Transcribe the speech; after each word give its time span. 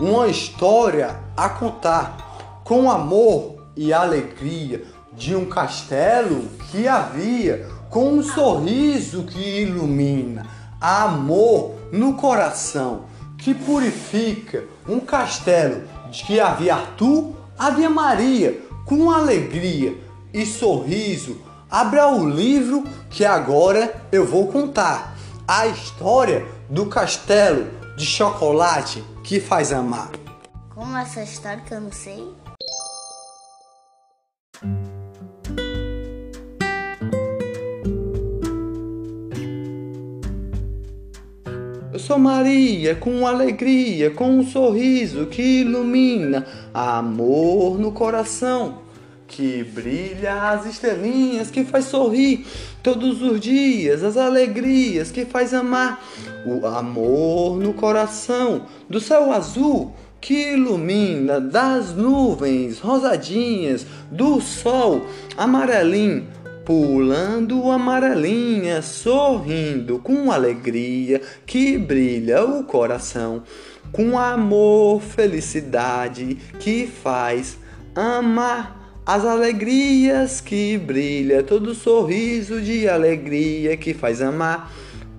uma 0.00 0.28
história 0.28 1.16
a 1.36 1.48
contar 1.48 2.60
com 2.64 2.90
amor 2.90 3.56
e 3.76 3.92
alegria 3.92 4.84
de 5.12 5.34
um 5.34 5.44
castelo 5.44 6.48
que 6.70 6.88
havia 6.88 7.68
com 7.90 8.14
um 8.14 8.22
sorriso 8.22 9.24
que 9.24 9.62
ilumina, 9.62 10.46
amor 10.80 11.74
no 11.92 12.14
coração 12.14 13.04
que 13.36 13.52
purifica, 13.52 14.64
um 14.88 15.00
castelo 15.00 15.82
de 16.10 16.24
que 16.24 16.38
havia 16.38 16.76
Arthur, 16.76 17.32
havia 17.58 17.90
Maria, 17.90 18.60
com 18.86 19.10
alegria 19.10 19.96
e 20.32 20.46
sorriso. 20.46 21.38
Abra 21.68 22.06
o 22.08 22.28
livro 22.28 22.84
que 23.10 23.24
agora 23.24 24.02
eu 24.12 24.24
vou 24.24 24.46
contar 24.46 25.16
a 25.46 25.66
história 25.66 26.46
do 26.70 26.86
castelo 26.86 27.66
de 27.96 28.06
chocolate 28.06 29.04
que 29.22 29.40
faz 29.40 29.72
amar. 29.72 30.10
Como 30.70 30.96
essa 30.96 31.22
história 31.22 31.62
que 31.62 31.74
eu 31.74 31.80
não 31.80 31.92
sei? 31.92 32.26
Eu 41.92 41.98
sou 41.98 42.18
Maria, 42.18 42.94
com 42.94 43.26
alegria, 43.26 44.10
com 44.10 44.38
um 44.38 44.46
sorriso 44.46 45.26
que 45.26 45.60
ilumina, 45.60 46.46
amor 46.72 47.78
no 47.78 47.92
coração, 47.92 48.78
que 49.28 49.62
brilha 49.62 50.50
as 50.50 50.64
estrelinhas, 50.64 51.50
que 51.50 51.64
faz 51.64 51.84
sorrir 51.84 52.46
todos 52.82 53.20
os 53.20 53.38
dias, 53.38 54.02
as 54.02 54.16
alegrias 54.16 55.10
que 55.10 55.26
faz 55.26 55.52
amar, 55.52 56.02
o 56.46 56.66
amor 56.66 57.58
no 57.58 57.72
coração, 57.74 58.62
do 58.88 59.00
céu 59.00 59.32
azul 59.32 59.92
que 60.20 60.52
ilumina, 60.52 61.40
das 61.40 61.94
nuvens 61.94 62.78
rosadinhas, 62.78 63.86
do 64.10 64.40
sol 64.40 65.02
amarelinho 65.36 66.26
pulando 66.64 67.70
amarelinha, 67.70 68.82
sorrindo 68.82 69.98
com 69.98 70.30
alegria 70.30 71.20
que 71.44 71.76
brilha 71.76 72.44
o 72.44 72.64
coração, 72.64 73.42
com 73.90 74.18
amor, 74.18 75.00
felicidade 75.00 76.36
que 76.58 76.86
faz 76.86 77.58
amar. 77.94 78.80
As 79.04 79.24
alegrias 79.24 80.40
que 80.40 80.78
brilha, 80.78 81.42
todo 81.42 81.74
sorriso 81.74 82.60
de 82.60 82.88
alegria 82.88 83.76
que 83.76 83.92
faz 83.92 84.22
amar, 84.22 84.70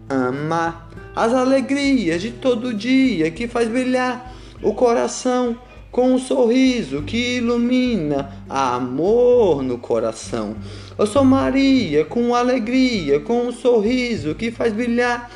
amar. 0.07 0.82
As 1.15 1.31
alegrias 1.31 2.23
de 2.23 2.31
todo 2.31 2.73
dia 2.73 3.29
que 3.29 3.47
faz 3.47 3.69
brilhar 3.69 4.33
o 4.63 4.73
coração 4.73 5.55
com 5.91 6.11
um 6.11 6.17
sorriso 6.17 7.03
que 7.03 7.37
ilumina 7.37 8.31
amor 8.49 9.61
no 9.61 9.77
coração. 9.77 10.55
Eu 10.97 11.05
sou 11.05 11.23
Maria, 11.23 12.03
com 12.03 12.33
alegria, 12.33 13.19
com 13.19 13.43
um 13.43 13.51
sorriso 13.51 14.33
que 14.33 14.49
faz 14.49 14.73
brilhar 14.73 15.29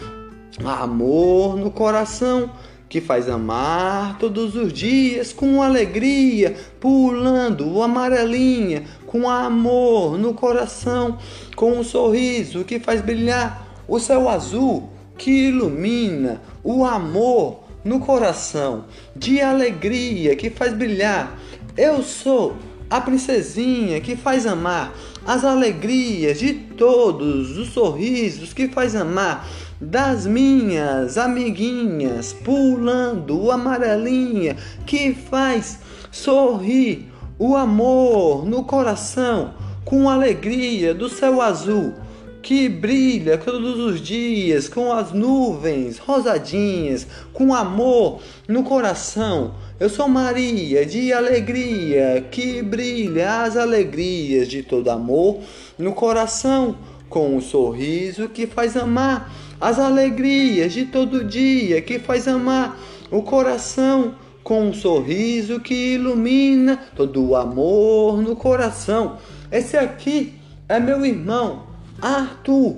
amor 0.66 1.56
no 1.58 1.70
coração, 1.70 2.50
que 2.90 3.00
faz 3.00 3.30
amar 3.30 4.18
todos 4.18 4.56
os 4.56 4.74
dias 4.74 5.32
com 5.32 5.62
alegria, 5.62 6.56
pulando 6.80 7.84
amarelinha, 7.84 8.84
com 9.06 9.30
amor 9.30 10.18
no 10.18 10.34
coração, 10.34 11.20
com 11.56 11.74
um 11.74 11.84
sorriso 11.84 12.64
que 12.64 12.80
faz 12.80 13.00
brilhar 13.00 13.68
o 13.88 14.00
céu 14.00 14.28
azul 14.28 14.97
que 15.18 15.48
ilumina 15.48 16.42
o 16.64 16.86
amor 16.86 17.64
no 17.84 18.00
coração, 18.00 18.86
de 19.16 19.42
alegria 19.42 20.36
que 20.36 20.50
faz 20.50 20.74
brilhar. 20.74 21.40
Eu 21.76 22.04
sou 22.04 22.56
a 22.90 23.02
princesinha 23.02 24.00
que 24.00 24.16
faz 24.16 24.46
amar, 24.46 24.94
as 25.26 25.44
alegrias 25.44 26.40
de 26.40 26.54
todos, 26.54 27.58
os 27.58 27.70
sorrisos 27.70 28.54
que 28.54 28.68
faz 28.68 28.96
amar, 28.96 29.48
das 29.80 30.26
minhas 30.26 31.18
amiguinhas, 31.18 32.34
pulando 32.34 33.52
amarelinha 33.52 34.56
que 34.86 35.14
faz 35.14 35.80
sorrir 36.12 37.12
o 37.38 37.56
amor 37.56 38.46
no 38.46 38.64
coração, 38.64 39.54
com 39.86 40.10
alegria 40.10 40.94
do 40.94 41.08
céu 41.08 41.42
azul 41.42 41.94
que 42.42 42.70
brilha 42.70 43.38
todos 43.38 43.78
os 43.80 44.02
dias 44.02 44.70
com 44.70 44.92
as 44.92 45.12
nuvens 45.12 45.98
rosadinhas, 45.98 47.08
com 47.34 47.54
amor 47.54 48.22
no 48.48 48.64
coração. 48.64 49.56
Eu 49.80 49.90
sou 49.90 50.08
Maria 50.08 50.86
de 50.86 51.12
alegria, 51.12 52.26
que 52.32 52.62
brilha 52.62 53.44
as 53.44 53.58
alegrias 53.58 54.48
de 54.48 54.64
todo 54.64 54.90
amor 54.90 55.40
no 55.78 55.94
coração, 55.94 56.78
com 57.10 57.36
um 57.36 57.42
sorriso 57.42 58.30
que 58.30 58.48
faz 58.48 58.76
amar 58.76 59.32
as 59.60 59.80
alegrias 59.80 60.74
de 60.74 60.86
todo 60.86 61.24
dia, 61.24 61.82
que 61.82 62.00
faz 62.00 62.28
amar 62.28 62.80
o 63.12 63.22
coração, 63.22 64.16
com 64.44 64.70
um 64.70 64.74
sorriso 64.74 65.60
que 65.60 65.96
ilumina 65.96 66.80
todo 66.96 67.22
o 67.22 67.36
amor 67.36 68.22
no 68.22 68.36
coração. 68.36 69.18
Esse 69.52 69.76
aqui 69.76 70.34
é 70.70 70.80
meu 70.80 71.06
irmão 71.06 71.67
Arthur, 72.02 72.76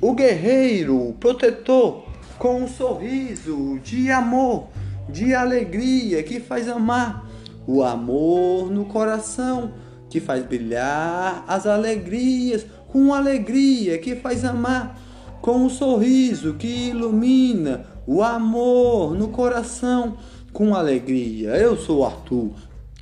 o 0.00 0.14
guerreiro 0.14 1.14
protetor, 1.20 2.04
com 2.38 2.62
um 2.62 2.68
sorriso 2.68 3.78
de 3.84 4.10
amor, 4.10 4.68
de 5.08 5.34
alegria 5.34 6.22
que 6.22 6.40
faz 6.40 6.68
amar, 6.68 7.28
o 7.66 7.82
amor 7.82 8.70
no 8.70 8.86
coração 8.86 9.72
que 10.08 10.20
faz 10.20 10.44
brilhar 10.44 11.44
as 11.46 11.66
alegrias, 11.66 12.66
com 12.88 13.14
alegria 13.14 13.98
que 13.98 14.14
faz 14.16 14.44
amar, 14.44 14.98
com 15.40 15.64
um 15.64 15.70
sorriso 15.70 16.54
que 16.54 16.88
ilumina 16.88 17.86
o 18.06 18.22
amor 18.22 19.14
no 19.14 19.28
coração, 19.28 20.16
com 20.52 20.74
alegria. 20.74 21.50
Eu 21.50 21.76
sou 21.76 22.04
Arthur, 22.04 22.50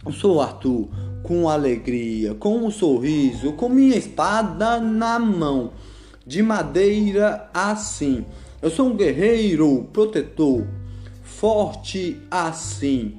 eu 0.07 0.13
sou 0.13 0.41
Arthur, 0.41 0.89
com 1.23 1.49
alegria, 1.49 2.35
com 2.35 2.59
um 2.59 2.71
sorriso, 2.71 3.53
com 3.53 3.69
minha 3.69 3.97
espada 3.97 4.81
na 4.81 5.19
mão, 5.19 5.73
de 6.27 6.43
madeira 6.43 7.49
assim. 7.53 8.25
Eu 8.61 8.71
sou 8.71 8.89
um 8.89 8.97
guerreiro 8.97 9.89
protetor, 9.93 10.67
forte 11.23 12.17
assim, 12.31 13.15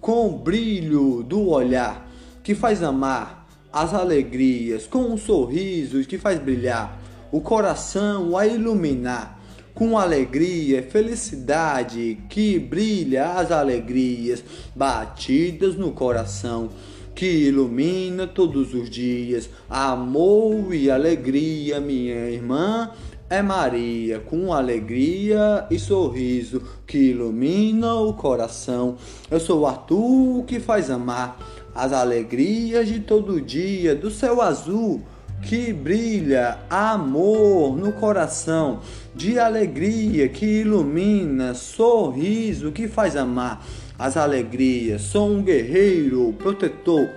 com 0.00 0.28
o 0.28 0.38
brilho 0.38 1.22
do 1.22 1.48
olhar 1.48 2.08
que 2.42 2.54
faz 2.54 2.82
amar 2.82 3.46
as 3.72 3.92
alegrias, 3.92 4.86
com 4.86 5.00
um 5.00 5.16
sorriso 5.16 6.02
que 6.04 6.16
faz 6.16 6.38
brilhar 6.38 6.98
o 7.32 7.40
coração 7.40 8.36
a 8.38 8.46
iluminar 8.46 9.36
com 9.74 9.98
alegria, 9.98 10.82
felicidade 10.82 12.18
que 12.30 12.58
brilha 12.58 13.32
as 13.32 13.52
alegrias 13.52 14.42
batidas 14.74 15.74
no 15.74 15.92
coração 15.92 16.70
que 17.16 17.48
ilumina 17.48 18.26
todos 18.26 18.74
os 18.74 18.90
dias. 18.90 19.48
Amor 19.70 20.74
e 20.74 20.90
alegria, 20.90 21.80
minha 21.80 22.28
irmã 22.28 22.90
é 23.30 23.40
Maria, 23.40 24.20
com 24.20 24.52
alegria 24.52 25.66
e 25.70 25.78
sorriso 25.78 26.62
que 26.86 26.98
ilumina 26.98 27.94
o 27.94 28.12
coração. 28.12 28.96
Eu 29.30 29.40
sou 29.40 29.66
Arthur 29.66 30.44
que 30.44 30.60
faz 30.60 30.90
amar 30.90 31.38
as 31.74 31.92
alegrias 31.92 32.86
de 32.86 33.00
todo 33.00 33.40
dia 33.40 33.94
do 33.94 34.10
céu 34.10 34.42
azul 34.42 35.02
que 35.42 35.72
brilha 35.72 36.58
amor 36.68 37.76
no 37.76 37.92
coração, 37.92 38.80
de 39.14 39.38
alegria 39.38 40.28
que 40.28 40.60
ilumina, 40.60 41.54
sorriso 41.54 42.72
que 42.72 42.88
faz 42.88 43.16
amar 43.16 43.64
as 43.98 44.16
alegrias. 44.16 45.02
Sou 45.02 45.30
um 45.30 45.42
guerreiro 45.42 46.32
protetor, 46.38 47.08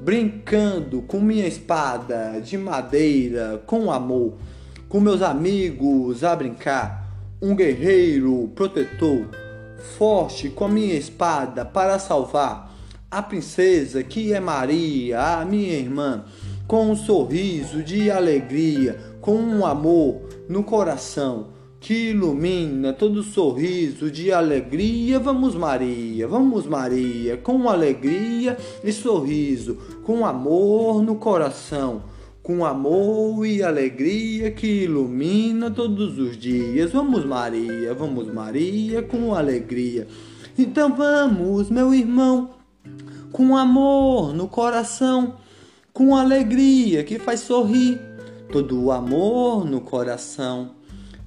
brincando 0.00 1.02
com 1.02 1.20
minha 1.20 1.46
espada 1.46 2.40
de 2.40 2.56
madeira, 2.56 3.62
com 3.66 3.90
amor, 3.90 4.34
com 4.88 5.00
meus 5.00 5.22
amigos 5.22 6.24
a 6.24 6.34
brincar. 6.34 7.06
Um 7.40 7.54
guerreiro 7.54 8.50
protetor, 8.54 9.28
forte 9.96 10.48
com 10.48 10.64
a 10.64 10.68
minha 10.68 10.94
espada 10.94 11.64
para 11.64 11.98
salvar 11.98 12.74
a 13.10 13.22
princesa 13.22 14.02
que 14.02 14.32
é 14.34 14.40
Maria, 14.40 15.38
a 15.38 15.44
minha 15.44 15.74
irmã, 15.74 16.24
com 16.66 16.90
um 16.90 16.96
sorriso 16.96 17.82
de 17.82 18.10
alegria, 18.10 18.98
com 19.20 19.36
um 19.36 19.64
amor 19.64 20.20
no 20.48 20.62
coração 20.62 21.57
que 21.80 22.10
ilumina 22.10 22.92
todo 22.92 23.22
sorriso 23.22 24.10
de 24.10 24.32
alegria. 24.32 25.18
Vamos, 25.18 25.54
Maria, 25.54 26.26
vamos, 26.26 26.66
Maria, 26.66 27.36
com 27.36 27.68
alegria 27.68 28.56
e 28.82 28.92
sorriso, 28.92 29.76
com 30.04 30.26
amor 30.26 31.02
no 31.02 31.16
coração, 31.16 32.02
com 32.42 32.64
amor 32.64 33.46
e 33.46 33.62
alegria 33.62 34.50
que 34.50 34.84
ilumina 34.84 35.70
todos 35.70 36.18
os 36.18 36.36
dias. 36.36 36.92
Vamos, 36.92 37.24
Maria, 37.24 37.94
vamos, 37.94 38.32
Maria, 38.32 39.02
com 39.02 39.34
alegria 39.34 40.06
Então 40.56 40.94
vamos, 40.94 41.70
meu 41.70 41.94
irmão, 41.94 42.50
com 43.30 43.56
amor 43.56 44.34
no 44.34 44.48
coração, 44.48 45.36
com 45.92 46.16
alegria 46.16 47.04
que 47.04 47.18
faz 47.18 47.40
sorrir, 47.40 48.00
todo 48.50 48.82
o 48.82 48.90
amor 48.90 49.64
no 49.64 49.80
coração, 49.80 50.77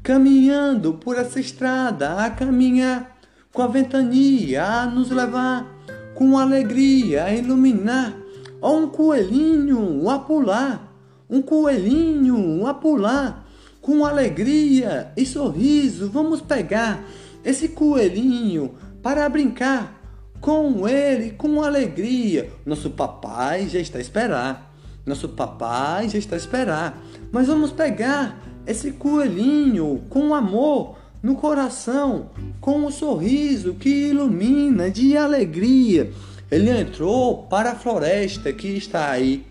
caminhando 0.04 0.94
por 0.94 1.18
essa 1.18 1.40
estrada 1.40 2.16
a 2.16 2.30
caminhar, 2.30 3.18
com 3.54 3.62
a 3.62 3.68
ventania 3.68 4.64
a 4.64 4.86
nos 4.86 5.10
levar, 5.10 5.68
com 6.16 6.38
alegria 6.38 7.26
a 7.26 7.34
iluminar, 7.34 8.16
ó 8.62 8.78
um 8.78 8.88
coelhinho 8.88 10.10
a 10.10 10.20
pular, 10.20 10.92
um 11.30 11.42
coelhinho 11.42 12.66
a 12.66 12.74
pular, 12.74 13.48
com 13.82 14.06
alegria 14.06 15.12
e 15.18 15.26
sorriso 15.26 16.10
vamos 16.10 16.42
pegar 16.42 17.04
esse 17.44 17.70
coelhinho 17.70 18.76
para 19.02 19.28
brincar 19.28 20.00
com 20.42 20.88
ele, 20.88 21.32
com 21.32 21.62
alegria. 21.62 22.52
Nosso 22.66 22.90
papai 22.90 23.70
já 23.70 23.80
está 23.80 24.00
a 24.00 24.02
esperar. 24.02 24.74
Nosso 25.06 25.30
papai 25.30 26.10
já 26.10 26.18
está 26.18 26.36
a 26.36 26.38
esperar. 26.38 27.02
Mas 27.32 27.48
vamos 27.48 27.72
pegar 27.72 28.40
esse 28.66 28.92
coelhinho 28.92 30.02
com 30.10 30.34
amor 30.34 30.98
no 31.22 31.36
coração, 31.36 32.30
com 32.60 32.86
um 32.86 32.92
sorriso 32.92 33.74
que 33.76 34.10
ilumina 34.10 34.90
de 34.90 35.16
alegria. 35.16 36.12
Ele 36.50 36.70
entrou 36.70 37.44
para 37.44 37.72
a 37.72 37.76
floresta 37.76 38.52
que 38.52 38.70
está 38.70 39.12
aí, 39.12 39.46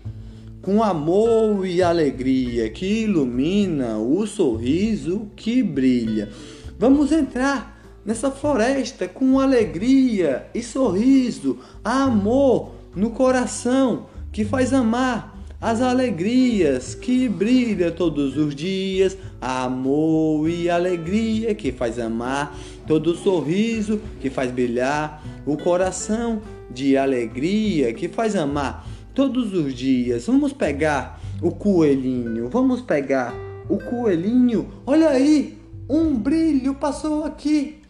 com 0.61 0.83
amor 0.83 1.65
e 1.65 1.81
alegria 1.81 2.69
que 2.69 3.03
ilumina 3.03 3.97
o 3.97 4.27
sorriso 4.27 5.27
que 5.35 5.63
brilha. 5.63 6.29
Vamos 6.77 7.11
entrar 7.11 7.79
nessa 8.05 8.29
floresta 8.29 9.07
com 9.07 9.39
alegria 9.39 10.47
e 10.53 10.61
sorriso, 10.61 11.59
amor 11.83 12.73
no 12.95 13.11
coração 13.11 14.07
que 14.31 14.45
faz 14.45 14.73
amar 14.73 15.30
as 15.61 15.81
alegrias 15.81 16.95
que 16.95 17.29
brilha 17.29 17.91
todos 17.91 18.35
os 18.35 18.55
dias, 18.55 19.17
amor 19.39 20.49
e 20.49 20.69
alegria 20.69 21.53
que 21.53 21.71
faz 21.71 21.99
amar, 21.99 22.57
todo 22.87 23.15
sorriso 23.15 24.01
que 24.19 24.29
faz 24.29 24.51
brilhar 24.51 25.23
o 25.45 25.55
coração 25.55 26.41
de 26.71 26.97
alegria 26.97 27.93
que 27.93 28.07
faz 28.07 28.35
amar 28.35 28.87
todos 29.13 29.53
os 29.53 29.73
dias. 29.73 30.25
Vamos 30.25 30.51
pegar 30.51 31.21
o 31.41 31.51
coelhinho, 31.51 32.49
vamos 32.49 32.81
pegar 32.81 33.33
o 33.69 33.77
coelhinho. 33.77 34.67
Olha 34.85 35.09
aí, 35.09 35.59
um 35.87 36.15
brilho 36.15 36.73
passou 36.73 37.23
aqui 37.23 37.81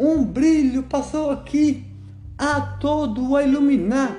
um 0.00 0.24
brilho 0.24 0.82
passou 0.82 1.30
aqui, 1.30 1.84
a 2.38 2.58
todo 2.58 3.36
a 3.36 3.42
iluminar. 3.42 4.16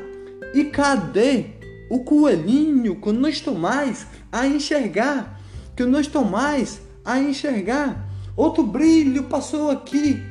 E 0.54 0.66
cadê 0.66 1.46
o 1.92 2.06
coelhinho 2.06 3.02
que 3.02 3.12
não 3.12 3.28
estou 3.28 3.54
mais 3.54 4.08
a 4.32 4.48
enxergar? 4.48 5.42
Que 5.76 5.84
não 5.84 6.00
estou 6.00 6.24
mais 6.24 6.80
a 7.04 7.20
enxergar. 7.20 8.10
Outro 8.34 8.64
brilho 8.64 9.24
passou 9.24 9.70
aqui, 9.70 10.24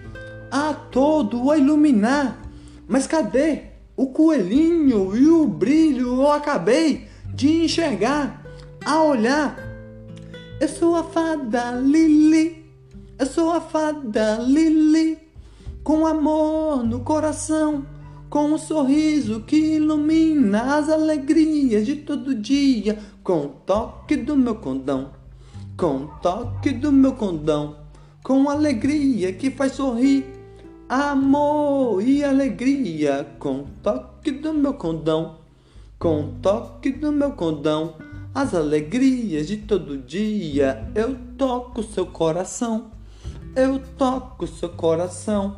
a 0.50 0.72
todo 0.72 1.50
a 1.50 1.58
iluminar. 1.58 2.40
Mas 2.88 3.06
cadê 3.06 3.64
o 3.94 4.06
coelhinho 4.06 5.14
e 5.14 5.28
o 5.28 5.46
brilho 5.46 6.22
eu 6.22 6.32
acabei 6.32 7.06
de 7.34 7.64
enxergar, 7.64 8.42
a 8.82 9.02
olhar? 9.02 9.58
Eu 10.58 10.68
sou 10.68 10.96
a 10.96 11.04
fada 11.04 11.72
Lili, 11.72 12.72
eu 13.18 13.26
sou 13.26 13.52
a 13.52 13.60
fada 13.60 14.38
Lili 14.38 15.18
com 15.84 16.06
amor 16.06 16.82
no 16.82 17.00
coração, 17.00 17.84
com 18.31 18.53
um 18.53 18.59
sorriso 18.59 19.41
que 19.41 19.56
ilumina 19.56 20.77
as 20.77 20.88
alegrias 20.88 21.85
de 21.85 21.97
todo 21.97 22.32
dia, 22.32 22.97
com 23.25 23.47
o 23.47 23.49
toque 23.49 24.17
do 24.17 24.37
meu 24.37 24.55
condão, 24.55 25.11
com 25.77 26.05
o 26.05 26.06
toque 26.23 26.71
do 26.71 26.93
meu 26.93 27.15
condão, 27.15 27.77
com 28.23 28.49
alegria 28.49 29.32
que 29.32 29.50
faz 29.50 29.73
sorrir, 29.73 30.25
amor 30.88 32.00
e 32.06 32.23
alegria, 32.23 33.27
com 33.41 33.62
o 33.62 33.67
toque 33.82 34.31
do 34.31 34.55
meu 34.55 34.75
condão, 34.75 35.38
com 35.99 36.21
o 36.21 36.32
toque 36.41 36.93
do 36.93 37.11
meu 37.11 37.32
condão, 37.32 37.97
as 38.32 38.55
alegrias 38.55 39.49
de 39.49 39.56
todo 39.56 39.99
dia, 39.99 40.88
eu 40.94 41.19
toco 41.37 41.82
seu 41.82 42.06
coração, 42.06 42.93
eu 43.56 43.81
toco 43.99 44.47
seu 44.47 44.69
coração 44.69 45.56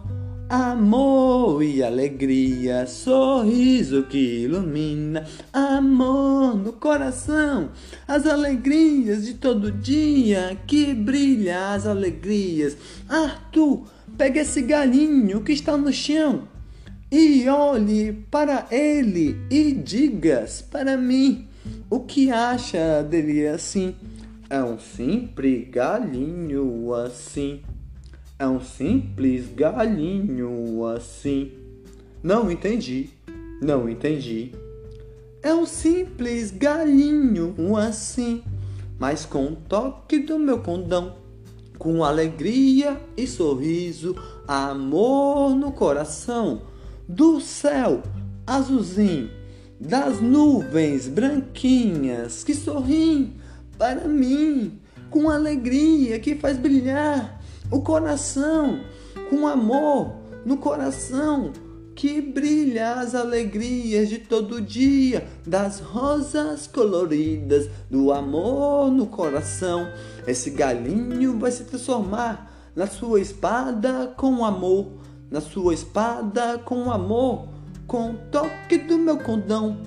Amor 0.53 1.63
e 1.63 1.83
alegria, 1.83 2.87
sorriso 2.87 4.03
que 4.03 4.43
ilumina, 4.43 5.27
amor 5.51 6.55
no 6.55 6.75
coração, 6.75 7.71
as 8.07 8.27
alegrias 8.27 9.25
de 9.25 9.33
todo 9.33 9.73
dia 9.73 10.59
que 10.67 10.93
brilha 10.93 11.73
as 11.73 11.87
alegrias. 11.87 12.77
Arthur, 13.09 13.87
pega 14.19 14.43
esse 14.43 14.61
galinho 14.61 15.41
que 15.41 15.53
está 15.53 15.75
no 15.75 15.91
chão 15.91 16.47
e 17.11 17.49
olhe 17.49 18.13
para 18.31 18.67
ele 18.71 19.41
e 19.51 19.73
digas 19.73 20.61
para 20.61 20.99
mim 20.99 21.49
o 21.89 22.01
que 22.01 22.31
acha 22.31 23.03
dele 23.03 23.47
assim. 23.47 23.95
É 24.51 24.63
um 24.63 24.79
simples 24.79 25.67
galinho 25.71 26.93
assim. 26.93 27.63
É 28.39 28.47
um 28.47 28.61
simples 28.61 29.53
galinho 29.55 30.85
assim. 30.87 31.53
Não 32.23 32.51
entendi, 32.51 33.11
não 33.61 33.89
entendi. 33.89 34.53
É 35.43 35.53
um 35.53 35.67
simples 35.67 36.51
galinho 36.51 37.77
assim, 37.77 38.43
mas 38.99 39.25
com 39.25 39.47
um 39.47 39.55
toque 39.55 40.21
do 40.21 40.39
meu 40.39 40.61
condão, 40.61 41.17
com 41.79 42.05
alegria 42.05 43.01
e 43.17 43.27
sorriso, 43.27 44.17
amor 44.47 45.57
no 45.57 45.73
coração, 45.73 46.63
do 47.09 47.41
céu 47.41 48.03
azulzinho, 48.47 49.31
das 49.81 50.21
nuvens 50.21 51.09
branquinhas 51.09 52.45
que 52.45 52.55
sorriem 52.55 53.35
para 53.77 54.07
mim, 54.07 54.79
com 55.11 55.29
alegria 55.29 56.21
que 56.21 56.37
faz 56.37 56.57
brilhar 56.57 57.42
o 57.73 57.81
coração, 57.81 58.81
com 59.31 59.47
amor 59.47 60.13
no 60.45 60.59
coração 60.59 61.53
que 61.95 62.21
brilha 62.21 62.95
as 62.95 63.15
alegrias 63.15 64.09
de 64.09 64.19
todo 64.19 64.61
dia, 64.61 65.27
das 65.47 65.81
rosas 65.81 66.67
coloridas, 66.67 67.69
do 67.91 68.13
amor 68.13 68.91
no 68.91 69.07
coração. 69.07 69.89
Esse 70.27 70.51
galinho 70.51 71.39
vai 71.39 71.51
se 71.51 71.65
transformar 71.65 72.51
na 72.75 72.87
sua 72.87 73.21
espada 73.21 74.13
com 74.17 74.45
amor, 74.45 74.93
na 75.31 75.41
sua 75.41 75.75
espada 75.75 76.59
com 76.59 76.91
amor, 76.91 77.49
com 77.87 78.13
o 78.13 78.19
toque 78.31 78.79
do 78.79 78.99
meu 78.99 79.19
condão, 79.19 79.79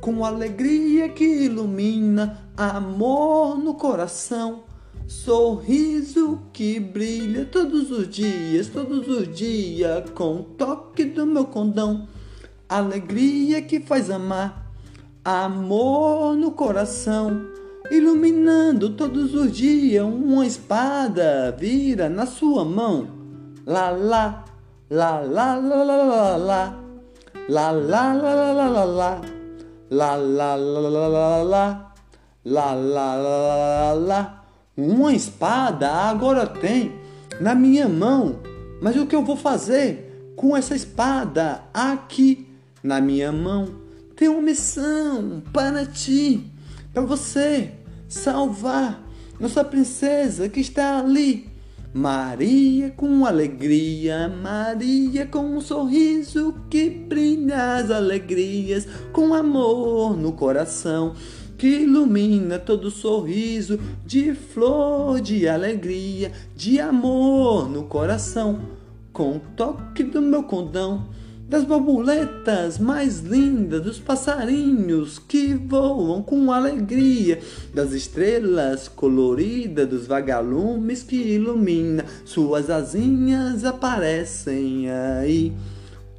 com 0.00 0.24
alegria 0.24 1.08
que 1.08 1.24
ilumina, 1.24 2.38
amor 2.56 3.58
no 3.58 3.74
coração 3.74 4.64
Sorriso 5.06 6.40
que 6.50 6.80
brilha 6.80 7.44
todos 7.44 7.90
os 7.90 8.08
dias, 8.08 8.68
todos 8.68 9.06
os 9.06 9.34
dias, 9.34 10.08
com 10.14 10.36
o 10.36 10.42
toque 10.42 11.04
do 11.04 11.26
meu 11.26 11.44
condão. 11.44 12.08
Alegria 12.66 13.60
que 13.60 13.80
faz 13.80 14.08
amar, 14.10 14.72
amor 15.22 16.34
no 16.36 16.52
coração, 16.52 17.42
iluminando 17.90 18.96
todos 18.96 19.34
os 19.34 19.52
dias. 19.52 20.02
Uma 20.02 20.46
espada 20.46 21.54
vira 21.58 22.08
na 22.08 22.24
sua 22.24 22.64
mão. 22.64 23.08
Lá, 23.66 23.90
lá, 23.90 24.44
lá, 24.88 25.20
lá, 25.20 25.56
lá, 25.56 25.84
lá, 25.84 25.96
lá, 25.96 26.36
lá. 26.36 26.80
Lá, 27.46 27.70
lá, 27.70 28.14
lá, 28.14 28.34
lá, 28.34 28.52
lá, 28.52 28.68
lá, 28.68 28.84
lá. 28.84 29.20
Lá, 29.90 30.16
lá, 30.16 30.54
lá, 30.54 30.80
lá, 30.80 30.88
lá, 30.88 31.08
lá, 31.08 31.42
lá. 31.42 31.94
Lá, 32.46 32.74
lá, 32.74 33.14
lá, 33.14 33.16
lá, 33.16 33.56
lá, 33.56 33.92
lá. 33.92 34.33
Uma 34.76 35.12
espada 35.12 35.88
agora 35.88 36.44
tem 36.48 36.92
na 37.40 37.54
minha 37.54 37.88
mão, 37.88 38.40
mas 38.82 38.96
o 38.96 39.06
que 39.06 39.14
eu 39.14 39.24
vou 39.24 39.36
fazer 39.36 40.32
com 40.34 40.56
essa 40.56 40.74
espada 40.74 41.62
aqui 41.72 42.48
na 42.82 43.00
minha 43.00 43.30
mão? 43.30 43.68
Tem 44.16 44.28
uma 44.28 44.42
missão 44.42 45.40
para 45.52 45.86
ti, 45.86 46.50
para 46.92 47.02
você 47.02 47.70
salvar 48.08 49.00
nossa 49.38 49.62
princesa 49.62 50.48
que 50.48 50.58
está 50.58 50.98
ali. 50.98 51.54
Maria 51.92 52.90
com 52.90 53.24
alegria, 53.24 54.28
Maria 54.28 55.24
com 55.24 55.56
um 55.56 55.60
sorriso 55.60 56.52
que 56.68 56.90
brilha 56.90 57.76
as 57.76 57.92
alegrias, 57.92 58.88
com 59.12 59.32
amor 59.32 60.16
no 60.16 60.32
coração 60.32 61.14
que 61.64 61.84
ilumina 61.84 62.58
todo 62.58 62.90
sorriso 62.90 63.80
de 64.04 64.34
flor 64.34 65.18
de 65.18 65.48
alegria, 65.48 66.30
de 66.54 66.78
amor 66.78 67.70
no 67.70 67.84
coração, 67.84 68.60
com 69.14 69.36
o 69.36 69.40
toque 69.56 70.02
do 70.02 70.20
meu 70.20 70.42
condão 70.42 71.08
das 71.48 71.64
borboletas 71.64 72.78
mais 72.78 73.20
lindas, 73.20 73.80
dos 73.80 73.98
passarinhos 73.98 75.18
que 75.18 75.54
voam 75.54 76.22
com 76.22 76.52
alegria, 76.52 77.40
das 77.72 77.92
estrelas 77.92 78.86
coloridas, 78.86 79.88
dos 79.88 80.06
vagalumes 80.06 81.02
que 81.02 81.16
ilumina, 81.16 82.04
suas 82.26 82.68
asinhas 82.68 83.64
aparecem 83.64 84.90
aí. 84.90 85.50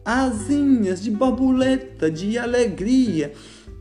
Asinhas 0.04 1.04
de 1.04 1.12
borboleta 1.12 2.10
de 2.10 2.36
alegria, 2.36 3.32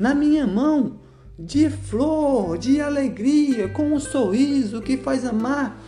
na 0.00 0.14
minha 0.14 0.46
mão, 0.46 0.96
de 1.38 1.68
flor, 1.68 2.56
de 2.56 2.80
alegria, 2.80 3.68
com 3.68 3.92
um 3.92 4.00
sorriso 4.00 4.80
que 4.80 4.96
faz 4.96 5.26
amar. 5.26 5.78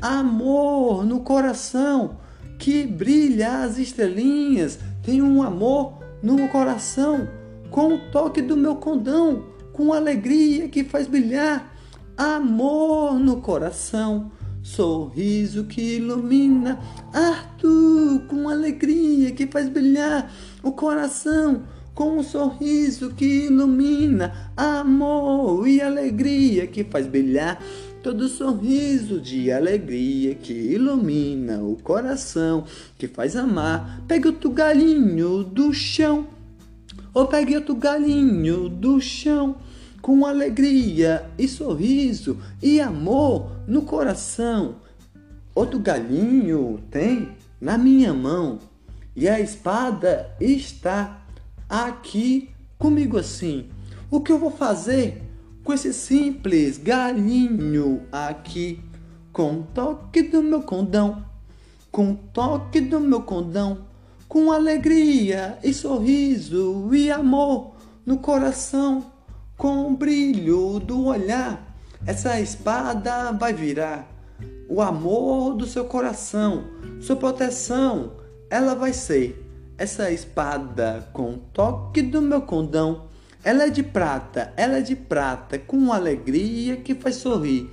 Amor 0.00 1.04
no 1.04 1.20
coração, 1.20 2.18
que 2.60 2.86
brilha 2.86 3.64
as 3.64 3.76
estrelinhas, 3.76 4.78
tenho 5.02 5.24
um 5.24 5.42
amor 5.42 5.98
no 6.22 6.48
coração, 6.48 7.28
com 7.68 7.94
o 7.94 7.98
toque 8.12 8.40
do 8.40 8.56
meu 8.56 8.76
condão, 8.76 9.46
com 9.72 9.92
alegria 9.92 10.68
que 10.68 10.84
faz 10.84 11.08
brilhar. 11.08 11.74
Amor 12.16 13.18
no 13.18 13.40
coração, 13.40 14.30
sorriso 14.62 15.64
que 15.64 15.96
ilumina. 15.96 16.78
Arthur, 17.12 18.20
com 18.28 18.48
alegria 18.48 19.32
que 19.32 19.46
faz 19.46 19.68
brilhar 19.68 20.32
o 20.62 20.70
coração, 20.70 21.64
com 21.96 22.18
um 22.18 22.22
sorriso 22.22 23.10
que 23.14 23.46
ilumina. 23.46 24.52
Amor 24.54 25.66
e 25.66 25.80
alegria 25.80 26.66
que 26.66 26.84
faz 26.84 27.06
brilhar 27.06 27.60
todo 28.02 28.28
sorriso 28.28 29.18
de 29.18 29.50
alegria 29.50 30.34
que 30.34 30.52
ilumina 30.52 31.60
o 31.62 31.74
coração, 31.82 32.66
que 32.98 33.08
faz 33.08 33.34
amar. 33.34 34.02
Pegue 34.06 34.28
outro 34.28 34.50
galinho 34.50 35.42
do 35.42 35.72
chão, 35.72 36.26
ou 37.14 37.26
pegue 37.26 37.56
outro 37.56 37.74
galinho 37.74 38.68
do 38.68 39.00
chão, 39.00 39.56
com 40.02 40.26
alegria 40.26 41.24
e 41.38 41.48
sorriso 41.48 42.36
e 42.62 42.78
amor 42.78 43.52
no 43.66 43.82
coração. 43.82 44.76
Outro 45.54 45.80
galinho 45.80 46.78
tem 46.90 47.30
na 47.58 47.78
minha 47.78 48.12
mão, 48.12 48.58
e 49.16 49.26
a 49.26 49.40
espada 49.40 50.30
está 50.38 51.25
aqui 51.68 52.50
comigo 52.78 53.18
assim. 53.18 53.68
O 54.10 54.20
que 54.20 54.32
eu 54.32 54.38
vou 54.38 54.50
fazer? 54.50 55.26
com 55.66 55.72
esse 55.72 55.92
simples 55.92 56.78
galinho 56.78 58.06
aqui, 58.12 58.80
com 59.32 59.62
toque 59.62 60.22
do 60.22 60.40
meu 60.40 60.62
condão, 60.62 61.24
com 61.90 62.14
toque 62.14 62.80
do 62.80 63.00
meu 63.00 63.22
condão, 63.22 63.78
com 64.28 64.52
alegria 64.52 65.58
e 65.64 65.74
sorriso 65.74 66.88
e 66.94 67.10
amor 67.10 67.74
no 68.06 68.18
coração, 68.18 69.06
com 69.56 69.88
o 69.88 69.96
brilho 69.96 70.78
do 70.78 71.06
olhar, 71.06 71.76
essa 72.06 72.40
espada 72.40 73.32
vai 73.32 73.52
virar 73.52 74.08
o 74.68 74.80
amor 74.80 75.56
do 75.56 75.66
seu 75.66 75.84
coração, 75.86 76.62
sua 77.00 77.16
proteção, 77.16 78.12
ela 78.48 78.76
vai 78.76 78.92
ser 78.92 79.45
essa 79.78 80.10
espada 80.10 81.08
com 81.12 81.38
toque 81.52 82.02
do 82.02 82.22
meu 82.22 82.42
condão 82.42 83.06
ela 83.46 83.62
é 83.62 83.70
de 83.70 83.84
prata, 83.84 84.52
ela 84.56 84.78
é 84.78 84.80
de 84.80 84.96
prata, 84.96 85.56
com 85.56 85.92
alegria 85.92 86.78
que 86.78 86.96
faz 86.96 87.14
sorrir, 87.14 87.70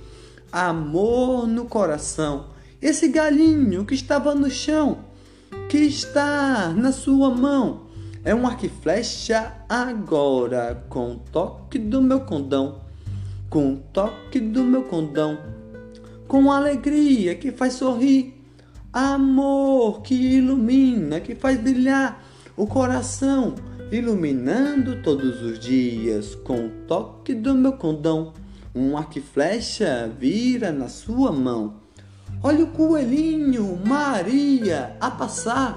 amor 0.52 1.48
no 1.48 1.64
coração. 1.64 2.50
Esse 2.80 3.08
galinho 3.08 3.84
que 3.84 3.92
estava 3.92 4.36
no 4.36 4.48
chão, 4.48 4.98
que 5.68 5.78
está 5.78 6.68
na 6.68 6.92
sua 6.92 7.28
mão, 7.28 7.88
é 8.24 8.32
um 8.32 8.46
arco 8.46 8.66
e 8.66 8.68
flecha 8.68 9.52
agora, 9.68 10.84
com 10.88 11.16
toque 11.32 11.76
do 11.76 12.00
meu 12.00 12.20
condão, 12.20 12.82
com 13.50 13.74
toque 13.92 14.38
do 14.38 14.62
meu 14.62 14.84
condão, 14.84 15.36
com 16.28 16.52
alegria 16.52 17.34
que 17.34 17.50
faz 17.50 17.72
sorrir, 17.72 18.33
amor 18.94 20.02
que 20.02 20.14
ilumina, 20.14 21.18
que 21.18 21.34
faz 21.34 21.58
brilhar 21.58 22.22
o 22.56 22.64
coração 22.64 23.56
iluminando 23.90 25.02
todos 25.02 25.42
os 25.42 25.58
dias 25.58 26.36
com 26.36 26.66
o 26.66 26.70
toque 26.86 27.34
do 27.34 27.54
meu 27.54 27.72
condão. 27.72 28.32
Um 28.72 28.96
arco 28.96 29.18
e 29.18 29.20
flecha 29.20 30.08
vira 30.18 30.70
na 30.70 30.88
sua 30.88 31.32
mão. 31.32 31.74
Olha 32.40 32.64
o 32.64 32.68
coelhinho 32.68 33.80
Maria 33.84 34.96
a 35.00 35.10
passar 35.10 35.76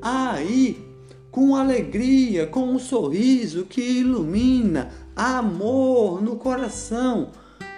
aí 0.00 0.88
com 1.32 1.56
alegria, 1.56 2.46
com 2.46 2.64
um 2.64 2.78
sorriso 2.78 3.64
que 3.64 3.80
ilumina 3.80 4.90
amor 5.16 6.22
no 6.22 6.36
coração, 6.36 7.30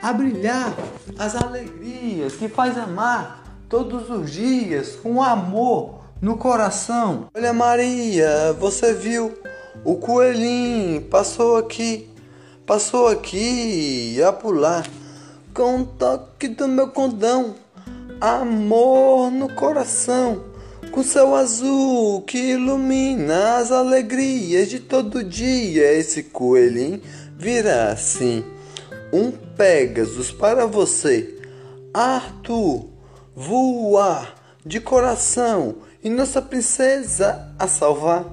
a 0.02 0.12
brilhar 0.12 0.74
as 1.18 1.36
alegrias 1.36 2.34
que 2.34 2.48
faz 2.48 2.76
amar 2.76 3.43
todos 3.74 4.08
os 4.08 4.30
dias 4.30 4.94
com 5.02 5.20
amor 5.20 5.98
no 6.22 6.36
coração. 6.36 7.26
Olha 7.34 7.52
Maria, 7.52 8.52
você 8.52 8.94
viu 8.94 9.36
o 9.84 9.96
coelhinho 9.96 11.00
passou 11.00 11.56
aqui, 11.56 12.08
passou 12.64 13.08
aqui 13.08 14.22
a 14.22 14.32
pular 14.32 14.86
com 15.52 15.78
um 15.78 15.84
toque 15.84 16.46
do 16.46 16.68
meu 16.68 16.86
condão, 16.86 17.56
amor 18.20 19.32
no 19.32 19.52
coração, 19.52 20.44
com 20.92 21.02
céu 21.02 21.34
azul 21.34 22.22
que 22.22 22.52
ilumina 22.52 23.56
as 23.56 23.72
alegrias 23.72 24.68
de 24.68 24.78
todo 24.78 25.24
dia. 25.24 25.92
Esse 25.94 26.22
coelhinho 26.22 27.02
virá 27.36 27.90
assim, 27.90 28.44
um 29.12 29.32
Pegasus 29.32 30.30
para 30.30 30.64
você, 30.64 31.36
Arthur, 31.92 32.93
voar 33.34 34.34
de 34.64 34.80
coração 34.80 35.76
e 36.02 36.08
nossa 36.08 36.40
princesa 36.40 37.52
a 37.58 37.66
salvar 37.66 38.24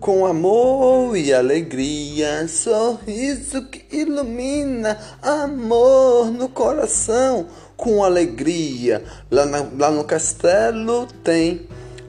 com 0.00 0.24
amor 0.24 1.14
e 1.14 1.32
alegria, 1.32 2.48
sorriso 2.48 3.66
que 3.66 3.84
ilumina, 3.94 4.98
amor 5.20 6.30
no 6.30 6.48
coração, 6.48 7.46
com 7.76 8.02
alegria. 8.02 9.04
Lá, 9.30 9.44
na, 9.44 9.66
lá 9.78 9.90
no 9.90 10.02
castelo 10.04 11.06
tem 11.22 11.68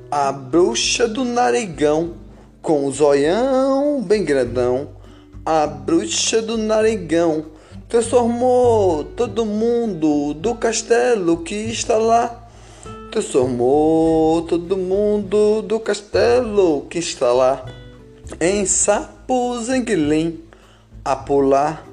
a 0.10 0.32
bruxa 0.32 1.06
do 1.06 1.26
narigão, 1.26 2.14
com 2.62 2.86
o 2.86 2.92
zoião 2.92 4.02
bem 4.02 4.24
grandão. 4.24 4.90
A 5.46 5.68
bruxa 5.68 6.42
do 6.42 6.58
narigão 6.58 7.48
transformou 7.92 9.04
todo 9.04 9.46
mundo 9.46 10.34
do 10.36 10.56
castelo 10.56 11.44
que 11.44 11.54
está 11.54 11.98
lá. 11.98 12.48
Transformou 13.12 14.44
todo 14.44 14.78
mundo 14.78 15.62
do 15.62 15.78
castelo 15.78 16.88
que 16.90 17.00
está 17.00 17.34
lá. 17.34 17.66
Em 18.40 18.66
sapos 18.66 19.68
em 19.68 19.84
guilim, 19.84 20.40
a 21.04 21.18
pular 21.18 21.86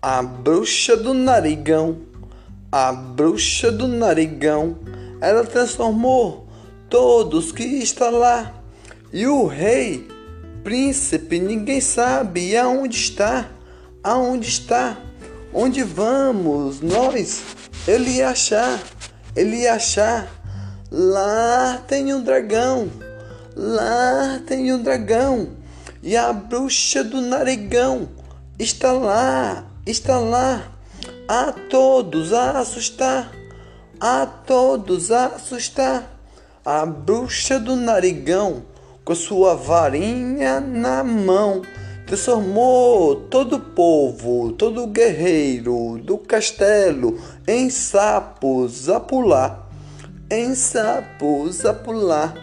a 0.00 0.22
bruxa 0.22 0.96
do 0.96 1.12
narigão, 1.12 1.98
a 2.72 2.90
bruxa 2.90 3.70
do 3.70 3.86
narigão, 3.86 4.78
ela 5.20 5.44
transformou 5.44 6.48
todos 6.88 7.52
que 7.52 7.62
está 7.62 8.08
lá. 8.08 8.54
E 9.12 9.26
o 9.26 9.44
rei, 9.44 10.08
príncipe, 10.64 11.38
ninguém 11.38 11.82
sabe 11.82 12.56
aonde 12.56 12.96
está, 12.96 13.50
aonde 14.02 14.48
está, 14.48 14.96
onde 15.52 15.82
vamos 15.82 16.80
nós, 16.80 17.42
ele 17.86 18.10
ia 18.16 18.30
achar, 18.30 18.80
ele 19.36 19.62
ia 19.62 19.74
achar. 19.74 20.28
Lá 20.90 21.82
tem 21.86 22.12
um 22.12 22.22
dragão, 22.22 22.90
lá 23.56 24.40
tem 24.46 24.72
um 24.72 24.82
dragão. 24.82 25.50
E 26.02 26.16
a 26.16 26.32
bruxa 26.32 27.04
do 27.04 27.20
narigão 27.20 28.08
está 28.58 28.92
lá, 28.92 29.64
está 29.86 30.18
lá, 30.18 30.72
a 31.28 31.52
todos 31.52 32.32
a 32.32 32.58
assustar, 32.58 33.30
a 34.00 34.26
todos 34.26 35.12
a 35.12 35.26
assustar. 35.26 36.12
a 36.64 36.86
bruxa 36.86 37.58
do 37.58 37.74
narigão, 37.74 38.62
com 39.04 39.14
sua 39.14 39.54
varinha 39.56 40.60
na 40.60 41.02
mão, 41.02 41.62
transformou 42.12 43.16
todo 43.16 43.56
o 43.56 43.60
povo, 43.60 44.52
todo 44.52 44.86
guerreiro 44.86 45.98
do 46.04 46.18
castelo 46.18 47.18
em 47.48 47.70
sapos 47.70 48.90
a 48.90 49.00
pular, 49.00 49.66
em 50.30 50.54
sapos 50.54 51.64
a 51.64 51.72
pular, 51.72 52.34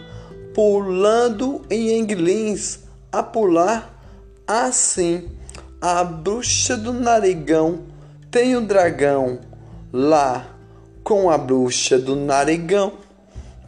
pulando 0.52 1.62
em 1.70 1.96
englins 2.00 2.80
a 3.12 3.22
pular 3.22 3.96
assim. 4.44 5.28
A 5.80 6.02
bruxa 6.02 6.76
do 6.76 6.92
narigão 6.92 7.84
tem 8.28 8.56
um 8.56 8.66
dragão 8.66 9.38
lá 9.92 10.48
com 11.04 11.30
a 11.30 11.38
bruxa 11.38 11.96
do 11.96 12.16
narigão, 12.16 12.94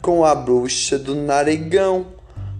com 0.01 0.25
a 0.25 0.35
bruxa 0.35 0.99
do 0.99 1.15
narigão. 1.15 2.07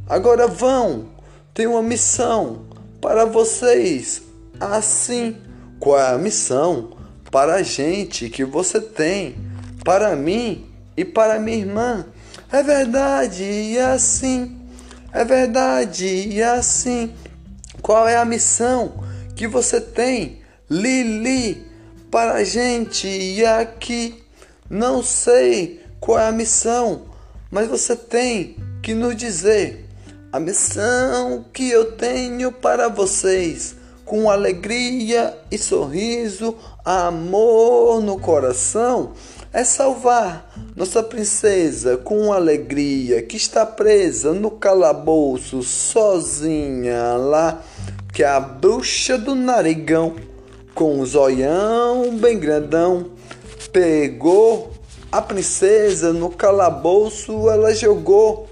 Agora 0.08 0.48
vão, 0.48 1.08
tem 1.54 1.68
uma 1.68 1.84
missão 1.84 2.72
para 3.04 3.26
vocês. 3.26 4.22
Assim, 4.58 5.36
qual 5.78 6.00
é 6.00 6.14
a 6.14 6.18
missão 6.18 6.92
para 7.30 7.56
a 7.56 7.62
gente 7.62 8.30
que 8.30 8.46
você 8.46 8.80
tem, 8.80 9.36
para 9.84 10.16
mim 10.16 10.66
e 10.96 11.04
para 11.04 11.38
minha 11.38 11.58
irmã? 11.58 12.06
É 12.50 12.64
verdade, 12.64 13.44
e 13.44 13.78
assim. 13.78 14.58
É 15.12 15.26
verdade, 15.26 16.06
e 16.06 16.42
assim. 16.42 17.14
Qual 17.82 18.08
é 18.08 18.16
a 18.16 18.24
missão 18.24 19.04
que 19.36 19.48
você 19.48 19.82
tem, 19.82 20.40
Lili, 20.70 21.68
para 22.10 22.36
a 22.36 22.44
gente 22.46 23.06
e 23.06 23.46
aqui? 23.46 24.24
Não 24.70 25.04
sei 25.04 25.84
qual 26.00 26.20
é 26.20 26.28
a 26.28 26.32
missão, 26.32 27.08
mas 27.52 27.68
você 27.68 27.98
tem 27.98 28.56
que 28.82 28.94
nos 28.94 29.14
dizer 29.18 29.83
a 30.34 30.40
missão 30.40 31.46
que 31.54 31.70
eu 31.70 31.92
tenho 31.92 32.52
para 32.52 32.90
vocês, 32.90 33.76
com 34.04 34.32
alegria 34.32 35.38
e 35.52 35.60
sorriso, 35.60 36.56
amor 36.84 38.02
no 38.02 38.18
coração, 38.18 39.12
é 39.54 39.64
salvar 39.64 40.52
nossa 40.76 41.04
princesa 41.04 41.98
com 41.98 42.34
alegria 42.34 43.22
que 43.22 43.38
está 43.38 43.64
presa 43.64 44.34
no 44.34 44.50
calabouço 44.50 45.62
sozinha 45.62 47.14
lá, 47.16 47.62
que 48.12 48.24
é 48.24 48.28
a 48.28 48.40
bruxa 48.40 49.20
do 49.20 49.36
narigão, 49.36 50.16
com 50.74 51.00
o 51.00 51.06
zoião 51.06 52.18
bem 52.18 52.40
grandão, 52.40 53.12
pegou 53.72 54.74
a 55.12 55.22
princesa 55.22 56.12
no 56.12 56.32
calabouço, 56.32 57.48
ela 57.52 57.72
jogou 57.76 58.50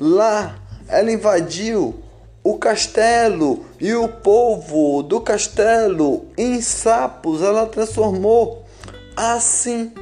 lá 0.00 0.67
ela 0.88 1.12
invadiu 1.12 1.94
o 2.42 2.56
castelo 2.56 3.64
e 3.78 3.94
o 3.94 4.08
povo 4.08 5.02
do 5.02 5.20
castelo 5.20 6.26
em 6.36 6.60
sapos. 6.60 7.42
Ela 7.42 7.66
transformou. 7.66 8.64
Assim, 9.14 9.92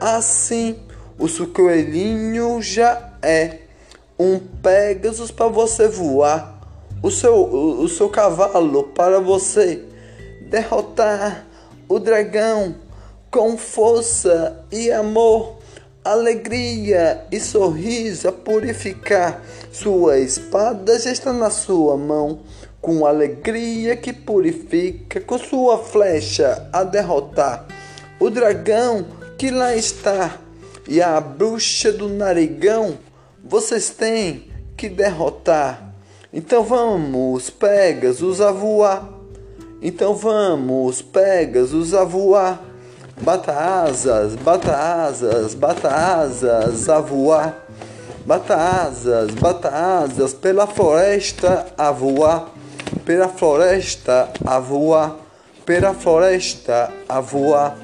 assim, 0.00 0.76
o 1.18 1.28
seu 1.28 1.46
coelhinho 1.46 2.60
já 2.60 3.10
é 3.22 3.58
um 4.18 4.38
Pegasus 4.38 5.30
para 5.30 5.46
você 5.46 5.86
voar, 5.86 6.60
o 7.02 7.10
seu, 7.10 7.34
o, 7.34 7.82
o 7.82 7.88
seu 7.88 8.08
cavalo 8.08 8.84
para 8.84 9.20
você 9.20 9.84
derrotar 10.50 11.46
o 11.88 12.00
dragão 12.00 12.74
com 13.30 13.56
força 13.56 14.64
e 14.72 14.90
amor 14.90 15.57
alegria 16.12 17.24
e 17.30 17.38
sorriso 17.38 18.28
a 18.28 18.32
purificar. 18.32 19.42
Sua 19.70 20.18
espada 20.18 20.98
já 20.98 21.12
está 21.12 21.32
na 21.32 21.50
sua 21.50 21.96
mão, 21.96 22.40
com 22.80 23.04
alegria 23.04 23.94
que 23.96 24.12
purifica, 24.12 25.20
com 25.20 25.38
sua 25.38 25.78
flecha 25.78 26.68
a 26.72 26.82
derrotar. 26.82 27.66
O 28.18 28.30
dragão 28.30 29.06
que 29.36 29.50
lá 29.50 29.76
está 29.76 30.38
e 30.88 31.02
a 31.02 31.20
bruxa 31.20 31.92
do 31.92 32.08
narigão 32.08 32.98
vocês 33.44 33.90
têm 33.90 34.50
que 34.76 34.88
derrotar. 34.88 35.94
Então 36.32 36.62
vamos, 36.62 37.50
Pegasus, 37.50 38.40
a 38.40 38.50
voar. 38.50 39.08
Então 39.80 40.14
vamos, 40.14 41.02
Pegasus, 41.02 41.94
a 41.94 42.04
voar. 42.04 42.67
Bata 43.20 43.52
asas, 43.52 44.36
bata 44.36 44.72
asas, 44.72 45.54
bata 45.54 45.88
asas 45.88 46.88
a 46.88 47.00
voar. 47.00 47.66
Bata 48.24 48.54
asas, 48.54 49.34
bata 49.34 49.68
asas 49.68 50.32
pela 50.32 50.66
floresta 50.66 51.66
a 51.76 51.90
voar. 51.90 52.50
Pela 53.04 53.28
floresta 53.28 54.30
a 54.46 54.58
voar. 54.60 55.16
Pela 55.66 55.94
floresta 55.94 56.92
a 57.08 57.20
voar. 57.20 57.76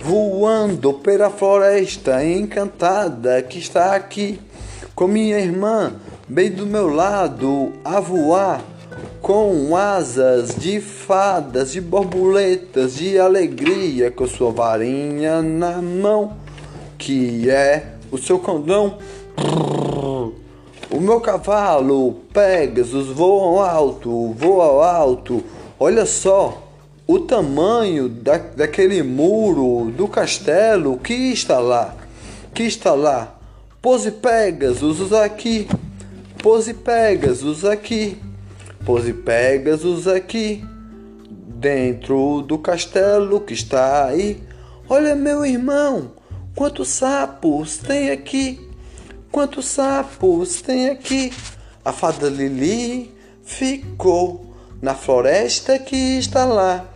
Voando 0.00 0.94
pela 0.94 1.28
floresta 1.28 2.24
encantada 2.24 3.42
que 3.42 3.58
está 3.58 3.94
aqui. 3.94 4.40
Com 4.94 5.06
minha 5.06 5.38
irmã 5.38 5.92
bem 6.26 6.50
do 6.50 6.66
meu 6.66 6.88
lado 6.88 7.72
a 7.84 8.00
voar 8.00 8.62
com 9.28 9.76
asas 9.76 10.56
de 10.56 10.80
fadas, 10.80 11.72
de 11.72 11.82
borboletas, 11.82 12.96
de 12.96 13.18
alegria, 13.18 14.10
com 14.10 14.26
sua 14.26 14.50
varinha 14.50 15.42
na 15.42 15.82
mão, 15.82 16.38
que 16.96 17.50
é 17.50 17.92
o 18.10 18.16
seu 18.16 18.38
condão. 18.38 18.96
O 20.90 20.98
meu 20.98 21.20
cavalo, 21.20 22.22
Pegasus, 22.32 23.08
voa 23.08 23.70
alto, 23.70 24.32
voa 24.32 24.90
alto. 24.90 25.44
Olha 25.78 26.06
só 26.06 26.66
o 27.06 27.18
tamanho 27.18 28.08
da, 28.08 28.38
daquele 28.38 29.02
muro 29.02 29.90
do 29.90 30.08
castelo 30.08 30.96
que 30.96 31.12
está 31.12 31.58
lá. 31.58 31.94
Que 32.54 32.62
está 32.62 32.94
lá. 32.94 33.38
Pose 33.82 34.10
Pegasus 34.10 35.12
aqui. 35.12 35.68
Pose 36.42 36.72
Pegasus 36.72 37.66
aqui. 37.66 38.16
Pose 38.88 39.12
Pegasus 39.12 40.08
aqui, 40.08 40.64
dentro 41.46 42.40
do 42.40 42.56
castelo 42.56 43.38
que 43.38 43.52
está 43.52 44.06
aí. 44.06 44.42
Olha, 44.88 45.14
meu 45.14 45.44
irmão, 45.44 46.12
quantos 46.54 46.88
sapos 46.88 47.76
tem 47.76 48.10
aqui? 48.10 48.58
Quantos 49.30 49.66
sapos 49.66 50.62
tem 50.62 50.88
aqui? 50.88 51.30
A 51.84 51.92
fada 51.92 52.30
Lili 52.30 53.14
ficou 53.44 54.54
na 54.80 54.94
floresta 54.94 55.78
que 55.78 56.16
está 56.18 56.46
lá. 56.46 56.88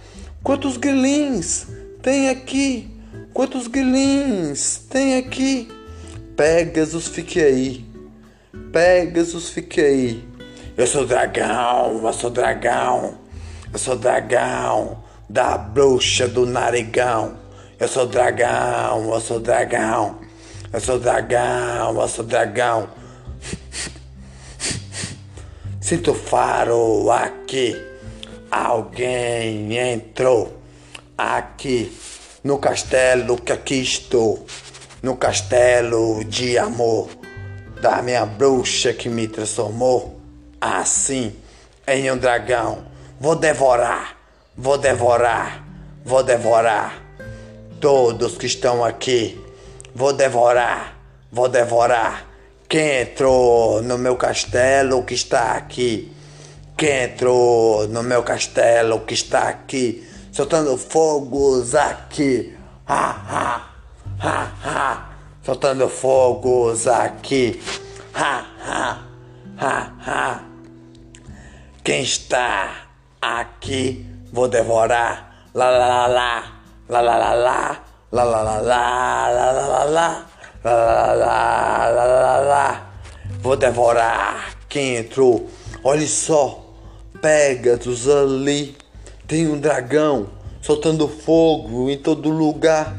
Quantos 0.43 0.79
guilins 0.79 1.67
tem 2.01 2.31
aqui? 2.31 2.89
Quantos 3.35 3.67
guilins 3.67 4.79
tem 4.89 5.19
aqui? 5.19 5.69
Pegasus, 6.39 7.09
fique 7.09 7.39
aí. 7.39 7.85
Pegasus, 8.73 9.51
fique 9.51 9.79
aí. 9.79 10.32
Eu 10.75 10.87
sou 10.87 11.05
dragão, 11.07 12.01
eu 12.03 12.13
sou 12.15 12.31
dragão, 12.31 13.19
eu 13.71 13.79
sou 13.79 13.95
dragão 13.95 15.05
da 15.29 15.59
bruxa 15.59 16.27
do 16.27 16.47
narigão. 16.47 17.37
Eu 17.79 17.87
sou 17.87 18.07
dragão, 18.07 19.13
eu 19.13 19.21
sou 19.21 19.39
dragão, 19.39 20.19
eu 20.73 20.81
sou 20.81 20.99
dragão, 20.99 22.01
eu 22.01 22.09
sou 22.09 22.25
dragão. 22.25 22.89
Sinto 25.79 26.15
faro 26.15 27.11
aqui. 27.11 27.77
Alguém 28.51 29.77
entrou 29.77 30.57
aqui 31.19 31.95
no 32.43 32.59
castelo 32.59 33.37
que 33.37 33.53
aqui 33.53 33.83
estou. 33.83 34.47
No 35.03 35.17
castelo 35.17 36.25
de 36.25 36.57
amor 36.57 37.11
da 37.83 38.01
minha 38.01 38.25
bruxa 38.25 38.95
que 38.95 39.11
me 39.11 39.29
transformou 39.29 40.22
assim 40.63 41.35
em 41.87 42.11
um 42.11 42.17
dragão. 42.17 42.85
Vou 43.21 43.35
devorar, 43.35 44.17
vou 44.57 44.79
devorar, 44.79 45.65
vou 46.05 46.23
devorar 46.23 47.03
todos 47.81 48.39
que 48.39 48.47
estão 48.47 48.85
aqui. 48.85 49.39
Vou 49.95 50.13
devorar, 50.13 50.97
vou 51.31 51.49
devorar. 51.49 52.27
Quem 52.69 53.01
entrou 53.03 53.83
no 53.83 53.99
meu 53.99 54.17
castelo 54.17 55.03
que 55.03 55.15
está 55.15 55.53
aqui? 55.53 56.11
Quem 56.77 57.03
entrou 57.03 57.87
no 57.89 58.03
meu 58.03 58.23
castelo 58.23 59.01
que 59.01 59.15
está 59.15 59.49
aqui? 59.49 60.09
Soltando 60.33 60.79
fogos 60.79 61.75
aqui. 61.75 62.57
Ha, 62.87 63.11
ha, 63.29 63.69
ha, 64.21 64.53
ha. 64.65 65.09
Soltando 65.45 65.89
fogos 65.89 66.87
aqui. 66.87 67.61
Ha, 68.15 68.47
ha, 68.65 69.03
ha, 69.59 69.93
ha. 70.07 70.52
Quem 71.85 72.03
está 72.03 72.87
aqui 73.21 74.07
vou 74.33 74.47
devorar. 74.47 75.49
La 75.53 75.69
la 75.69 75.89
la 75.89 76.07
la, 76.07 76.45
la 76.89 77.01
la 77.01 77.19
la 77.19 77.35
la, 77.35 77.81
la 78.13 78.25
la 78.25 78.43
la 78.43 78.61
la, 78.61 79.29
la 79.29 79.53
la 79.53 79.85
la, 79.85 80.27
la 80.63 81.15
la 81.15 81.15
la, 81.91 82.07
la 82.07 82.39
la 82.39 82.87
Vou 83.41 83.57
devorar 83.57 84.55
quem 84.69 84.95
entrou. 84.95 85.51
Olhe 85.83 86.07
só, 86.07 86.65
Pegasus 87.21 88.09
ali. 88.09 88.77
Tem 89.27 89.49
um 89.49 89.59
dragão 89.59 90.29
soltando 90.61 91.09
fogo 91.09 91.91
em 91.91 91.99
todo 91.99 92.29
lugar. 92.29 92.97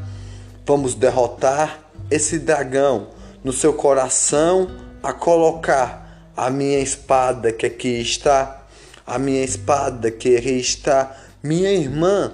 Vamos 0.66 0.94
derrotar 0.94 1.78
esse 2.10 2.38
dragão. 2.38 3.06
No 3.42 3.50
seu 3.50 3.72
coração 3.72 4.68
a 5.02 5.14
colocar 5.14 6.30
a 6.36 6.50
minha 6.50 6.80
espada 6.80 7.50
que 7.50 7.64
aqui 7.64 8.02
está 8.02 8.63
a 9.06 9.18
minha 9.18 9.44
espada 9.44 10.10
que 10.10 10.30
está, 10.30 11.14
minha 11.42 11.70
irmã 11.70 12.32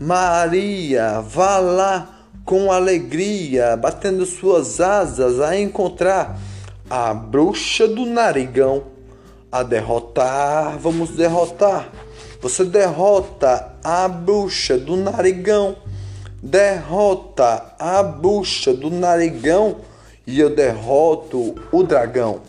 Maria, 0.00 1.20
vá 1.20 1.58
lá 1.58 2.08
com 2.44 2.72
alegria, 2.72 3.76
batendo 3.76 4.24
suas 4.24 4.80
asas 4.80 5.40
a 5.40 5.56
encontrar 5.58 6.38
a 6.88 7.12
bruxa 7.12 7.86
do 7.86 8.06
narigão. 8.06 8.84
A 9.50 9.62
derrotar, 9.62 10.78
vamos 10.78 11.10
derrotar. 11.10 11.90
Você 12.40 12.64
derrota 12.64 13.74
a 13.84 14.08
bruxa 14.08 14.78
do 14.78 14.96
narigão. 14.96 15.76
Derrota 16.42 17.74
a 17.78 18.02
bruxa 18.02 18.72
do 18.72 18.90
narigão 18.90 19.76
e 20.26 20.40
eu 20.40 20.54
derroto 20.54 21.54
o 21.70 21.82
dragão. 21.82 22.40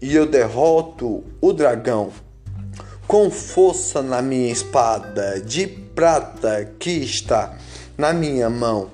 E 0.00 0.14
eu 0.14 0.26
derroto 0.26 1.24
o 1.40 1.52
dragão 1.52 2.10
com 3.06 3.30
força 3.30 4.02
na 4.02 4.22
minha 4.22 4.50
espada 4.50 5.40
de 5.40 5.66
prata 5.66 6.72
que 6.78 6.90
está 6.90 7.56
na 7.96 8.12
minha 8.12 8.48
mão, 8.50 8.90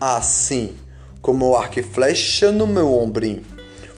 assim 0.00 0.76
como 1.20 1.48
o 1.48 1.56
arco 1.56 1.80
e 1.80 1.82
flecha 1.82 2.52
no 2.52 2.66
meu 2.66 2.92
ombrinho. 2.92 3.42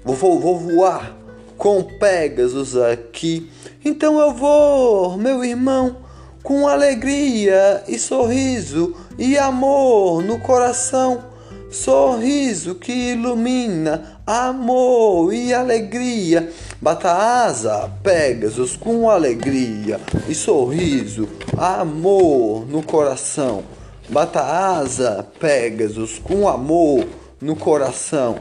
Vou, 0.05 0.41
vou 0.41 0.59
voar 0.59 1.15
com 1.59 1.83
Pegasus 1.83 2.77
aqui. 2.77 3.51
Então 3.85 4.19
eu 4.19 4.33
vou, 4.33 5.19
meu 5.19 5.45
irmão, 5.45 5.99
com 6.43 6.67
alegria 6.67 7.83
e 7.87 7.99
sorriso 7.99 8.97
e 9.19 9.37
amor 9.37 10.23
no 10.23 10.39
coração. 10.39 11.25
Sorriso 11.71 12.77
que 12.77 13.13
ilumina 13.13 14.18
amor 14.29 15.33
e 15.33 15.55
alegria. 15.55 16.53
Bata 16.83 17.11
asa, 17.11 17.91
Pegasus, 18.03 18.77
com 18.77 19.09
alegria 19.09 19.99
e 20.29 20.35
sorriso, 20.35 21.27
amor 21.57 22.67
no 22.69 22.83
coração. 22.83 23.65
Bata 24.11 24.43
asa, 24.43 25.27
Pegasus, 25.41 26.19
com 26.19 26.47
amor 26.47 27.07
no 27.41 27.57
coração. 27.57 28.39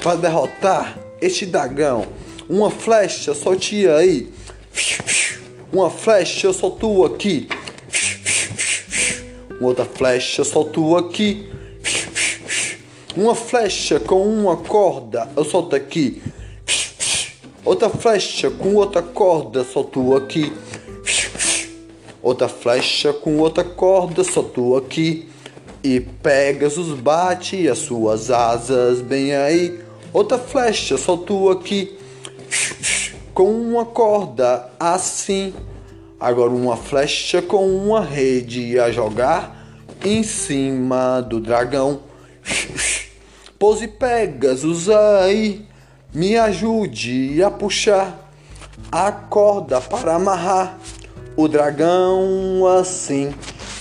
Para 0.00 0.14
derrotar 0.14 0.96
este 1.20 1.44
dragão, 1.44 2.06
uma 2.48 2.70
flecha 2.70 3.34
solte 3.34 3.88
aí. 3.88 4.32
Uma 5.72 5.90
flecha 5.90 6.46
eu 6.46 6.54
solto 6.54 7.04
aqui. 7.04 7.48
Uma 9.58 9.70
outra 9.70 9.84
flecha 9.84 10.42
eu 10.42 10.44
solto 10.44 10.96
aqui. 10.96 11.50
Uma 13.16 13.34
flecha 13.34 13.98
com 13.98 14.28
uma 14.28 14.58
corda 14.58 15.26
eu 15.34 15.42
solto 15.42 15.74
aqui. 15.74 16.22
Outra 17.64 17.88
flecha 17.88 18.50
com 18.50 18.74
outra 18.74 19.00
corda 19.00 19.64
solto 19.64 20.14
aqui. 20.14 20.52
Outra 22.22 22.46
flecha 22.46 23.14
com 23.14 23.38
outra 23.38 23.64
corda 23.64 24.22
solto 24.22 24.76
aqui. 24.76 25.30
E 25.82 25.98
Pegasus 25.98 26.88
bate 26.92 27.66
as 27.66 27.78
suas 27.78 28.30
asas 28.30 29.00
bem 29.00 29.34
aí. 29.34 29.80
Outra 30.12 30.36
flecha 30.36 30.98
solto 30.98 31.48
aqui. 31.48 31.96
Com 33.32 33.50
uma 33.50 33.86
corda 33.86 34.68
assim. 34.78 35.54
Agora 36.20 36.50
uma 36.50 36.76
flecha 36.76 37.40
com 37.40 37.66
uma 37.66 38.02
rede 38.02 38.78
a 38.78 38.90
jogar 38.90 39.56
em 40.04 40.22
cima 40.22 41.22
do 41.22 41.40
dragão. 41.40 42.00
Pose 43.58 43.88
Pegasus 43.88 44.88
aí, 44.88 45.66
me 46.12 46.36
ajude 46.36 47.42
a 47.42 47.50
puxar 47.50 48.30
a 48.92 49.10
corda 49.10 49.80
para 49.80 50.14
amarrar 50.14 50.78
o 51.36 51.48
dragão 51.48 52.66
assim. 52.78 53.34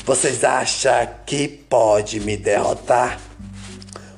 Vocês 0.05 0.43
acham 0.43 1.09
que 1.25 1.47
pode 1.47 2.19
me 2.19 2.37
derrotar? 2.37 3.19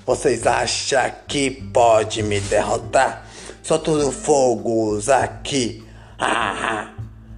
Vocês 0.05 0.45
acham 0.45 1.11
que 1.27 1.49
pode 1.49 2.21
me 2.21 2.39
derrotar? 2.39 3.25
Só 3.63 3.77
tudo 3.77 4.11
fogos 4.11 5.09
aqui. 5.09 5.83
Ah, 6.19 6.93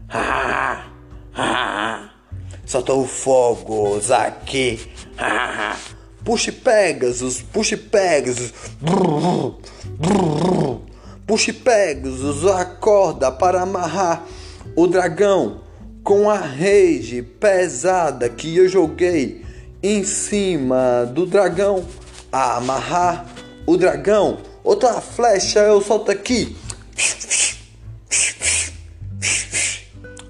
ah, 0.10 0.86
ah, 1.36 2.10
Soltou 2.65 3.08
fogos 3.08 4.12
aqui. 4.12 4.91
Ah, 5.17 5.75
Puxe 6.23 6.51
Pegasus, 6.51 7.41
puxe 7.41 7.77
Pegasus. 7.77 8.53
Brrr. 8.79 9.55
Puxe 11.25 11.53
Pegasus, 11.53 12.45
a 12.45 12.65
corda 12.65 13.32
para 13.32 13.62
amarrar 13.62 14.25
o 14.75 14.88
dragão 14.88 15.62
com 16.03 16.29
a 16.29 16.38
rede 16.38 17.21
pesada 17.21 18.29
que 18.29 18.58
eu 18.58 18.67
joguei 18.67 19.45
em 19.82 20.03
cima 20.03 21.05
do 21.05 21.25
dragão. 21.25 21.86
A 22.32 22.58
amarrar 22.58 23.25
o 23.65 23.77
dragão. 23.77 24.39
Outra 24.63 25.01
flecha 25.01 25.60
eu 25.60 25.82
solto 25.82 26.12
aqui. 26.12 26.55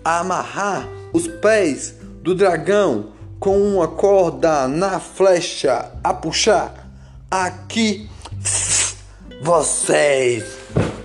A 0.04 0.20
amarrar 0.20 0.88
os 1.12 1.28
pés 1.28 1.96
do 2.22 2.36
dragão 2.36 3.19
com 3.40 3.58
uma 3.58 3.88
corda 3.88 4.68
na 4.68 5.00
flecha 5.00 5.92
a 6.04 6.14
puxar. 6.14 6.74
Aqui 7.32 8.10
vocês 9.42 10.44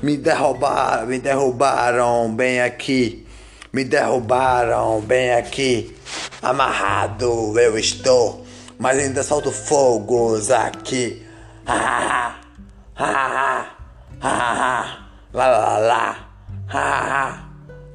me 0.02 0.16
derrubaram, 0.16 1.06
me 1.06 1.18
derrubaram 1.18 2.34
bem 2.34 2.60
aqui. 2.60 3.26
Me 3.72 3.84
derrubaram 3.84 5.00
bem 5.00 5.32
aqui. 5.34 5.96
Amarrado 6.42 7.58
eu 7.58 7.78
estou, 7.78 8.44
mas 8.78 8.98
ainda 8.98 9.22
solto 9.22 9.50
fogos 9.50 10.50
aqui. 10.50 11.24
Ah, 11.66 12.36
ah, 12.96 13.66
ah, 14.20 14.22
ah, 14.22 14.98
lá 15.32 15.46
lá 15.46 15.78
lá. 15.78 16.28
Ah, 16.72 17.38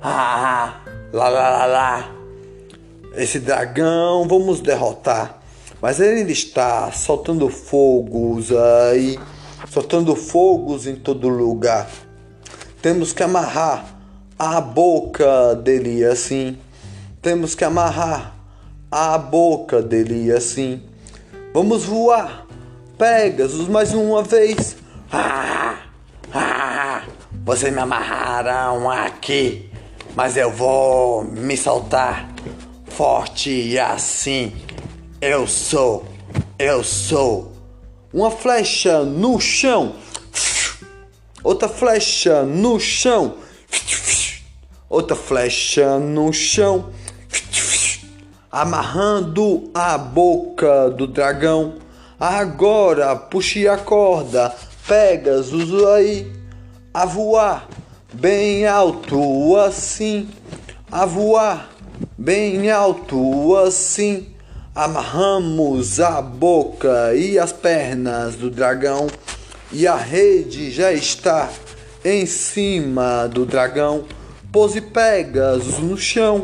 ah, 0.01 0.73
lá 1.11 1.29
lá 1.29 1.49
lá 1.49 1.65
lá. 1.65 2.18
Esse 3.15 3.39
dragão 3.39 4.27
vamos 4.27 4.61
derrotar. 4.61 5.39
Mas 5.81 5.99
ele 5.99 6.31
está 6.31 6.91
soltando 6.91 7.49
fogos 7.49 8.51
aí, 8.51 9.17
soltando 9.69 10.15
fogos 10.15 10.85
em 10.85 10.95
todo 10.95 11.29
lugar. 11.29 11.89
Temos 12.81 13.13
que 13.13 13.23
amarrar 13.23 13.85
a 14.37 14.59
boca 14.59 15.55
dele 15.55 16.03
assim. 16.03 16.57
Temos 17.21 17.55
que 17.55 17.63
amarrar 17.63 18.35
a 18.91 19.17
boca 19.17 19.81
dele 19.81 20.31
assim. 20.31 20.83
Vamos 21.53 21.85
voar. 21.85 22.45
Pegasus 22.97 23.67
mais 23.69 23.93
uma 23.93 24.21
vez. 24.21 24.75
Ah, 25.11 25.77
ah, 26.33 27.03
vocês 27.45 27.73
me 27.73 27.79
amarraram 27.79 28.89
aqui, 28.89 29.71
mas 30.15 30.37
eu 30.37 30.51
vou 30.51 31.23
me 31.23 31.55
soltar 31.55 32.29
forte 32.99 33.79
assim. 33.79 34.51
Eu 35.21 35.47
sou, 35.47 36.05
eu 36.59 36.83
sou. 36.83 37.53
Uma 38.13 38.29
flecha 38.29 39.03
no 39.05 39.39
chão, 39.39 39.95
outra 41.41 41.69
flecha 41.69 42.43
no 42.43 42.77
chão, 42.77 43.37
outra 44.89 45.15
flecha 45.15 45.97
no 45.97 46.33
chão, 46.33 46.89
amarrando 48.51 49.71
a 49.73 49.97
boca 49.97 50.89
do 50.89 51.07
dragão. 51.07 51.75
Agora 52.19 53.15
puxe 53.15 53.65
a 53.65 53.77
corda, 53.77 54.53
Pegasus 54.85 55.85
aí, 55.85 56.29
a 56.93 57.05
voar 57.05 57.65
bem 58.11 58.67
alto 58.67 59.55
assim, 59.55 60.27
a 60.91 61.05
voar 61.05 61.78
bem 62.17 62.69
alto 62.69 63.55
assim. 63.57 64.27
Amarramos 64.75 65.99
a 65.99 66.21
boca 66.21 67.13
e 67.13 67.37
as 67.37 67.51
pernas 67.51 68.35
do 68.35 68.49
dragão 68.49 69.07
e 69.71 69.85
a 69.85 69.95
rede 69.95 70.71
já 70.71 70.91
está 70.91 71.49
em 72.03 72.25
cima 72.25 73.27
do 73.27 73.45
dragão. 73.45 74.05
Pose 74.51 74.81
Pegasus 74.81 75.77
no 75.79 75.97
chão, 75.97 76.43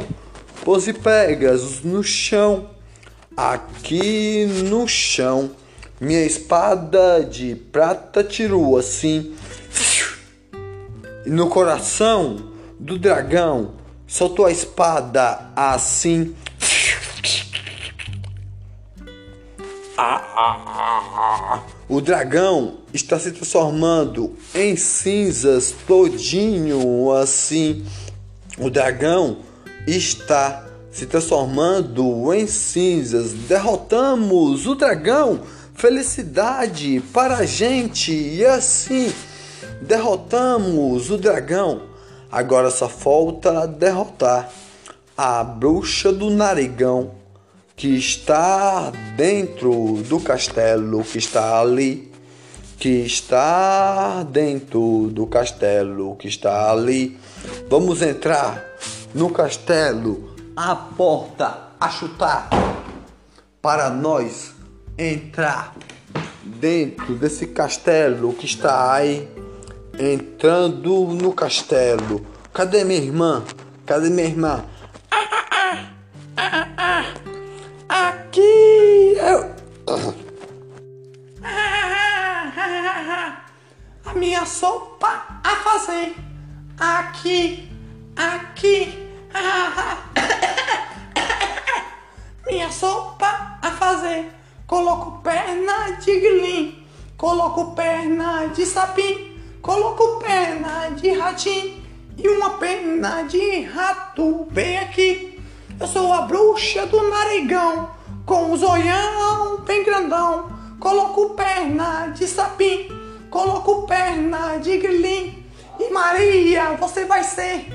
pose 0.63 0.93
Pegasus 0.93 1.81
no 1.81 2.03
chão, 2.03 2.69
aqui 3.35 4.45
no 4.69 4.87
chão. 4.87 5.51
minha 5.99 6.23
espada 6.23 7.23
de 7.23 7.55
prata 7.55 8.23
tirou 8.23 8.77
assim. 8.77 9.33
No 11.25 11.49
coração 11.49 12.51
do 12.79 12.99
dragão 12.99 13.74
soltou 14.15 14.45
a 14.45 14.51
espada 14.51 15.51
assim. 15.57 16.33
O 21.89 21.99
dragão 21.99 22.77
está 22.93 23.19
se 23.19 23.33
transformando 23.33 24.37
em 24.53 24.77
cinzas 24.77 25.75
todinho 25.85 27.11
assim. 27.11 27.85
O 28.57 28.69
dragão 28.69 29.39
está 29.85 30.65
se 30.89 31.05
transformando 31.05 32.33
em 32.33 32.47
cinzas. 32.47 33.33
Derrotamos 33.33 34.65
o 34.65 34.75
dragão. 34.75 35.41
Felicidade 35.73 37.03
para 37.11 37.39
a 37.39 37.45
gente. 37.45 38.13
E 38.13 38.45
assim, 38.45 39.13
derrotamos 39.81 41.11
o 41.11 41.17
dragão. 41.17 41.94
Agora 42.35 42.69
só 42.69 42.89
falta 42.89 43.65
derrotar 43.65 44.49
a 45.17 45.41
bruxa 45.41 46.11
do 46.11 46.29
narigão 46.29 47.11
que 47.77 47.95
está 47.95 48.91
dentro 49.15 50.03
do 50.03 50.19
castelo, 50.19 51.01
que 51.05 51.17
está 51.17 51.61
ali, 51.61 52.11
que 52.77 53.05
está 53.05 54.21
dentro 54.23 55.07
do 55.13 55.25
castelo, 55.27 56.17
que 56.17 56.27
está 56.27 56.69
ali. 56.69 57.17
Vamos 57.69 58.01
entrar 58.01 58.61
no 59.13 59.29
castelo, 59.29 60.35
a 60.57 60.75
porta 60.75 61.69
a 61.79 61.89
chutar 61.89 62.49
para 63.61 63.89
nós 63.89 64.51
entrar 64.97 65.73
dentro 66.43 67.15
desse 67.15 67.47
castelo 67.47 68.33
que 68.33 68.45
está 68.45 68.91
aí, 68.91 69.25
entrando 69.99 71.07
no 71.07 71.33
castelo. 71.33 72.25
Cadê 72.53 72.83
minha 72.83 72.99
irmã? 72.99 73.43
Cadê 73.85 74.09
minha 74.09 74.27
irmã? 74.27 74.65
Aqui 77.87 79.15
eu. 79.17 79.55
A 84.05 84.13
minha 84.13 84.45
sopa 84.45 85.41
a 85.43 85.55
fazer. 85.57 86.15
Aqui, 86.79 87.69
aqui. 88.15 89.07
Minha 92.47 92.71
sopa 92.71 93.57
a 93.61 93.71
fazer. 93.71 94.31
Coloco 94.67 95.21
perna 95.21 95.91
de 95.99 96.19
guilim, 96.19 96.87
coloco 97.17 97.75
perna 97.75 98.47
de 98.47 98.65
sapim, 98.65 99.34
coloco 99.65 100.19
perna 100.19 100.91
de 100.91 101.09
ratim 101.09 101.83
e 102.15 102.29
uma 102.29 102.51
perna 102.51 103.23
de 103.23 103.61
rato. 103.61 104.45
Vem 104.51 104.77
aqui, 104.77 105.41
eu 105.79 105.87
sou 105.87 106.13
a 106.13 106.21
bruxa 106.21 106.85
do 106.85 107.09
narigão, 107.09 107.89
com 108.27 108.51
o 108.51 108.57
zoião 108.57 109.61
bem 109.61 109.83
grandão. 109.83 110.53
Coloco 110.79 111.31
perna 111.31 112.09
de 112.09 112.27
sapim, 112.27 112.89
coloco 113.31 113.87
perna 113.87 114.57
de 114.57 114.77
grilim. 114.77 115.43
E 115.79 115.89
Maria, 115.91 116.73
você 116.73 117.05
vai 117.05 117.23
ser 117.23 117.65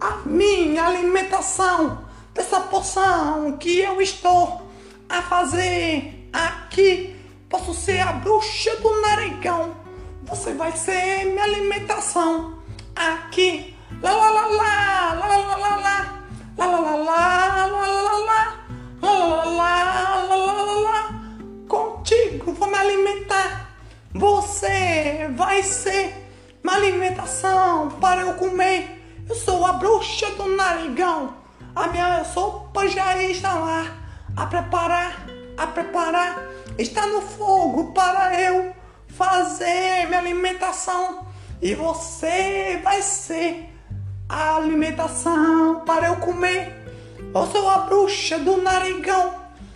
a 0.00 0.26
minha 0.26 0.82
alimentação 0.82 2.04
dessa 2.34 2.58
poção 2.58 3.56
que 3.56 3.78
eu 3.78 4.02
estou 4.02 4.62
a 5.08 5.22
fazer 5.22 6.28
aqui. 6.32 7.14
Posso 7.48 7.72
ser 7.72 8.00
a 8.00 8.14
bruxa 8.14 8.74
do 8.80 9.00
narigão 9.00 9.85
você 10.26 10.52
vai 10.54 10.72
ser 10.72 11.24
minha 11.24 11.44
alimentação 11.44 12.58
aqui. 12.94 13.76
Lá 14.02 14.12
lá 14.12 14.30
lá 14.30 14.46
lá, 14.46 15.12
lá 15.14 15.26
lá 15.26 15.56
lá 15.56 15.76
lá, 15.76 16.22
lá 16.58 16.66
lá 16.66 16.80
lá 16.80 16.96
lá, 16.96 17.66
lá 17.66 17.76
lá 17.76 18.00
lá, 18.00 18.54
lá 19.02 19.12
lá 19.12 19.44
lá, 19.44 20.36
lá 20.36 20.62
lá 20.62 20.80
lá. 20.80 21.20
Contigo 21.68 22.52
vou 22.52 22.68
me 22.68 22.76
alimentar. 22.76 23.70
Você 24.14 25.30
vai 25.36 25.62
ser 25.62 26.12
minha 26.62 26.76
alimentação 26.76 27.90
para 28.00 28.22
eu 28.22 28.34
comer. 28.34 29.24
Eu 29.28 29.34
sou 29.36 29.64
a 29.64 29.74
bruxa 29.74 30.30
do 30.32 30.56
narigão. 30.56 31.36
A 31.74 31.86
minha 31.86 32.24
sopa 32.24 32.88
já 32.88 33.16
está 33.22 33.54
lá 33.54 33.86
a 34.36 34.46
preparar, 34.46 35.26
a 35.56 35.66
preparar. 35.68 36.42
Está 36.78 37.06
no 37.06 37.22
fogo 37.22 37.92
para 37.92 38.38
eu 38.40 38.75
fazer 39.16 40.06
minha 40.06 40.18
alimentação. 40.18 41.26
E 41.60 41.74
você 41.74 42.80
vai 42.84 43.00
ser 43.00 43.72
a 44.28 44.56
alimentação 44.56 45.80
para 45.86 46.08
eu 46.08 46.16
comer. 46.16 46.84
Eu 47.34 47.46
sou 47.46 47.68
a 47.68 47.78
bruxa 47.78 48.38
do 48.38 48.62
narigão. 48.62 49.34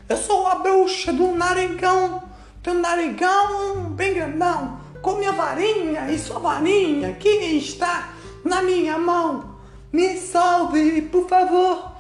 Eu 0.08 0.16
sou 0.16 0.46
a 0.46 0.56
bruxa 0.56 1.12
do 1.12 1.32
narigão. 1.32 2.22
Teu 2.62 2.74
narigão 2.74 3.84
bem 3.90 4.14
grandão. 4.14 4.78
Com 5.00 5.14
minha 5.14 5.32
varinha 5.32 6.10
e 6.10 6.18
sua 6.18 6.38
varinha 6.38 7.14
que 7.14 7.28
está 7.28 8.10
na 8.44 8.62
minha 8.62 8.98
mão. 8.98 9.56
Me 9.90 10.18
salve, 10.18 11.02
por 11.02 11.26
favor. 11.26 11.92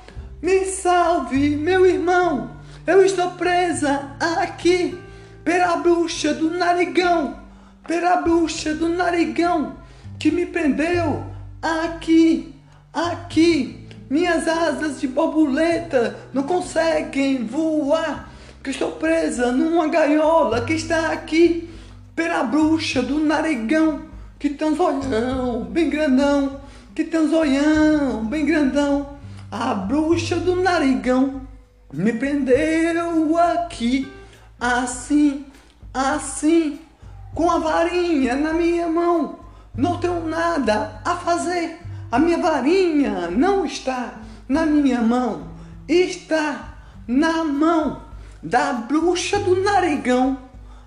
Me 0.42 0.66
salve, 0.66 1.56
meu 1.56 1.86
irmão. 1.86 2.50
Eu 2.86 3.04
estou 3.04 3.30
presa 3.32 4.16
aqui 4.20 4.98
pela 5.50 5.78
bruxa 5.78 6.32
do 6.32 6.56
narigão, 6.56 7.36
pela 7.84 8.18
bruxa 8.18 8.72
do 8.72 8.88
narigão 8.88 9.74
que 10.16 10.30
me 10.30 10.46
prendeu 10.46 11.24
aqui, 11.60 12.54
aqui. 12.92 13.84
Minhas 14.08 14.46
asas 14.46 15.00
de 15.00 15.08
borboleta 15.08 16.16
não 16.32 16.44
conseguem 16.44 17.44
voar, 17.44 18.30
que 18.62 18.70
estou 18.70 18.92
presa 18.92 19.50
numa 19.50 19.88
gaiola 19.88 20.60
que 20.60 20.74
está 20.74 21.10
aqui 21.10 21.68
pela 22.14 22.44
bruxa 22.44 23.02
do 23.02 23.18
narigão 23.18 24.02
que 24.38 24.50
tem 24.50 24.68
um 24.68 24.76
zoião 24.76 25.64
bem 25.64 25.90
grandão, 25.90 26.60
que 26.94 27.02
tem 27.02 27.22
um 27.22 27.28
zoião 27.28 28.24
bem 28.24 28.46
grandão. 28.46 29.18
A 29.50 29.74
bruxa 29.74 30.36
do 30.36 30.54
narigão 30.54 31.40
me 31.92 32.12
prendeu 32.12 33.36
aqui, 33.36 34.06
assim, 34.60 35.46
assim, 35.94 36.78
com 37.34 37.50
a 37.50 37.58
varinha 37.58 38.36
na 38.36 38.52
minha 38.52 38.88
mão. 38.88 39.40
Não 39.74 39.98
tenho 39.98 40.26
nada 40.26 41.00
a 41.04 41.16
fazer. 41.16 41.78
A 42.12 42.18
minha 42.18 42.38
varinha 42.38 43.30
não 43.30 43.64
está 43.64 44.14
na 44.48 44.66
minha 44.66 45.00
mão, 45.00 45.48
está 45.88 46.74
na 47.06 47.44
mão 47.44 48.02
da 48.42 48.72
bruxa 48.72 49.38
do 49.38 49.62
narigão, 49.62 50.38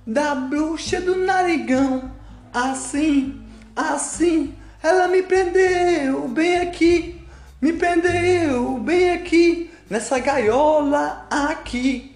da 0.06 0.36
bruxa 0.36 1.00
do 1.00 1.16
narigão. 1.16 2.12
Assim, 2.54 3.42
assim, 3.76 4.54
ela 4.82 5.08
me 5.08 5.24
prendeu 5.24 6.28
bem 6.28 6.58
aqui, 6.58 7.22
me 7.62 7.72
prendeu 7.72 8.78
bem 8.80 9.12
aqui 9.12 9.72
nessa 9.90 10.20
gaiola 10.20 11.26
aqui. 11.30 12.13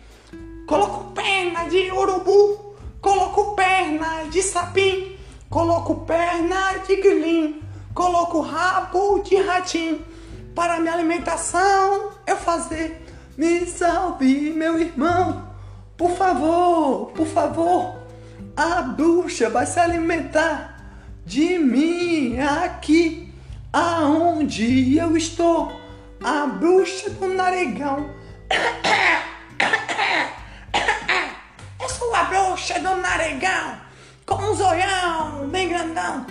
Coloco 0.67 1.13
perna 1.13 1.69
de 1.69 1.89
urubu, 1.93 2.75
coloco 2.99 3.56
perna 3.56 4.25
de 4.30 4.43
sapim, 4.43 5.15
coloco 5.49 5.95
perna 6.06 6.80
de 6.86 6.97
grilim, 6.97 7.62
coloco 7.93 8.41
rabo 8.41 9.19
de 9.19 9.38
ratim. 9.38 10.01
Para 10.53 10.82
minha 10.82 10.91
alimentação 10.93 12.10
eu 12.27 12.36
fazer. 12.36 13.01
Me 13.38 13.65
salve, 13.65 14.51
meu 14.51 14.77
irmão, 14.77 15.47
por 15.95 16.12
favor, 16.12 17.12
por 17.15 17.27
favor. 17.27 17.95
A 18.53 18.82
bruxa 18.82 19.49
vai 19.49 19.65
se 19.65 19.80
alimentar 19.80 20.99
de 21.25 21.58
mim 21.58 22.39
aqui, 22.39 23.34
aonde 23.71 24.97
eu 24.97 25.15
estou 25.15 25.71
a 26.21 26.45
bruxa 26.45 27.10
do 27.12 27.30
narigão. 27.30 28.10
do 32.79 32.95
narigão, 32.97 33.77
com 34.25 34.35
um 34.35 34.55
zoião 34.55 35.47
bem 35.49 35.69
grandão, 35.69 36.25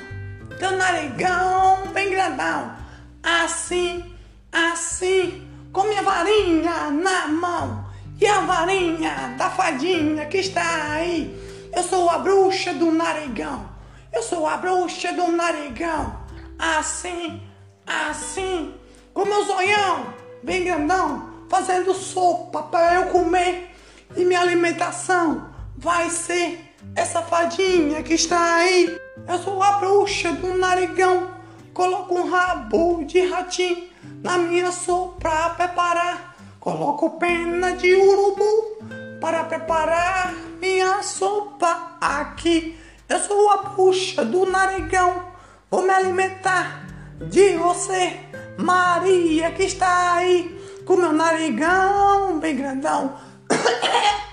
do 0.59 0.76
narigão 0.76 1.87
bem 1.92 2.11
grandão, 2.11 2.76
assim, 3.22 4.14
assim, 4.52 5.48
com 5.72 5.85
minha 5.85 6.02
varinha 6.02 6.90
na 6.90 7.26
mão. 7.28 7.87
E 8.20 8.26
a 8.26 8.40
varinha 8.40 9.35
da 9.37 9.50
fadinha 9.50 10.26
que 10.26 10.38
está 10.38 10.92
aí. 10.92 11.44
Eu 11.74 11.82
sou 11.82 12.09
a 12.09 12.18
bruxa 12.18 12.72
do 12.72 12.90
narigão, 12.90 13.68
eu 14.12 14.22
sou 14.22 14.46
a 14.46 14.56
bruxa 14.56 15.12
do 15.12 15.30
narigão, 15.32 16.18
assim, 16.59 17.42
assim 17.87 18.74
com 19.16 19.24
meu 19.24 19.44
zoião 19.44 20.12
bem 20.42 20.64
grandão, 20.64 21.30
fazendo 21.48 21.94
sopa 21.94 22.64
para 22.64 22.96
eu 22.96 23.06
comer. 23.06 23.74
E 24.14 24.26
minha 24.26 24.40
alimentação 24.40 25.48
vai 25.77 26.11
ser 26.11 26.73
essa 26.95 27.23
fadinha 27.23 28.03
que 28.03 28.15
está 28.15 28.57
aí. 28.57 28.99
Eu 29.29 29.39
sou 29.39 29.62
a 29.62 29.73
bruxa 29.73 30.33
do 30.33 30.57
narigão. 30.57 31.31
Coloco 31.75 32.15
um 32.15 32.31
rabo 32.31 33.05
de 33.05 33.21
ratinho 33.27 33.89
na 34.23 34.39
minha 34.39 34.73
sopa 34.73 35.51
preparar. 35.57 36.37
Coloco 36.59 37.19
pena 37.19 37.77
de 37.77 37.95
urubu 37.95 38.79
para 39.21 39.45
preparar 39.45 40.35
minha 40.61 41.03
sopa 41.03 41.97
aqui. 42.01 42.79
Eu 43.09 43.19
sou 43.21 43.51
a 43.51 43.57
bruxa 43.59 44.25
do 44.25 44.47
narigão. 44.47 45.23
Vou 45.71 45.83
me 45.83 45.91
alimentar 45.91 46.87
de 47.21 47.57
você, 47.57 48.19
Maria, 48.57 49.51
que 49.53 49.65
está 49.65 50.15
aí 50.15 50.57
com 50.87 50.97
meu 50.97 51.12
narigão 51.12 52.39
bem 52.39 52.57
grandão. 52.57 53.17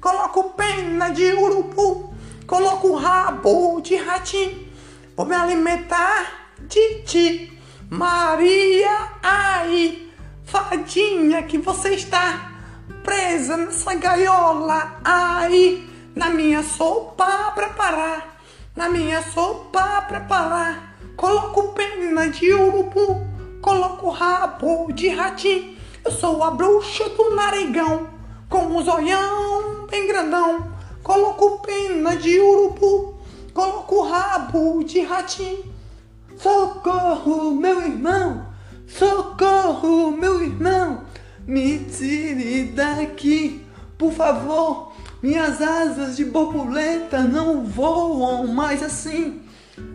Coloco 0.00 0.50
pena 0.50 1.10
de 1.10 1.32
urubu, 1.32 2.14
coloco 2.46 2.94
rabo 2.94 3.80
de 3.80 3.96
ratinho. 3.96 4.66
Vou 5.16 5.26
me 5.26 5.34
alimentar 5.34 6.50
de 6.60 7.02
ti, 7.02 7.58
Maria, 7.90 9.12
aí, 9.22 10.12
fadinha 10.44 11.42
que 11.42 11.58
você 11.58 11.94
está 11.94 12.52
presa 13.02 13.56
nessa 13.56 13.94
gaiola 13.94 14.98
aí, 15.04 15.88
na 16.14 16.28
minha 16.28 16.62
sopa 16.62 17.52
preparar, 17.54 18.40
na 18.74 18.88
minha 18.88 19.22
sopa 19.22 20.02
preparar. 20.02 20.96
Coloco 21.16 21.72
pena 21.72 22.28
de 22.28 22.52
urubu, 22.52 23.24
coloco 23.62 24.10
rabo 24.10 24.92
de 24.92 25.08
ratinho. 25.08 25.76
Eu 26.04 26.10
sou 26.10 26.42
a 26.44 26.50
bruxa 26.50 27.08
do 27.10 27.34
narigão, 27.34 28.08
com 28.66 28.78
um 28.78 28.82
zoião 28.82 29.86
bem 29.88 30.08
grandão. 30.08 30.66
Coloco 31.02 31.60
pena 31.60 32.16
de 32.16 32.40
urubu, 32.40 33.14
coloco 33.54 34.02
rabo 34.02 34.82
de 34.82 35.00
ratinho. 35.02 35.64
Socorro, 36.36 37.52
meu 37.52 37.80
irmão! 37.80 38.46
Socorro, 38.86 40.10
meu 40.10 40.42
irmão! 40.42 41.02
Me 41.46 41.78
tire 41.78 42.64
daqui, 42.64 43.64
por 43.96 44.12
favor! 44.12 44.92
Minhas 45.22 45.62
asas 45.62 46.16
de 46.16 46.24
borboleta 46.24 47.22
não 47.22 47.64
voam 47.64 48.48
mais 48.48 48.82
assim. 48.82 49.42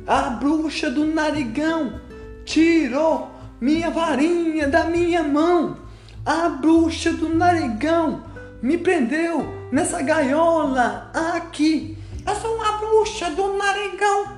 A 0.07 0.29
bruxa 0.29 0.89
do 0.89 1.05
narigão 1.05 1.99
tirou 2.45 3.29
minha 3.59 3.89
varinha 3.91 4.67
da 4.67 4.85
minha 4.85 5.23
mão. 5.23 5.77
A 6.25 6.49
bruxa 6.49 7.11
do 7.11 7.29
narigão 7.29 8.30
me 8.61 8.77
prendeu 8.77 9.69
nessa 9.71 10.01
gaiola 10.01 11.09
aqui. 11.35 11.97
Eu 12.25 12.35
sou 12.35 12.55
uma 12.55 12.73
bruxa 12.73 13.31
do 13.31 13.57
narigão 13.57 14.37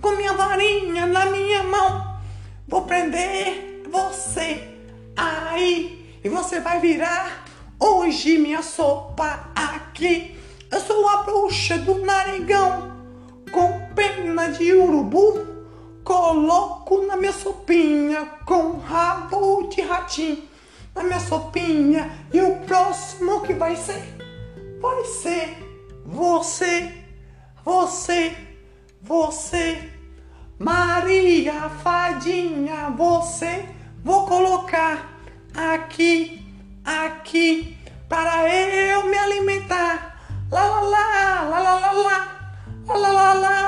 com 0.00 0.10
minha 0.10 0.34
varinha 0.34 1.06
na 1.06 1.26
minha 1.26 1.62
mão. 1.62 2.18
Vou 2.68 2.82
prender 2.82 3.82
você 3.90 4.62
aí 5.16 6.18
e 6.22 6.28
você 6.28 6.60
vai 6.60 6.80
virar 6.80 7.44
hoje 7.80 8.38
minha 8.38 8.62
sopa 8.62 9.50
aqui. 9.54 10.36
Eu 10.70 10.80
sou 10.80 11.08
a 11.08 11.22
bruxa 11.22 11.78
do 11.78 12.04
narigão 12.04 12.94
com 13.50 13.80
pena 13.94 14.48
de 14.48 14.74
urubu. 14.74 15.56
Coloco 16.04 17.02
na 17.06 17.16
minha 17.16 17.32
sopinha 17.32 18.26
com 18.44 18.78
rabo 18.78 19.68
de 19.68 19.80
ratinho. 19.80 20.45
Na 20.96 21.04
minha 21.04 21.20
sopinha 21.20 22.10
e 22.32 22.40
o 22.40 22.56
próximo 22.60 23.42
que 23.42 23.52
vai 23.52 23.76
ser? 23.76 24.02
Vai 24.80 25.04
ser 25.04 25.66
você, 26.06 26.94
você, 27.64 28.34
você. 29.02 29.90
Maria 30.58 31.68
Fadinha, 31.82 32.90
você. 32.96 33.68
Vou 34.02 34.26
colocar 34.26 35.12
aqui, 35.54 36.46
aqui, 36.84 37.76
para 38.08 38.48
eu 38.48 39.04
me 39.06 39.18
alimentar. 39.18 40.16
Lá, 40.50 40.64
lá, 40.64 41.42
lá, 41.42 41.60
lá, 41.60 41.92
lá, 42.86 42.96
lá, 42.96 43.32
lá. 43.32 43.66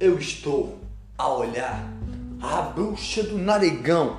eu 0.00 0.18
estou 0.18 0.78
a 1.18 1.28
olhar. 1.28 1.84
A 2.40 2.62
bruxa 2.62 3.22
do 3.22 3.36
narigão 3.36 4.16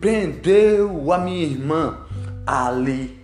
prendeu 0.00 1.12
a 1.12 1.18
minha 1.18 1.44
irmã 1.44 1.98
ali, 2.46 3.22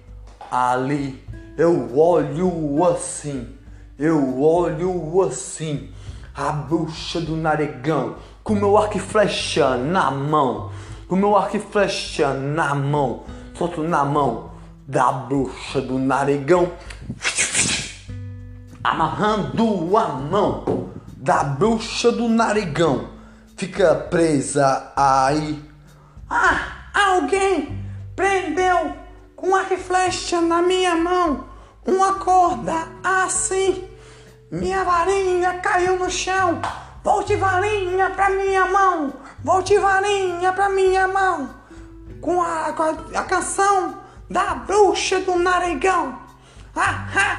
ali. 0.50 1.24
Eu 1.56 1.98
olho 1.98 2.84
assim, 2.84 3.56
eu 3.98 4.42
olho 4.42 5.22
assim. 5.22 5.88
A 6.34 6.52
bruxa 6.52 7.18
do 7.18 7.34
narigão 7.34 8.16
com 8.42 8.52
meu 8.52 8.76
arco 8.76 8.98
e 8.98 9.00
flecha 9.00 9.78
na 9.78 10.10
mão, 10.10 10.72
com 11.08 11.16
meu 11.16 11.34
arco 11.34 11.56
e 11.56 11.60
flecha 11.60 12.34
na 12.34 12.74
mão, 12.74 13.22
solto 13.54 13.82
na 13.82 14.04
mão 14.04 14.50
da 14.86 15.10
bruxa 15.10 15.80
do 15.80 15.98
narigão 15.98 16.70
amarrando 18.84 19.96
a 19.96 20.08
mão 20.08 20.92
da 21.16 21.42
bruxa 21.42 22.12
do 22.12 22.28
narigão. 22.28 23.08
Fica 23.56 23.94
presa 23.94 24.92
aí. 24.94 25.58
Ah, 26.28 26.90
alguém 26.92 27.82
prendeu 28.14 28.94
com 29.34 29.56
arco 29.56 29.72
e 29.72 29.78
flecha 29.78 30.42
na 30.42 30.60
minha 30.60 30.94
mão 30.94 31.44
uma 31.86 32.14
corda 32.16 32.88
assim. 33.02 33.88
Minha 34.50 34.84
varinha 34.84 35.54
caiu 35.60 35.98
no 35.98 36.10
chão. 36.10 36.60
Volte 37.02 37.36
varinha 37.36 38.10
pra 38.10 38.28
minha 38.30 38.66
mão. 38.66 39.14
Volte 39.42 39.78
varinha 39.78 40.52
pra 40.52 40.68
minha 40.68 41.08
mão. 41.08 41.48
Com 42.20 42.42
a, 42.42 42.72
com 42.72 42.82
a, 42.82 43.20
a 43.20 43.24
canção 43.24 43.94
da 44.28 44.54
bruxa 44.54 45.20
do 45.20 45.38
narigão. 45.38 46.18
Ha, 46.76 47.08
ha, 47.14 47.38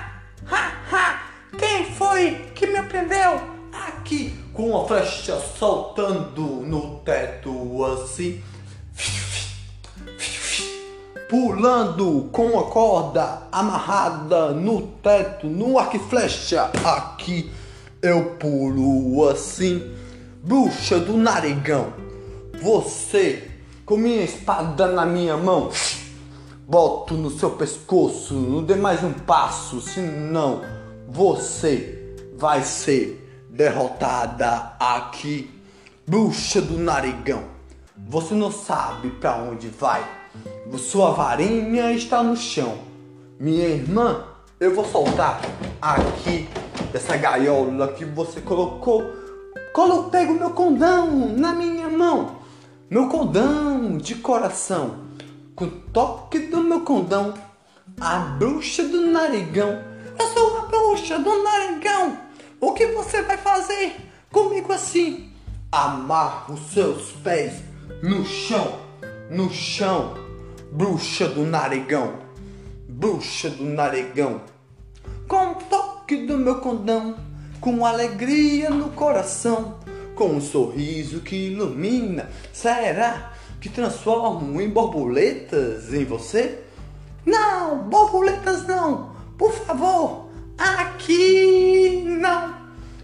ha, 0.49 0.71
ha. 0.91 1.24
Quem 1.57 1.85
foi 1.93 2.31
que 2.53 2.67
me 2.67 2.81
prendeu? 2.83 3.39
Aqui 3.71 4.33
com 4.53 4.75
a 4.77 4.87
flecha 4.87 5.39
saltando 5.59 6.41
no 6.41 6.99
teto 6.99 7.83
assim. 7.85 8.41
Pulando 11.29 12.29
com 12.31 12.59
a 12.59 12.63
corda 12.65 13.43
amarrada 13.51 14.51
no 14.51 14.81
teto, 14.81 15.47
no 15.47 15.79
arco 15.79 15.97
e 15.97 15.99
flecha. 15.99 16.71
Aqui 16.83 17.51
eu 18.01 18.35
pulo 18.35 19.27
assim. 19.29 19.95
Bruxa 20.43 20.99
do 20.99 21.17
narigão, 21.17 21.91
você 22.61 23.49
com 23.83 23.97
minha 23.97 24.23
espada 24.23 24.87
na 24.87 25.05
minha 25.05 25.35
mão. 25.35 25.71
Boto 26.67 27.15
no 27.15 27.29
seu 27.31 27.51
pescoço, 27.51 28.33
não 28.33 28.63
dê 28.63 28.75
mais 28.75 29.03
um 29.03 29.13
passo, 29.13 29.81
senão 29.81 30.61
você 31.07 32.15
vai 32.37 32.61
ser 32.63 33.45
derrotada 33.49 34.73
aqui. 34.79 35.51
Bruxa 36.07 36.61
do 36.61 36.77
narigão, 36.77 37.43
você 37.97 38.35
não 38.35 38.51
sabe 38.51 39.09
para 39.09 39.37
onde 39.37 39.67
vai. 39.69 40.05
Sua 40.77 41.11
varinha 41.11 41.91
está 41.93 42.21
no 42.21 42.35
chão. 42.35 42.77
Minha 43.39 43.67
irmã, 43.67 44.23
eu 44.59 44.75
vou 44.75 44.85
soltar 44.85 45.41
aqui 45.81 46.47
dessa 46.91 47.17
gaiola 47.17 47.93
que 47.93 48.05
você 48.05 48.39
colocou. 48.41 49.03
Colo 49.73 50.09
pego 50.09 50.33
meu 50.33 50.51
condão 50.51 51.29
na 51.35 51.53
minha 51.53 51.89
mão. 51.89 52.35
Meu 52.89 53.09
condão 53.09 53.97
de 53.97 54.15
coração. 54.15 55.05
Com 55.55 55.65
o 55.65 55.71
toque 55.71 56.39
do 56.39 56.61
meu 56.61 56.81
condão, 56.81 57.33
a 57.99 58.19
bruxa 58.19 58.83
do 58.83 59.07
narigão. 59.07 59.94
Eu 60.17 60.27
sou 60.27 60.49
uma 60.51 60.67
bruxa 60.67 61.19
do 61.19 61.43
narigão. 61.43 62.17
O 62.59 62.73
que 62.73 62.87
você 62.87 63.21
vai 63.21 63.37
fazer 63.37 63.95
comigo 64.31 64.71
assim? 64.71 65.29
Amarra 65.71 66.53
os 66.53 66.71
seus 66.71 67.11
pés 67.23 67.55
no 68.01 68.25
chão, 68.25 68.79
no 69.29 69.51
chão, 69.51 70.13
bruxa 70.71 71.27
do 71.27 71.45
narigão, 71.45 72.13
bruxa 72.87 73.49
do 73.49 73.65
narigão. 73.65 74.41
Com 75.27 75.51
o 75.51 75.55
toque 75.55 76.25
do 76.25 76.37
meu 76.37 76.59
condão, 76.59 77.15
com 77.59 77.85
alegria 77.85 78.69
no 78.69 78.91
coração, 78.91 79.79
com 80.15 80.29
um 80.29 80.41
sorriso 80.41 81.19
que 81.21 81.47
ilumina, 81.51 82.29
será 82.53 83.33
que 83.59 83.69
transformo 83.69 84.61
em 84.61 84.69
borboletas 84.69 85.93
em 85.93 86.05
você? 86.05 86.63
Não, 87.25 87.79
borboletas 87.89 88.67
não, 88.67 89.14
por 89.37 89.51
favor, 89.51 90.29
aqui 90.57 92.03
não, 92.05 92.53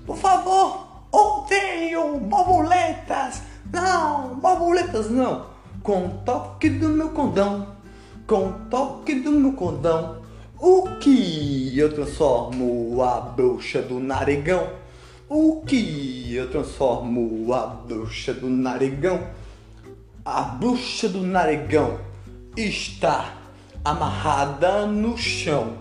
por 0.05 0.17
favor, 0.17 0.87
odeio 1.11 2.17
borboletas 2.19 3.41
Não, 3.71 4.35
borboletas 4.35 5.09
não. 5.09 5.45
Com 5.83 6.05
o 6.05 6.09
toque 6.25 6.69
do 6.69 6.89
meu 6.89 7.09
condão, 7.09 7.67
com 8.27 8.49
o 8.49 8.53
toque 8.69 9.15
do 9.15 9.31
meu 9.31 9.53
condão, 9.53 10.21
o 10.59 10.83
que 10.99 11.77
eu 11.77 11.91
transformo 11.93 13.01
a 13.01 13.19
bruxa 13.19 13.81
do 13.81 13.99
narigão? 13.99 14.69
O 15.27 15.63
que 15.65 16.35
eu 16.35 16.51
transformo 16.51 17.51
a 17.53 17.65
bruxa 17.65 18.33
do 18.33 18.47
narigão? 18.47 19.27
A 20.23 20.41
bruxa 20.41 21.09
do 21.09 21.21
narigão 21.21 21.97
está 22.55 23.33
amarrada 23.83 24.85
no 24.85 25.17
chão, 25.17 25.77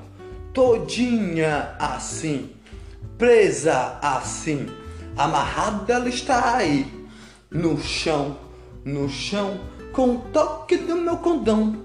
todinha 0.53 1.75
assim, 1.79 2.51
presa 3.17 3.99
assim, 4.03 4.67
amarrada 5.17 5.95
ela 5.95 6.09
está 6.09 6.57
aí, 6.57 6.87
no 7.51 7.81
chão, 7.81 8.37
no 8.85 9.09
chão, 9.09 9.61
com 9.93 10.17
o 10.17 10.19
toque 10.33 10.77
do 10.77 10.97
meu 10.97 11.19
condão, 11.19 11.77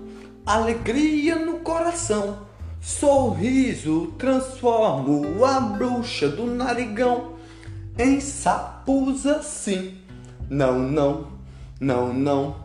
alegria 0.45 1.35
no 1.37 1.59
coração, 1.59 2.39
sorriso 2.79 4.13
transformo 4.17 5.43
a 5.43 5.59
bruxa 5.59 6.29
do 6.29 6.45
narigão 6.45 7.35
em 7.97 8.19
sapos 8.19 9.25
assim. 9.25 9.95
Não, 10.49 10.77
não, 10.79 11.27
não, 11.79 12.13
não. 12.13 12.55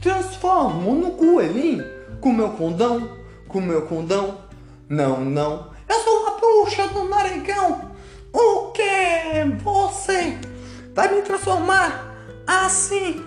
Transformo 0.00 0.94
no 0.94 1.10
coelhinho 1.12 1.84
com 2.20 2.32
meu 2.32 2.50
condão, 2.50 3.08
com 3.46 3.60
meu 3.60 3.82
condão. 3.82 4.47
Não, 4.88 5.22
não. 5.22 5.70
Eu 5.86 6.00
sou 6.00 6.26
a 6.28 6.30
bruxa 6.38 6.88
do 6.88 7.04
narigão. 7.04 7.92
O 8.32 8.72
que 8.72 9.44
você 9.62 10.38
vai 10.94 11.14
me 11.14 11.22
transformar 11.22 12.14
assim? 12.46 13.22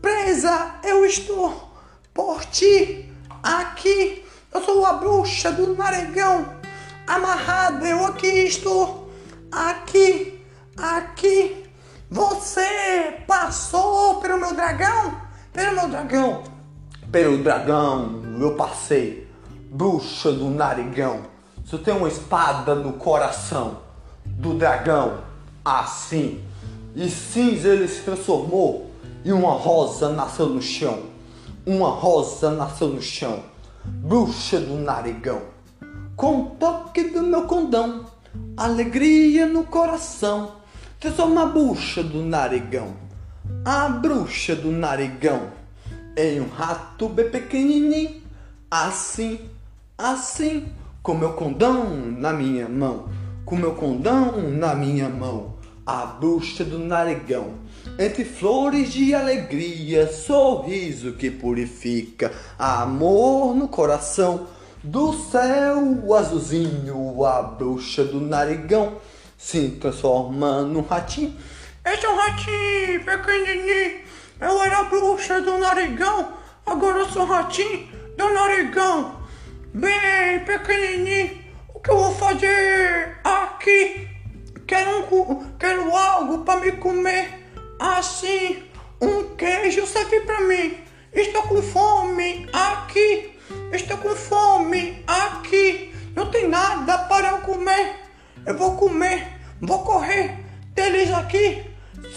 Presa 0.00 0.76
eu 0.84 1.04
estou 1.04 1.72
por 2.14 2.44
ti 2.44 3.12
aqui. 3.42 4.24
Eu 4.54 4.62
sou 4.62 4.86
a 4.86 4.92
bruxa 4.92 5.50
do 5.50 5.74
narigão. 5.74 6.46
Amarrada 7.04 7.84
eu 7.84 8.06
aqui 8.06 8.44
estou. 8.44 9.10
Aqui, 9.50 10.40
aqui. 10.76 11.66
Você 12.08 13.16
passou 13.26 14.20
pelo 14.20 14.38
meu 14.38 14.54
dragão? 14.54 15.20
Pelo 15.52 15.74
meu 15.74 15.88
dragão. 15.88 16.44
Pelo 17.10 17.38
dragão 17.38 18.22
eu 18.40 18.54
passei. 18.54 19.31
Bruxa 19.74 20.30
do 20.30 20.50
narigão. 20.50 21.22
Se 21.64 21.72
eu 21.72 21.78
tenho 21.78 21.96
uma 21.96 22.08
espada 22.08 22.74
no 22.74 22.92
coração 22.92 23.78
do 24.26 24.52
dragão, 24.52 25.20
assim. 25.64 26.44
E 26.94 27.08
cinza 27.08 27.68
ele 27.68 27.88
se 27.88 28.02
transformou 28.02 28.90
e 29.24 29.32
uma 29.32 29.52
rosa 29.52 30.10
nasceu 30.10 30.50
no 30.50 30.60
chão. 30.60 31.04
Uma 31.64 31.88
rosa 31.88 32.50
nasceu 32.50 32.88
no 32.88 33.00
chão. 33.00 33.42
Bruxa 33.82 34.60
do 34.60 34.74
narigão. 34.74 35.40
Com 36.16 36.42
o 36.42 36.46
toque 36.50 37.04
do 37.04 37.22
meu 37.22 37.46
condão, 37.46 38.04
alegria 38.54 39.46
no 39.46 39.64
coração. 39.64 40.52
Transforma 41.00 41.44
a 41.44 41.46
bruxa 41.46 42.02
do 42.02 42.20
narigão. 42.20 42.94
A 43.64 43.88
bruxa 43.88 44.54
do 44.54 44.70
narigão 44.70 45.48
em 46.14 46.42
um 46.42 46.48
rato 46.50 47.08
bem 47.08 47.30
pequenininho. 47.30 48.20
Assim, 48.70 49.40
assim, 50.02 50.66
com 51.02 51.14
meu 51.14 51.34
condão 51.34 51.84
na 52.18 52.32
minha 52.32 52.68
mão. 52.68 53.08
Com 53.44 53.56
meu 53.56 53.74
condão 53.74 54.50
na 54.50 54.74
minha 54.74 55.08
mão. 55.08 55.54
A 55.86 56.06
bruxa 56.06 56.64
do 56.64 56.78
narigão. 56.78 57.54
Entre 57.98 58.24
flores 58.24 58.92
de 58.92 59.14
alegria, 59.14 60.06
sorriso 60.06 61.12
que 61.12 61.30
purifica, 61.30 62.32
amor 62.58 63.54
no 63.54 63.68
coração. 63.68 64.46
Do 64.82 65.12
céu 65.12 66.14
azulzinho, 66.14 67.24
a 67.24 67.42
bruxa 67.42 68.04
do 68.04 68.20
narigão 68.20 68.96
se 69.38 69.68
transforma 69.80 70.62
num 70.62 70.82
ratinho. 70.82 71.36
Esse 71.84 72.04
é 72.04 72.08
um 72.08 72.16
ratinho 72.16 73.04
pequenininho. 73.04 74.00
Eu 74.40 74.62
era 74.62 74.80
a 74.80 74.84
bruxa 74.84 75.40
do 75.40 75.58
narigão, 75.58 76.32
agora 76.66 76.98
eu 76.98 77.08
sou 77.08 77.24
ratinho 77.24 77.88
do 78.16 78.28
narigão. 78.34 79.21
Bem 79.74 80.40
pequenininho. 80.44 81.40
O 81.74 81.80
que 81.80 81.90
eu 81.90 81.96
vou 81.96 82.14
fazer 82.14 83.18
aqui? 83.24 84.06
Quero, 84.66 85.14
um, 85.14 85.52
quero 85.58 85.96
algo 85.96 86.44
para 86.44 86.60
me 86.60 86.72
comer. 86.72 87.48
Assim, 87.78 88.62
um 89.00 89.34
queijo 89.34 89.86
serve 89.86 90.20
para 90.20 90.42
mim. 90.42 90.76
Estou 91.12 91.42
com 91.44 91.62
fome 91.62 92.46
aqui. 92.52 93.32
Estou 93.72 93.96
com 93.96 94.10
fome 94.10 95.02
aqui. 95.06 95.94
Não 96.14 96.30
tem 96.30 96.48
nada 96.48 96.98
para 96.98 97.30
eu 97.30 97.38
comer. 97.38 97.96
Eu 98.44 98.58
vou 98.58 98.76
comer, 98.76 99.26
vou 99.58 99.82
correr 99.84 100.36
deles 100.74 101.10
aqui. 101.12 101.64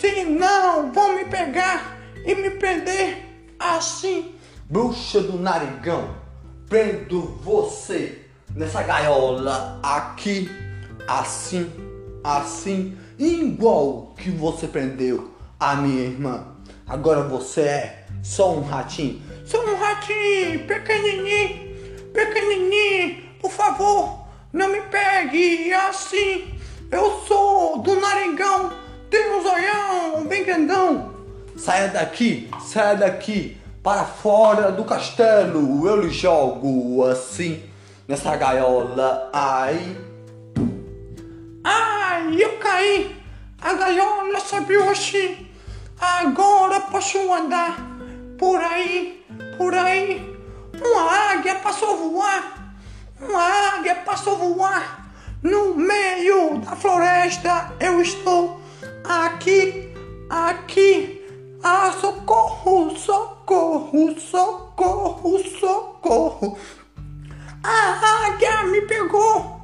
Senão 0.02 0.92
vão 0.92 1.16
me 1.16 1.24
pegar 1.26 1.98
e 2.26 2.36
me 2.36 2.50
prender 2.50 3.24
assim. 3.58 4.36
Bruxa 4.70 5.22
do 5.22 5.38
narigão, 5.38 6.25
prendo 6.68 7.22
você 7.44 8.26
nessa 8.56 8.82
gaiola 8.84 9.80
aqui, 9.84 10.50
assim, 11.08 11.72
assim, 12.24 12.98
igual 13.18 14.14
que 14.18 14.30
você 14.30 14.68
prendeu 14.68 15.32
a 15.60 15.76
minha 15.76 16.04
irmã. 16.04 16.48
Agora 16.88 17.24
você 17.24 17.62
é 17.62 18.06
só 18.24 18.54
um 18.54 18.62
ratinho. 18.62 19.22
Sou 19.46 19.62
um 19.62 19.76
ratinho 19.76 20.66
pequenininho, 20.66 21.76
pequenininho. 22.14 23.24
Por 23.40 23.52
favor, 23.52 24.26
não 24.52 24.72
me 24.72 24.82
pegue 24.82 25.72
assim. 25.74 26.56
Eu 26.92 27.24
sou 27.28 27.80
do 27.80 28.00
narigão, 28.00 28.72
tenho 29.10 29.38
um 29.38 29.44
zoião 29.44 30.26
bem 30.26 30.44
grandão. 30.44 31.14
Saia 31.58 31.88
daqui, 31.88 32.50
saia 32.62 32.96
daqui, 32.96 33.58
para 33.86 34.04
fora 34.04 34.72
do 34.72 34.84
castelo. 34.84 35.88
Eu 35.88 36.02
lhe 36.02 36.10
jogo 36.10 37.06
assim, 37.06 37.62
nessa 38.08 38.36
gaiola 38.36 39.30
aí. 39.32 39.96
Ai, 41.64 42.36
eu 42.36 42.58
caí. 42.58 43.16
A 43.62 43.74
gaiola 43.76 44.40
subiu 44.40 44.90
assim. 44.90 45.48
Agora 46.02 46.80
posso 46.80 47.32
andar 47.32 47.78
por 48.40 48.60
aí, 48.60 49.24
por 49.56 49.76
aí. 49.76 50.36
Uma 50.84 51.34
águia 51.34 51.54
passou 51.54 51.96
voar. 51.96 52.76
Uma 53.22 53.44
águia 53.78 53.96
passou 54.04 54.36
voar. 54.36 55.12
No 55.44 55.76
meio 55.76 56.58
da 56.58 56.76
floresta 56.76 57.72
eu 57.80 58.02
estou. 58.02 58.60
Aqui, 59.08 59.94
aqui. 60.28 61.15
Ah, 61.64 61.92
socorro, 62.00 62.96
socorro, 62.98 64.20
socorro, 64.20 65.40
socorro. 65.60 66.58
A 67.64 68.28
águia 68.28 68.64
me 68.64 68.82
pegou. 68.82 69.62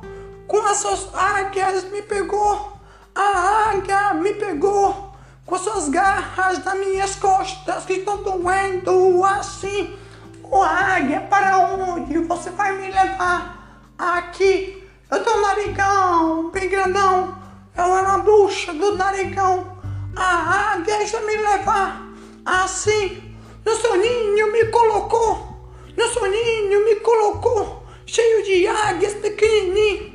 Com 0.48 0.58
as 0.66 0.78
suas 0.78 1.14
águias 1.14 1.84
me 1.92 2.02
pegou. 2.02 2.74
A 3.14 3.72
águia 3.72 4.14
me 4.16 4.34
pegou. 4.34 5.14
Com 5.46 5.56
as 5.56 5.62
suas 5.62 5.90
garras 5.90 6.64
nas 6.64 6.80
minhas 6.80 7.16
costas 7.16 7.86
que 7.86 7.94
estão 7.94 8.24
doendo 8.24 9.24
assim. 9.26 9.96
O 10.44 10.62
águia, 10.64 11.22
para 11.30 11.58
onde 11.60 12.18
você 12.20 12.50
vai 12.50 12.78
me 12.78 12.92
levar? 12.92 13.84
Aqui. 13.98 14.90
Eu 15.10 15.24
tô 15.24 15.42
narigão, 15.42 16.50
bem 16.52 16.70
grandão. 16.70 17.36
Eu 17.78 17.98
era 17.98 18.10
uma 18.10 18.18
bruxa 18.20 18.74
do 18.74 18.98
narigão. 18.98 19.81
A 20.16 20.74
águia 20.74 20.98
deixa 20.98 21.20
me 21.22 21.38
levar. 21.38 22.10
Assim. 22.46 23.36
No 23.66 23.76
seu 23.76 23.96
ninho 23.96 24.52
me 24.52 24.66
colocou. 24.66 25.72
No 25.96 26.08
seu 26.08 26.30
ninho 26.30 26.86
me 26.86 26.96
colocou. 26.96 27.84
Cheio 28.06 28.44
de 28.44 28.68
águias 28.68 29.14
pequenininhas 29.14 30.12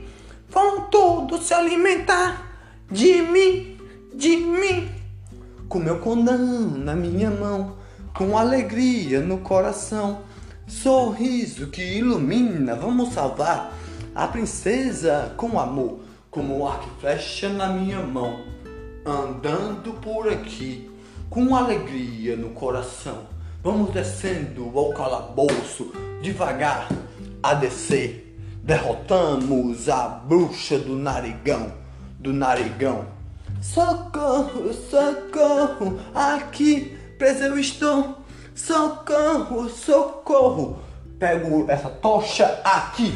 vão 0.48 0.82
todos 0.82 1.44
se 1.44 1.54
alimentar 1.54 2.58
de 2.90 3.20
mim, 3.22 3.78
de 4.14 4.36
mim. 4.36 4.88
com 5.68 5.78
meu 5.78 5.98
condão 5.98 6.70
na 6.78 6.94
minha 6.94 7.30
mão, 7.30 7.76
com 8.16 8.38
alegria 8.38 9.20
no 9.20 9.38
coração, 9.38 10.22
sorriso 10.66 11.66
que 11.66 11.82
ilumina, 11.82 12.74
vamos 12.74 13.12
salvar 13.12 13.74
a 14.14 14.28
princesa 14.28 15.34
com 15.36 15.58
amor, 15.58 16.00
como 16.30 16.66
arco 16.66 16.88
e 16.96 17.00
flecha 17.00 17.48
na 17.48 17.68
minha 17.68 18.00
mão, 18.00 18.44
andando 19.06 19.92
por 20.00 20.28
aqui, 20.28 20.90
com 21.30 21.54
alegria 21.54 22.36
no 22.36 22.50
coração, 22.50 23.26
vamos 23.62 23.92
descendo 23.92 24.70
ao 24.76 24.92
calabouço, 24.92 25.92
devagar 26.20 26.88
a 27.40 27.54
descer, 27.54 28.36
derrotamos 28.64 29.88
a 29.88 30.08
bruxa 30.08 30.78
do 30.78 30.96
narigão, 30.96 31.72
do 32.18 32.32
narigão. 32.32 33.06
Socorro, 33.62 34.72
socorro, 34.72 36.00
aqui 36.12 36.98
preso 37.16 37.44
eu 37.44 37.58
estou. 37.58 38.18
Socorro, 38.54 39.68
socorro. 39.68 40.80
Pego 41.18 41.64
essa 41.70 41.88
tocha 41.88 42.60
aqui, 42.64 43.14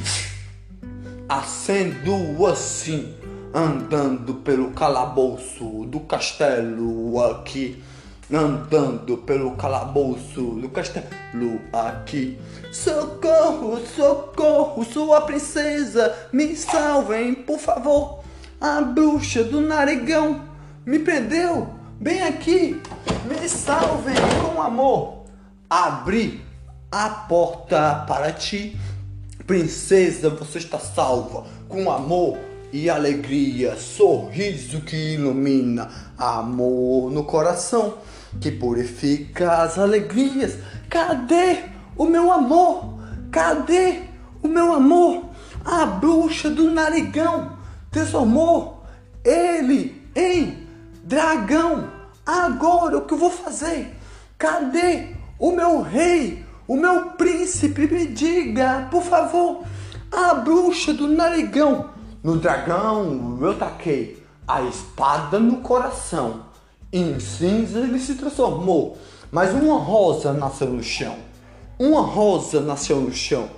acendo 1.29 2.47
assim, 2.47 3.15
andando 3.55 4.35
pelo 4.35 4.71
calabouço 4.71 5.85
do 5.87 6.01
castelo 6.01 7.23
aqui 7.25 7.83
andando 8.33 9.19
pelo 9.19 9.57
calabouço 9.57 10.41
do 10.55 10.69
castelo 10.69 11.61
aqui. 11.73 12.39
Socorro, 12.73 13.81
socorro, 13.97 14.85
sua 14.85 15.23
princesa, 15.23 16.15
me 16.33 16.55
salvem, 16.55 17.35
por 17.35 17.59
favor. 17.59 18.21
A 18.61 18.81
bruxa 18.81 19.43
do 19.43 19.61
narigão 19.61 20.43
me 20.87 20.99
prendeu 20.99 21.69
bem 21.99 22.23
aqui. 22.23 22.81
Me 23.27 23.49
salvem 23.49 24.15
com 24.43 24.63
amor. 24.63 25.25
Abri 25.69 26.41
a 26.91 27.09
porta 27.09 28.05
para 28.07 28.33
ti. 28.33 28.79
Princesa, 29.47 30.31
você 30.31 30.59
está 30.59 30.79
salva 30.79 31.45
com 31.69 31.91
amor 31.91 32.39
e 32.73 32.89
alegria, 32.89 33.77
sorriso 33.77 34.81
que 34.83 35.15
ilumina, 35.15 35.91
amor 36.17 37.11
no 37.11 37.25
coração 37.25 37.99
que 38.41 38.51
purifica 38.51 39.63
as 39.63 39.79
alegrias. 39.79 40.59
Cadê 40.89 41.65
o 41.97 42.05
meu 42.05 42.31
amor? 42.31 42.99
Cadê 43.31 44.03
o 44.43 44.49
meu 44.49 44.73
amor? 44.73 45.31
A 45.65 45.85
bruxa 45.85 46.49
do 46.49 46.71
narigão 46.71 47.59
transformou 47.91 48.85
ele 49.25 50.03
em 50.15 50.67
dragão. 51.05 51.91
Agora 52.25 52.99
o 52.99 53.03
que 53.03 53.15
eu 53.15 53.19
vou 53.19 53.31
fazer? 53.31 53.97
Cadê 54.39 55.09
o 55.39 55.53
meu 55.53 55.83
rei? 55.83 56.45
O 56.69 56.77
meu 56.77 57.11
príncipe? 57.13 57.87
Me 57.87 58.07
diga, 58.07 58.89
por 58.91 59.03
favor. 59.03 59.65
A 60.13 60.35
bruxa 60.35 60.93
do 60.93 61.09
narigão. 61.09 61.91
No 62.23 62.37
dragão 62.37 63.39
eu 63.41 63.59
taquei 63.59 64.23
a 64.47 64.63
espada 64.63 65.39
no 65.39 65.59
coração 65.59 66.51
em 66.93 67.21
cinza 67.21 67.79
ele 67.79 68.01
se 68.01 68.15
transformou, 68.17 68.99
mas 69.31 69.53
uma 69.53 69.79
rosa 69.79 70.33
nasceu 70.33 70.69
no 70.69 70.83
chão. 70.83 71.17
Uma 71.79 72.01
rosa 72.01 72.61
nasceu 72.61 73.01
no 73.01 73.13
chão. 73.13 73.49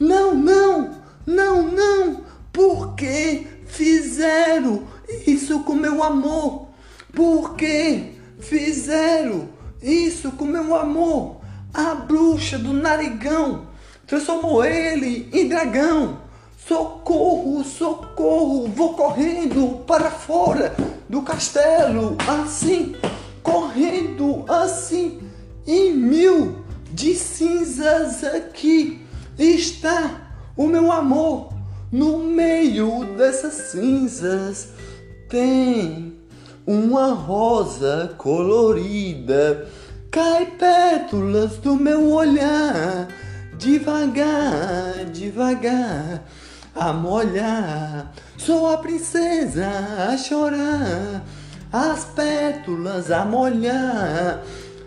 Não, 0.00 0.34
não, 0.34 0.94
não, 1.26 1.62
não. 1.70 2.24
Por 2.50 2.94
que 2.94 3.46
fizeram 3.66 4.84
isso 5.26 5.60
com 5.60 5.74
meu 5.74 6.02
amor? 6.02 6.68
Por 7.14 7.56
que 7.56 8.14
fizeram 8.38 9.50
isso 9.82 10.32
com 10.32 10.46
meu 10.46 10.74
amor? 10.74 11.42
A 11.74 11.94
bruxa 11.94 12.58
do 12.58 12.72
narigão 12.72 13.66
transformou 14.06 14.64
ele 14.64 15.28
em 15.30 15.46
dragão. 15.46 16.20
Socorro, 16.68 17.64
socorro, 17.64 18.68
vou 18.68 18.92
correndo 18.92 19.82
para 19.86 20.10
fora 20.10 20.76
do 21.08 21.22
castelo, 21.22 22.14
assim, 22.28 22.94
correndo 23.42 24.44
assim, 24.46 25.18
em 25.66 25.94
mil 25.94 26.58
de 26.92 27.14
cinzas 27.14 28.22
aqui 28.22 29.00
está 29.38 30.30
o 30.54 30.66
meu 30.66 30.92
amor. 30.92 31.54
No 31.90 32.18
meio 32.18 33.16
dessas 33.16 33.70
cinzas 33.70 34.68
tem 35.26 36.18
uma 36.66 37.14
rosa 37.14 38.14
colorida. 38.18 39.66
Cai 40.10 40.44
pétalas 40.44 41.56
do 41.56 41.76
meu 41.76 42.12
olhar, 42.12 43.08
devagar, 43.56 45.06
devagar 45.06 46.24
a 46.78 46.92
molhar. 46.92 48.12
Sou 48.36 48.72
a 48.72 48.78
princesa 48.78 49.68
a 50.10 50.16
chorar, 50.16 51.24
as 51.72 52.04
pétalas 52.04 53.10
a 53.10 53.24
molhar. 53.24 54.42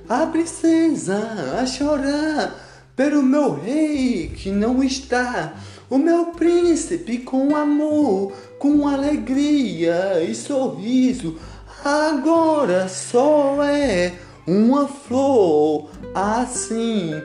A 0.07 0.25
princesa 0.27 1.57
a 1.61 1.65
chorar 1.65 2.55
pelo 2.95 3.21
meu 3.21 3.53
rei 3.53 4.29
que 4.35 4.49
não 4.49 4.83
está. 4.83 5.53
O 5.89 5.97
meu 5.97 6.27
príncipe 6.27 7.19
com 7.19 7.55
amor, 7.55 8.31
com 8.57 8.87
alegria 8.87 10.23
e 10.23 10.33
sorriso, 10.33 11.37
agora 11.83 12.87
só 12.87 13.63
é 13.63 14.13
uma 14.47 14.87
flor 14.87 15.89
assim 16.13 17.21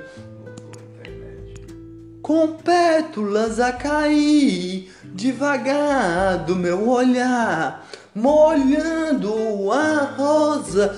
com 2.26 2.48
pétalas 2.48 3.60
a 3.60 3.72
cair 3.72 4.92
devagar 5.14 6.38
do 6.38 6.56
meu 6.56 6.88
olhar, 6.88 7.88
molhando 8.12 9.70
a 9.70 10.02
rosa 10.16 10.88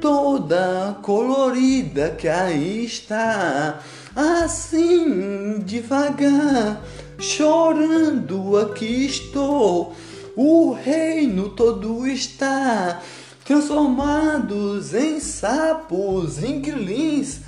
toda 0.00 0.96
colorida 1.02 2.16
que 2.16 2.26
aí 2.26 2.86
está. 2.86 3.80
Assim 4.16 5.58
devagar, 5.58 6.82
chorando 7.18 8.56
aqui 8.56 9.04
estou. 9.04 9.94
O 10.34 10.72
reino 10.72 11.50
todo 11.50 12.06
está 12.06 13.02
transformados 13.44 14.94
em 14.94 15.20
sapos, 15.20 16.42
em. 16.42 17.42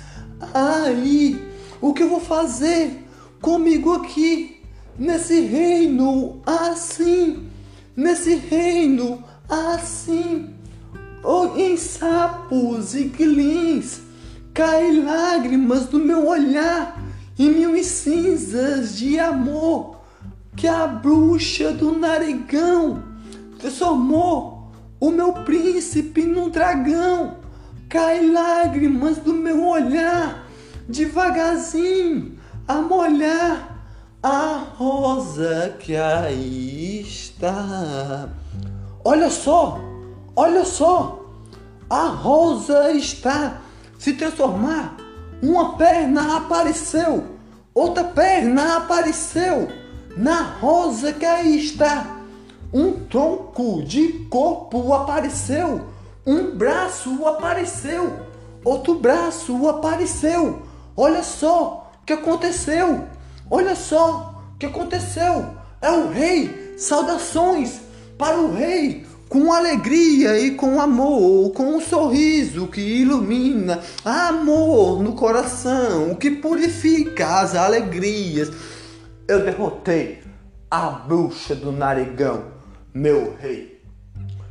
Aí, 0.53 1.43
o 1.81 1.91
que 1.91 2.03
eu 2.03 2.09
vou 2.09 2.19
fazer? 2.19 3.00
Comigo 3.41 3.93
aqui, 3.93 4.61
nesse 4.97 5.41
reino 5.41 6.41
assim, 6.45 7.47
nesse 7.95 8.35
reino 8.35 9.23
assim. 9.49 10.49
Oh, 11.23 11.57
em 11.57 11.77
sapos 11.77 12.95
e 12.95 13.09
quilins, 13.09 14.01
caem 14.53 15.03
lágrimas 15.03 15.85
do 15.85 15.99
meu 15.99 16.27
olhar 16.27 16.99
e 17.37 17.47
mil 17.47 17.83
cinzas 17.83 18.97
de 18.97 19.19
amor 19.19 19.97
que 20.55 20.67
a 20.67 20.87
bruxa 20.87 21.71
do 21.71 21.97
narigão 21.97 23.03
transformou 23.59 24.71
o 24.99 25.11
meu 25.11 25.33
príncipe 25.33 26.23
num 26.23 26.49
dragão. 26.49 27.37
Cai 27.89 28.25
lágrimas 28.25 29.17
do 29.17 29.33
meu 29.33 29.67
olhar, 29.67 30.47
devagarzinho, 30.87 32.37
a 32.67 32.75
molhar 32.75 33.71
a 34.23 34.63
rosa 34.77 35.75
que 35.79 35.95
aí 35.95 37.01
está. 37.01 38.29
Olha 39.03 39.29
só, 39.29 39.79
olha 40.35 40.63
só, 40.63 41.25
a 41.89 42.07
rosa 42.07 42.91
está 42.91 43.61
se 43.97 44.13
transformar. 44.13 44.95
Uma 45.41 45.75
perna 45.75 46.37
apareceu, 46.37 47.25
outra 47.73 48.03
perna 48.03 48.77
apareceu 48.77 49.67
na 50.15 50.41
rosa 50.41 51.11
que 51.13 51.25
aí 51.25 51.57
está. 51.57 52.17
Um 52.71 52.93
tronco 53.05 53.83
de 53.83 54.27
corpo 54.29 54.93
apareceu, 54.93 55.81
um 56.25 56.55
braço 56.55 57.25
apareceu, 57.25 58.19
outro 58.63 58.99
braço 58.99 59.67
apareceu. 59.67 60.61
Olha 60.95 61.23
só, 61.23 61.80
o 62.01 62.05
que 62.05 62.13
aconteceu? 62.13 63.07
Olha 63.49 63.75
só 63.75 64.43
o 64.55 64.57
que 64.57 64.65
aconteceu. 64.65 65.55
É 65.81 65.91
o 65.91 66.09
rei. 66.09 66.75
Saudações 66.77 67.79
para 68.17 68.39
o 68.39 68.53
rei 68.53 69.05
com 69.29 69.53
alegria 69.53 70.37
e 70.39 70.51
com 70.51 70.81
amor, 70.81 71.51
com 71.51 71.77
um 71.77 71.79
sorriso 71.79 72.67
que 72.67 72.81
ilumina, 72.81 73.79
amor 74.03 75.01
no 75.01 75.13
coração, 75.13 76.15
que 76.15 76.31
purifica 76.31 77.39
as 77.39 77.55
alegrias. 77.55 78.51
Eu 79.27 79.45
derrotei 79.45 80.21
a 80.69 80.89
bruxa 80.89 81.55
do 81.55 81.71
narigão, 81.71 82.43
meu 82.93 83.35
rei. 83.39 83.81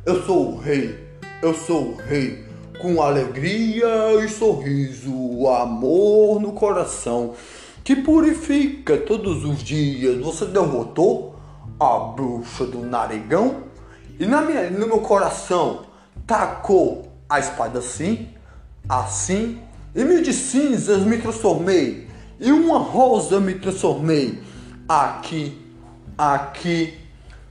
Eu 0.05 0.23
sou 0.23 0.53
o 0.53 0.57
rei, 0.57 0.97
eu 1.43 1.53
sou 1.53 1.91
o 1.91 1.95
rei 1.97 2.50
com 2.81 2.99
alegria 2.99 4.23
e 4.25 4.27
sorriso, 4.27 5.47
amor 5.47 6.41
no 6.41 6.51
coração, 6.53 7.35
que 7.83 7.95
purifica 7.95 8.97
todos 8.97 9.45
os 9.45 9.63
dias. 9.63 10.19
Você 10.19 10.45
derrotou 10.45 11.35
a 11.79 11.99
bruxa 11.99 12.65
do 12.65 12.79
narigão 12.79 13.63
e 14.19 14.25
na 14.25 14.41
minha, 14.41 14.69
no 14.71 14.87
meu 14.87 14.99
coração 14.99 15.85
tacou 16.25 17.11
a 17.29 17.39
espada 17.39 17.79
assim, 17.79 18.29
assim, 18.89 19.59
e 19.95 20.03
mil 20.03 20.23
de 20.23 20.33
cinzas 20.33 21.03
me 21.03 21.19
transformei, 21.19 22.07
e 22.39 22.51
uma 22.51 22.79
rosa 22.79 23.39
me 23.39 23.55
transformei, 23.55 24.41
aqui, 24.87 25.61
aqui, 26.17 26.97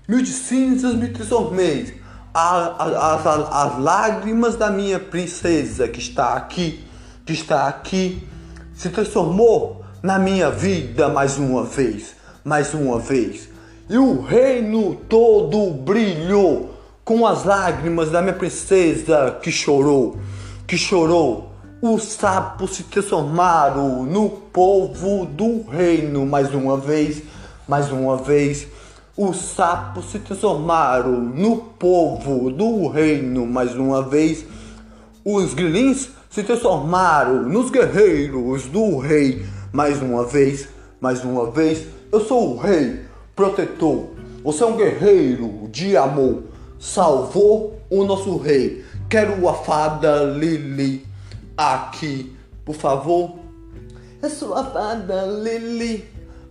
mil 0.09 0.22
de 0.22 0.33
cinzas 0.33 0.95
me 0.97 1.09
transformei 1.09 2.00
as, 2.33 3.26
as, 3.26 3.26
as 3.26 3.78
lágrimas 3.78 4.57
da 4.57 4.70
minha 4.70 4.99
princesa 4.99 5.89
que 5.89 5.99
está 5.99 6.35
aqui 6.35 6.85
que 7.31 7.35
está 7.35 7.68
aqui 7.68 8.26
se 8.74 8.89
transformou 8.89 9.85
na 10.03 10.18
minha 10.18 10.51
vida 10.51 11.09
mais 11.09 11.39
uma 11.39 11.62
vez, 11.62 12.16
mais 12.45 12.74
uma 12.74 12.99
vez. 12.99 13.49
E 13.89 13.97
o 13.97 14.20
reino 14.20 14.97
todo 15.09 15.70
brilhou 15.70 16.74
com 17.05 17.24
as 17.24 17.45
lágrimas 17.45 18.11
da 18.11 18.20
minha 18.20 18.35
princesa 18.35 19.39
que 19.41 19.53
chorou, 19.53 20.18
que 20.66 20.76
chorou. 20.76 21.53
Os 21.81 22.03
sapos 22.03 22.76
se 22.76 22.83
transformaram 22.85 24.03
no 24.03 24.28
povo 24.28 25.24
do 25.24 25.62
reino 25.70 26.26
mais 26.26 26.53
uma 26.53 26.76
vez, 26.76 27.22
mais 27.68 27.93
uma 27.93 28.16
vez. 28.16 28.66
Os 29.23 29.37
sapos 29.37 30.07
se 30.07 30.18
transformaram 30.18 31.12
no 31.21 31.59
povo 31.59 32.51
do 32.51 32.89
reino 32.89 33.47
mais 33.47 33.75
uma 33.75 34.01
vez. 34.01 34.47
Os 35.23 35.53
grilins 35.53 36.09
se 36.31 36.43
transformaram 36.43 37.43
nos 37.43 37.71
guerreiros 37.71 38.64
do 38.68 38.97
rei 38.97 39.45
mais 39.75 40.01
uma 40.01 40.25
vez, 40.25 40.71
mais 40.99 41.23
uma 41.23 41.51
vez. 41.51 41.87
Eu 42.11 42.23
sou 42.23 42.55
o 42.55 42.57
rei, 42.57 43.05
protetor. 43.37 44.07
Você 44.43 44.62
é 44.62 44.66
um 44.66 44.79
guerreiro 44.79 45.68
de 45.71 45.99
amor. 45.99 46.45
Salvou 46.79 47.79
o 47.91 48.05
nosso 48.05 48.39
rei. 48.39 48.83
Quero 49.11 49.47
a 49.47 49.53
fada 49.53 50.25
Lili 50.25 51.07
aqui, 51.59 52.35
por 52.64 52.75
favor. 52.75 53.35
Eu 54.23 54.31
sou 54.31 54.55
a 54.55 54.64
fada 54.64 55.27
Lili 55.27 56.09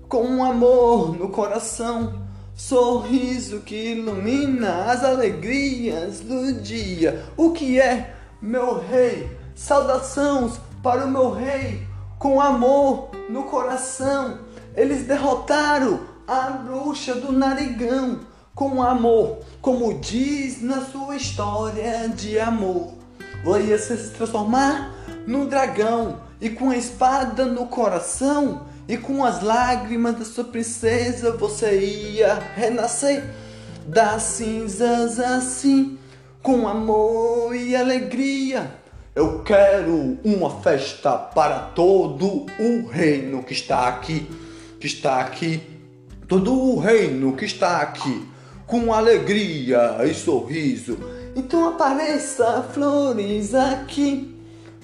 com 0.07 0.43
amor 0.43 1.17
no 1.17 1.29
coração. 1.29 2.28
Sorriso 2.59 3.61
que 3.61 3.93
ilumina 3.93 4.91
as 4.91 5.01
alegrias 5.01 6.19
do 6.19 6.51
dia. 6.51 7.23
O 7.37 7.51
que 7.51 7.79
é, 7.79 8.13
meu 8.41 8.77
rei? 8.77 9.31
Saudações 9.55 10.59
para 10.83 11.05
o 11.05 11.09
meu 11.09 11.31
rei, 11.31 11.87
com 12.19 12.41
amor 12.41 13.11
no 13.29 13.43
coração. 13.43 14.39
Eles 14.75 15.07
derrotaram 15.07 16.01
a 16.27 16.49
bruxa 16.49 17.15
do 17.15 17.31
narigão 17.31 18.19
com 18.53 18.83
amor, 18.83 19.39
como 19.61 19.97
diz 19.97 20.61
na 20.61 20.81
sua 20.81 21.15
história 21.15 22.09
de 22.09 22.37
amor. 22.37 22.93
Vai 23.41 23.77
se 23.77 24.09
transformar 24.09 24.93
num 25.25 25.47
dragão 25.47 26.19
e 26.41 26.49
com 26.49 26.71
a 26.71 26.75
espada 26.75 27.45
no 27.45 27.67
coração 27.67 28.67
e 28.89 28.97
com 28.97 29.23
as 29.23 29.43
lágrimas 29.43 30.17
da 30.17 30.25
sua 30.25 30.43
princesa 30.43 31.37
você 31.37 31.79
ia 31.79 32.33
renascer 32.55 33.23
das 33.85 34.23
cinzas 34.23 35.19
assim, 35.19 35.99
com 36.41 36.67
amor 36.67 37.55
e 37.55 37.75
alegria. 37.75 38.71
Eu 39.13 39.43
quero 39.43 40.17
uma 40.23 40.61
festa 40.61 41.11
para 41.11 41.59
todo 41.59 42.47
o 42.59 42.87
reino 42.87 43.43
que 43.43 43.53
está 43.53 43.87
aqui, 43.87 44.27
que 44.79 44.87
está 44.87 45.19
aqui, 45.19 45.61
todo 46.27 46.51
o 46.51 46.79
reino 46.79 47.35
que 47.35 47.45
está 47.45 47.81
aqui, 47.81 48.27
com 48.65 48.91
alegria 48.91 49.99
e 50.03 50.15
sorriso. 50.15 50.97
Então 51.35 51.69
apareça 51.69 52.63
flores 52.73 53.53
aqui, 53.53 54.35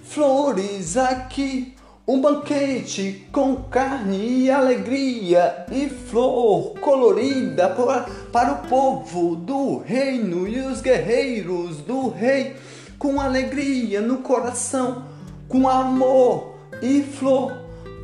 flores 0.03 0.95
aqui. 0.95 1.74
Um 2.07 2.21
banquete 2.21 3.27
com 3.31 3.55
carne 3.63 4.43
e 4.43 4.51
alegria 4.51 5.65
e 5.71 5.89
flor 5.89 6.75
colorida 6.79 7.67
para, 7.69 8.05
para 8.31 8.51
o 8.53 8.67
povo 8.67 9.35
do 9.35 9.79
reino 9.79 10.47
e 10.47 10.59
os 10.59 10.81
guerreiros 10.81 11.77
do 11.77 12.09
rei, 12.09 12.55
com 12.99 13.19
alegria 13.19 14.01
no 14.01 14.19
coração, 14.19 15.05
com 15.49 15.67
amor 15.67 16.59
e 16.79 17.01
flor. 17.01 17.57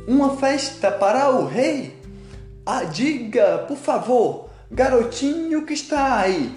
Uma 0.08 0.36
festa 0.36 0.90
para 0.90 1.30
o 1.30 1.46
rei. 1.46 1.96
Ah, 2.66 2.82
diga, 2.82 3.58
por 3.68 3.76
favor, 3.76 4.48
garotinho 4.68 5.64
que 5.64 5.74
está 5.74 6.18
aí. 6.18 6.52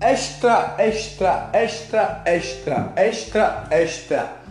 Extra, 0.00 0.76
extra, 0.78 1.50
extra, 1.52 2.22
extra, 2.24 2.92
extra, 2.96 3.66
extra. 3.72 4.45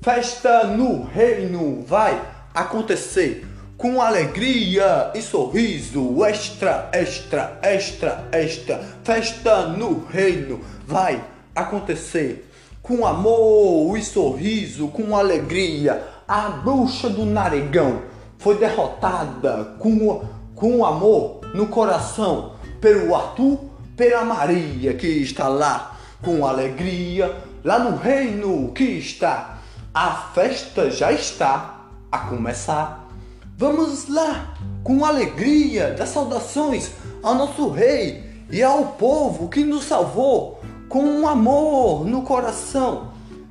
Festa 0.00 0.62
no 0.62 1.02
reino 1.02 1.82
vai 1.84 2.22
acontecer 2.54 3.44
com 3.76 4.00
alegria 4.00 5.10
e 5.12 5.20
sorriso. 5.20 6.24
Extra, 6.24 6.88
extra, 6.92 7.58
extra, 7.62 8.24
extra. 8.32 8.80
Festa 9.02 9.66
no 9.66 10.06
reino 10.06 10.60
vai 10.86 11.22
acontecer 11.54 12.48
com 12.80 13.04
amor 13.04 13.98
e 13.98 14.02
sorriso, 14.02 14.86
com 14.86 15.16
alegria. 15.16 16.00
A 16.28 16.48
bruxa 16.48 17.10
do 17.10 17.26
narigão 17.26 18.02
foi 18.38 18.56
derrotada 18.56 19.76
com, 19.80 20.24
com 20.54 20.86
amor 20.86 21.40
no 21.54 21.66
coração 21.66 22.52
pelo 22.80 23.16
Arthur, 23.16 23.58
pela 23.96 24.24
Maria 24.24 24.94
que 24.94 25.08
está 25.08 25.48
lá 25.48 25.98
com 26.22 26.46
alegria, 26.46 27.36
lá 27.64 27.80
no 27.80 27.96
reino 27.96 28.70
que 28.72 28.84
está 28.84 29.57
a 30.00 30.12
festa 30.32 30.92
já 30.92 31.10
está 31.10 31.80
a 32.12 32.18
começar. 32.18 33.08
Vamos 33.56 34.08
lá, 34.08 34.54
com 34.84 35.04
alegria, 35.04 35.92
dar 35.92 36.06
saudações 36.06 36.92
ao 37.20 37.34
nosso 37.34 37.68
rei 37.68 38.22
e 38.48 38.62
ao 38.62 38.92
povo 38.92 39.48
que 39.48 39.64
nos 39.64 39.86
salvou, 39.86 40.60
com 40.88 41.02
um 41.02 41.26
amor 41.26 42.06
no 42.06 42.22
coração. 42.22 43.10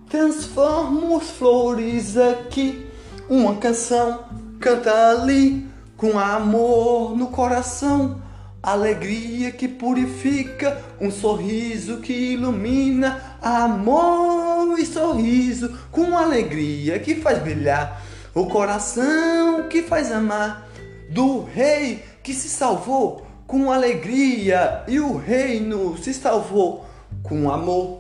Transformo 0.10 1.18
as 1.18 1.32
flores 1.32 2.16
aqui, 2.16 2.90
uma 3.30 3.58
canção 3.58 4.24
canta 4.58 5.10
ali, 5.10 5.68
com 5.98 6.18
amor 6.18 7.14
no 7.14 7.28
coração 7.28 8.22
alegria 8.68 9.50
que 9.50 9.66
purifica, 9.66 10.84
um 11.00 11.10
sorriso 11.10 12.02
que 12.02 12.34
ilumina, 12.34 13.38
amor 13.42 14.78
e 14.78 14.86
sorriso 14.86 15.74
com 15.90 16.18
alegria 16.18 17.00
que 17.00 17.16
faz 17.16 17.40
brilhar, 17.40 18.02
o 18.36 18.46
coração 18.48 19.70
que 19.70 19.82
faz 19.84 20.12
amar, 20.12 20.68
do 21.10 21.46
rei 21.46 22.04
que 22.22 22.34
se 22.34 22.50
salvou 22.50 23.26
com 23.48 23.72
alegria 23.72 24.84
e 24.86 25.00
o 25.00 25.16
reino 25.16 25.98
se 25.98 26.14
salvou 26.14 26.86
com 27.24 27.50
amor. 27.50 28.00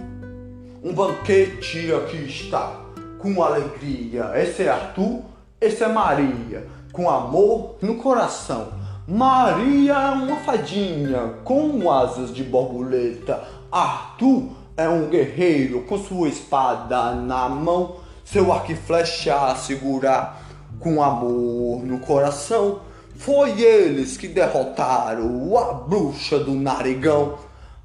Um 0.83 0.93
banquete 0.93 1.93
aqui 1.93 2.25
está, 2.25 2.81
com 3.19 3.41
alegria. 3.41 4.33
Esse 4.35 4.63
é 4.63 4.69
Arthur, 4.69 5.21
esse 5.61 5.81
é 5.81 5.87
Maria, 5.87 6.67
com 6.91 7.09
amor 7.09 7.77
no 7.81 7.95
coração 7.95 8.86
Maria 9.09 9.93
é 9.93 10.09
uma 10.09 10.35
fadinha 10.35 11.35
com 11.45 11.89
asas 11.89 12.33
de 12.33 12.43
borboleta. 12.43 13.41
Arthur 13.71 14.49
é 14.75 14.89
um 14.89 15.07
guerreiro 15.07 15.83
com 15.83 15.97
sua 15.97 16.27
espada 16.27 17.13
na 17.13 17.47
mão, 17.47 18.01
seu 18.25 18.51
arco 18.51 18.73
e 18.73 18.75
flecha 18.75 19.33
a 19.33 19.55
segurar 19.55 20.43
com 20.77 21.01
amor 21.01 21.85
no 21.85 21.99
coração. 21.99 22.81
Foi 23.15 23.61
eles 23.61 24.17
que 24.17 24.27
derrotaram 24.27 25.57
a 25.57 25.73
bruxa 25.73 26.37
do 26.37 26.51
narigão, 26.51 27.37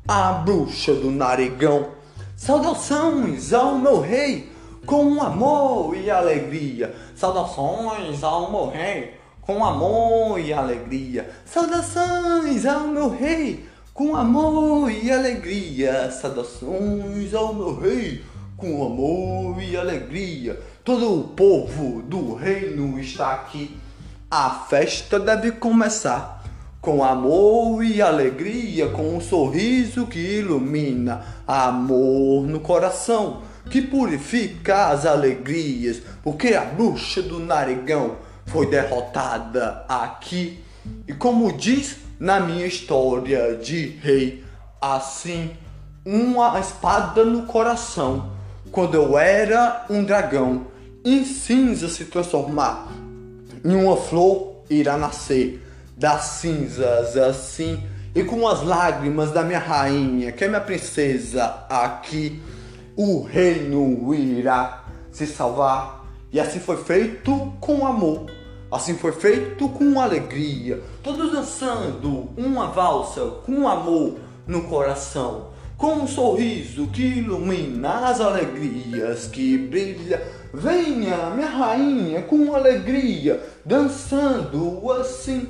a 0.08 0.32
bruxa 0.32 0.92
do 0.92 1.12
narigão. 1.12 1.90
Saudações 2.36 3.52
ao 3.52 3.78
meu 3.78 4.00
rei, 4.00 4.50
com 4.84 5.22
amor 5.22 5.96
e 5.96 6.10
alegria. 6.10 6.92
Saudações 7.14 8.24
ao 8.24 8.50
meu 8.50 8.68
rei 8.68 9.21
com 9.42 9.64
amor 9.64 10.38
e 10.38 10.52
alegria. 10.52 11.28
Saudações 11.44 12.64
ao 12.64 12.86
meu 12.86 13.10
rei, 13.10 13.66
com 13.92 14.16
amor 14.16 14.90
e 14.90 15.10
alegria. 15.10 16.10
Saudações 16.10 17.34
ao 17.34 17.52
meu 17.52 17.78
rei, 17.78 18.24
com 18.56 18.84
amor 18.86 19.60
e 19.60 19.76
alegria. 19.76 20.58
Todo 20.84 21.20
o 21.20 21.24
povo 21.24 22.02
do 22.02 22.34
reino 22.34 22.98
está 22.98 23.32
aqui. 23.32 23.76
A 24.30 24.48
festa 24.48 25.18
deve 25.18 25.52
começar. 25.52 26.40
Com 26.80 27.04
amor 27.04 27.84
e 27.84 28.02
alegria, 28.02 28.88
com 28.88 29.16
um 29.16 29.20
sorriso 29.20 30.06
que 30.06 30.18
ilumina, 30.18 31.24
amor 31.46 32.42
no 32.44 32.58
coração, 32.58 33.42
que 33.70 33.80
purifica 33.80 34.88
as 34.88 35.06
alegrias, 35.06 36.02
porque 36.24 36.54
a 36.54 36.64
bruxa 36.64 37.22
do 37.22 37.38
narigão 37.38 38.16
foi 38.46 38.66
derrotada 38.66 39.84
aqui. 39.88 40.62
E 41.06 41.12
como 41.12 41.52
diz 41.52 41.96
na 42.18 42.40
minha 42.40 42.66
história 42.66 43.56
de 43.56 43.86
rei, 44.02 44.44
assim, 44.80 45.50
uma 46.04 46.58
espada 46.58 47.24
no 47.24 47.46
coração, 47.46 48.32
quando 48.70 48.94
eu 48.94 49.18
era 49.18 49.86
um 49.90 50.04
dragão, 50.04 50.66
em 51.04 51.24
cinza 51.24 51.88
se 51.88 52.04
transformar, 52.06 52.88
em 53.64 53.74
uma 53.74 53.96
flor 53.96 54.62
irá 54.70 54.96
nascer 54.96 55.60
das 55.96 56.22
cinzas 56.22 57.16
assim, 57.16 57.82
e 58.14 58.22
com 58.24 58.46
as 58.46 58.62
lágrimas 58.62 59.30
da 59.30 59.42
minha 59.42 59.58
rainha, 59.58 60.32
que 60.32 60.44
é 60.44 60.48
minha 60.48 60.60
princesa 60.60 61.64
aqui, 61.68 62.42
o 62.96 63.22
reino 63.22 64.14
irá 64.14 64.84
se 65.10 65.26
salvar 65.26 66.01
E 66.32 66.40
assim 66.40 66.58
foi 66.58 66.78
feito 66.78 67.52
com 67.60 67.86
amor. 67.86 68.26
Assim 68.70 68.94
foi 68.94 69.12
feito 69.12 69.68
com 69.68 70.00
alegria. 70.00 70.82
Todos 71.02 71.30
dançando 71.30 72.30
uma 72.36 72.68
valsa 72.68 73.20
com 73.44 73.68
amor 73.68 74.16
no 74.46 74.62
coração. 74.62 75.48
Com 75.76 75.94
um 75.94 76.06
sorriso 76.06 76.86
que 76.86 77.02
ilumina 77.02 78.08
as 78.08 78.20
alegrias 78.20 79.26
que 79.26 79.58
brilha. 79.58 80.22
Venha, 80.54 81.30
minha 81.34 81.48
rainha, 81.48 82.22
com 82.22 82.54
alegria, 82.54 83.42
dançando 83.64 84.90
assim, 84.92 85.48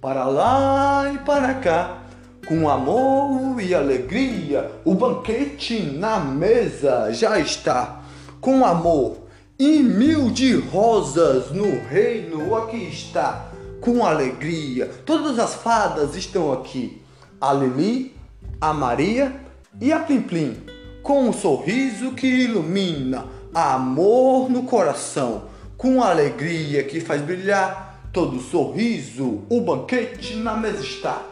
para 0.00 0.24
lá 0.24 1.12
e 1.12 1.18
para 1.18 1.54
cá 1.54 2.02
com 2.46 2.68
amor 2.68 3.60
e 3.62 3.72
alegria, 3.72 4.70
o 4.84 4.94
banquete 4.94 5.80
na 5.80 6.18
mesa 6.18 7.12
já 7.12 7.38
está. 7.38 8.02
Com 8.40 8.64
amor 8.64 9.21
e 9.58 9.82
mil 9.82 10.30
de 10.30 10.54
rosas 10.54 11.50
no 11.50 11.80
reino 11.86 12.54
aqui 12.56 12.88
está. 12.88 13.50
Com 13.80 14.04
alegria, 14.04 14.86
todas 15.04 15.38
as 15.38 15.54
fadas 15.54 16.14
estão 16.16 16.52
aqui. 16.52 17.02
A 17.40 17.52
Lili, 17.52 18.14
a 18.60 18.72
Maria 18.72 19.34
e 19.80 19.92
a 19.92 19.98
Plim 19.98 20.22
Plim. 20.22 20.56
Com 21.02 21.28
um 21.28 21.32
sorriso 21.32 22.12
que 22.12 22.26
ilumina, 22.26 23.26
amor 23.54 24.48
no 24.50 24.62
coração. 24.62 25.44
Com 25.76 26.02
alegria 26.02 26.84
que 26.84 27.00
faz 27.00 27.20
brilhar 27.22 28.08
todo 28.12 28.40
sorriso, 28.40 29.42
o 29.48 29.60
banquete 29.60 30.36
na 30.36 30.56
mesa 30.56 30.82
está 30.82 31.22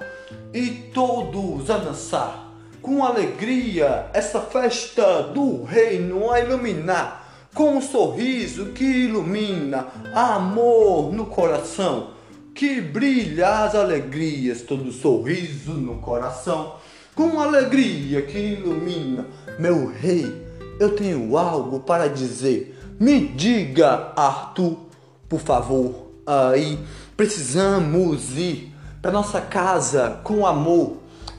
e 0.52 0.70
todos 0.92 1.70
a 1.70 1.76
dançar, 1.76 2.50
com 2.82 3.04
alegria, 3.04 4.06
essa 4.12 4.40
festa 4.40 5.22
do 5.22 5.64
reino 5.64 6.30
a 6.30 6.40
iluminar, 6.40 7.19
com 7.55 7.76
um 7.76 7.82
sorriso 7.82 8.66
que 8.66 8.84
ilumina, 8.84 9.86
amor 10.14 11.12
no 11.12 11.26
coração, 11.26 12.11
que 12.55 12.80
brilha 12.80 13.64
as 13.64 13.74
alegrias, 13.74 14.62
todo 14.62 14.92
sorriso 14.92 15.72
no 15.72 15.98
coração, 15.98 16.74
com 17.14 17.40
alegria 17.40 18.22
que 18.22 18.38
ilumina, 18.38 19.26
meu 19.59 19.86
rei, 19.86 20.46
eu 20.78 20.94
tenho 20.94 21.36
algo 21.36 21.80
para 21.80 22.09
dizer. 22.09 22.78
Me 22.98 23.26
diga, 23.28 24.12
Arthur, 24.16 24.76
por 25.28 25.40
favor, 25.40 26.11
aí 26.26 26.78
precisamos 27.16 28.36
ir 28.36 28.74
para 29.03 29.11
nossa 29.11 29.40
casa 29.40 30.20
com 30.22 30.46
amor. 30.46 30.98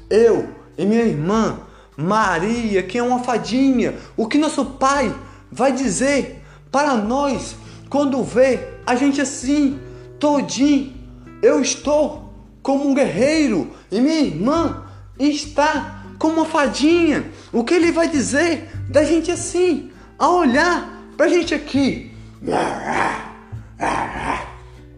Eu 0.10 0.50
e 0.78 0.86
minha 0.86 1.04
irmã 1.04 1.60
Maria, 1.96 2.84
que 2.84 2.98
é 2.98 3.04
uma 3.04 3.20
fadinha, 3.20 3.96
o 4.18 4.28
que 4.28 4.38
nosso 4.38 4.66
pai 4.66 5.14
vai 5.52 5.74
dizer 5.74 6.42
para 6.72 6.96
nós 6.96 7.56
quando 7.90 8.24
vê 8.24 8.60
a 8.86 8.96
gente 8.96 9.20
assim, 9.20 9.80
todinho. 10.20 10.94
Eu 11.42 11.62
estou 11.62 12.34
como 12.62 12.88
um 12.88 12.94
guerreiro 12.94 13.72
e 13.92 14.00
minha 14.00 14.22
irmã 14.22 14.86
está 15.20 16.06
como 16.18 16.36
uma 16.36 16.46
fadinha. 16.46 17.32
O 17.52 17.64
que 17.64 17.74
ele 17.74 17.92
vai 17.92 18.08
dizer 18.08 18.70
da 18.90 19.04
gente 19.04 19.32
assim, 19.32 19.92
a 20.18 20.30
olhar 20.30 21.04
para 21.18 21.26
a 21.26 21.30
gente 21.30 21.54
aqui? 21.54 22.12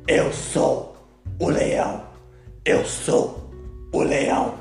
Eu 0.08 0.32
sou 0.32 0.96
o 1.40 1.50
leão. 1.50 2.04
Eu 2.66 2.86
sou 2.86 3.52
o 3.92 4.02
leão, 4.02 4.56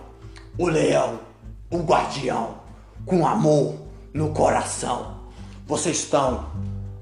o 0.59 0.67
leão, 0.67 1.21
o 1.71 1.79
guardião, 1.79 2.57
com 3.07 3.25
amor 3.25 3.77
no 4.13 4.31
coração. 4.31 5.22
Vocês 5.73 6.01
estão 6.01 6.51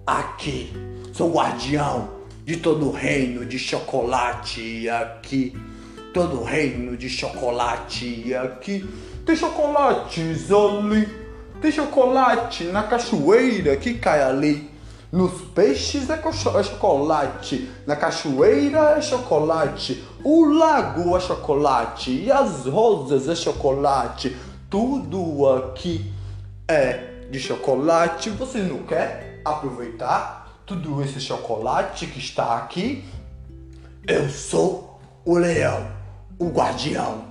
aqui, 0.06 0.72
sou 1.12 1.32
guardião 1.32 2.08
de 2.44 2.56
todo 2.56 2.86
o 2.86 2.92
reino 2.92 3.44
de 3.44 3.58
chocolate 3.58 4.88
aqui. 4.88 5.60
Todo 6.14 6.42
o 6.42 6.44
reino 6.44 6.96
de 6.96 7.08
chocolate 7.08 8.32
aqui. 8.32 8.88
Tem 9.26 9.34
chocolates 9.34 10.52
ali, 10.52 11.08
tem 11.60 11.72
chocolate 11.72 12.62
na 12.66 12.84
cachoeira 12.84 13.76
que 13.76 13.94
cai 13.94 14.22
ali. 14.22 14.70
Nos 15.10 15.40
peixes 15.52 16.08
é, 16.08 16.12
é 16.12 16.62
chocolate, 16.62 17.68
na 17.84 17.96
cachoeira 17.96 18.94
é 18.96 19.02
chocolate, 19.02 20.04
o 20.22 20.44
lago 20.44 21.16
é 21.16 21.20
chocolate 21.20 22.12
e 22.12 22.30
as 22.30 22.66
rosas 22.66 23.28
é 23.28 23.34
chocolate. 23.34 24.36
Tudo 24.70 25.48
aqui 25.48 26.12
é 26.68 27.09
de 27.30 27.38
chocolate. 27.38 28.30
Você 28.30 28.58
não 28.58 28.82
quer 28.82 29.40
aproveitar 29.44 30.62
tudo 30.66 31.02
esse 31.02 31.20
chocolate 31.20 32.06
que 32.06 32.18
está 32.18 32.56
aqui? 32.56 33.04
Eu 34.06 34.28
sou 34.28 35.00
o 35.24 35.36
leão, 35.36 35.90
o 36.38 36.48
guardião, 36.48 37.24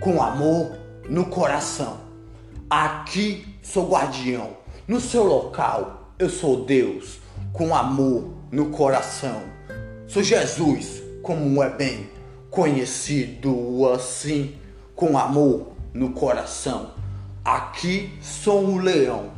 com 0.00 0.22
amor 0.22 0.76
no 1.08 1.26
coração. 1.26 2.00
Aqui 2.70 3.58
sou 3.62 3.88
guardião, 3.88 4.56
no 4.88 5.00
seu 5.00 5.24
local 5.24 6.14
eu 6.18 6.30
sou 6.30 6.64
Deus 6.64 7.18
com 7.52 7.74
amor 7.74 8.32
no 8.50 8.70
coração. 8.70 9.42
Sou 10.06 10.22
Jesus, 10.22 11.02
como 11.22 11.62
é 11.62 11.68
bem 11.68 12.08
conhecido 12.50 13.88
assim, 13.92 14.54
com 14.94 15.16
amor 15.18 15.72
no 15.92 16.10
coração. 16.10 16.92
Aqui 17.44 18.16
sou 18.22 18.64
um 18.64 18.78
leão, 18.78 19.32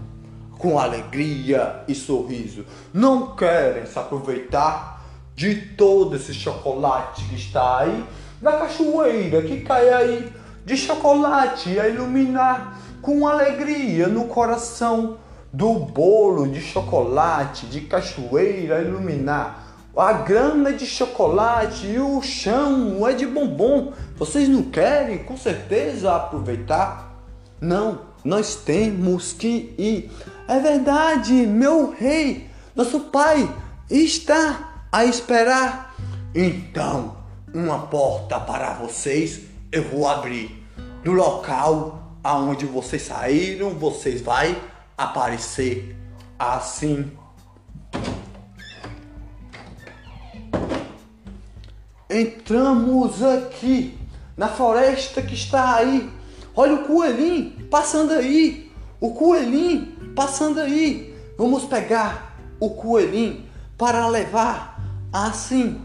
com 0.58 0.78
alegria 0.78 1.82
e 1.88 1.94
sorriso. 1.94 2.66
Não 2.92 3.34
querem 3.34 3.86
se 3.86 3.98
aproveitar 3.98 5.02
de 5.34 5.54
todo 5.54 6.14
esse 6.14 6.34
chocolate 6.34 7.24
que 7.24 7.34
está 7.34 7.78
aí 7.78 8.04
na 8.42 8.52
cachoeira 8.52 9.40
que 9.40 9.62
cai 9.62 9.88
aí 9.88 10.30
de 10.66 10.76
chocolate 10.76 11.80
a 11.80 11.88
iluminar 11.88 12.78
com 13.00 13.26
alegria 13.26 14.06
no 14.06 14.26
coração 14.26 15.16
do 15.50 15.72
bolo 15.72 16.46
de 16.46 16.60
chocolate 16.60 17.64
de 17.66 17.80
cachoeira 17.80 18.82
iluminar. 18.82 19.78
A 19.96 20.12
grama 20.12 20.68
é 20.68 20.72
de 20.72 20.84
chocolate 20.84 21.86
e 21.86 21.98
o 21.98 22.20
chão 22.20 23.08
é 23.08 23.14
de 23.14 23.26
bombom. 23.26 23.94
Vocês 24.14 24.46
não 24.46 24.64
querem 24.64 25.24
com 25.24 25.38
certeza 25.38 26.14
aproveitar? 26.14 27.13
Não, 27.60 28.00
nós 28.24 28.56
temos 28.56 29.32
que 29.32 29.74
ir. 29.78 30.10
É 30.48 30.58
verdade, 30.58 31.32
meu 31.32 31.90
rei, 31.90 32.48
nosso 32.74 33.00
pai 33.00 33.48
está 33.90 34.86
a 34.90 35.04
esperar. 35.04 35.94
Então, 36.34 37.16
uma 37.52 37.86
porta 37.86 38.40
para 38.40 38.74
vocês 38.74 39.42
eu 39.70 39.82
vou 39.84 40.08
abrir. 40.08 40.64
No 41.04 41.12
local 41.12 42.18
aonde 42.22 42.64
vocês 42.64 43.02
saíram, 43.02 43.70
vocês 43.70 44.22
vai 44.22 44.60
aparecer 44.96 45.96
assim. 46.38 47.10
Entramos 52.08 53.22
aqui 53.22 53.98
na 54.36 54.48
floresta 54.48 55.20
que 55.20 55.34
está 55.34 55.74
aí. 55.74 56.10
Olha 56.56 56.74
o 56.74 56.84
coelhinho 56.84 57.66
passando 57.70 58.12
aí. 58.12 58.70
O 59.00 59.10
coelhinho 59.10 59.88
passando 60.14 60.60
aí. 60.60 61.14
Vamos 61.36 61.64
pegar 61.64 62.36
o 62.60 62.70
coelhinho 62.70 63.44
para 63.76 64.06
levar 64.06 64.80
assim. 65.12 65.80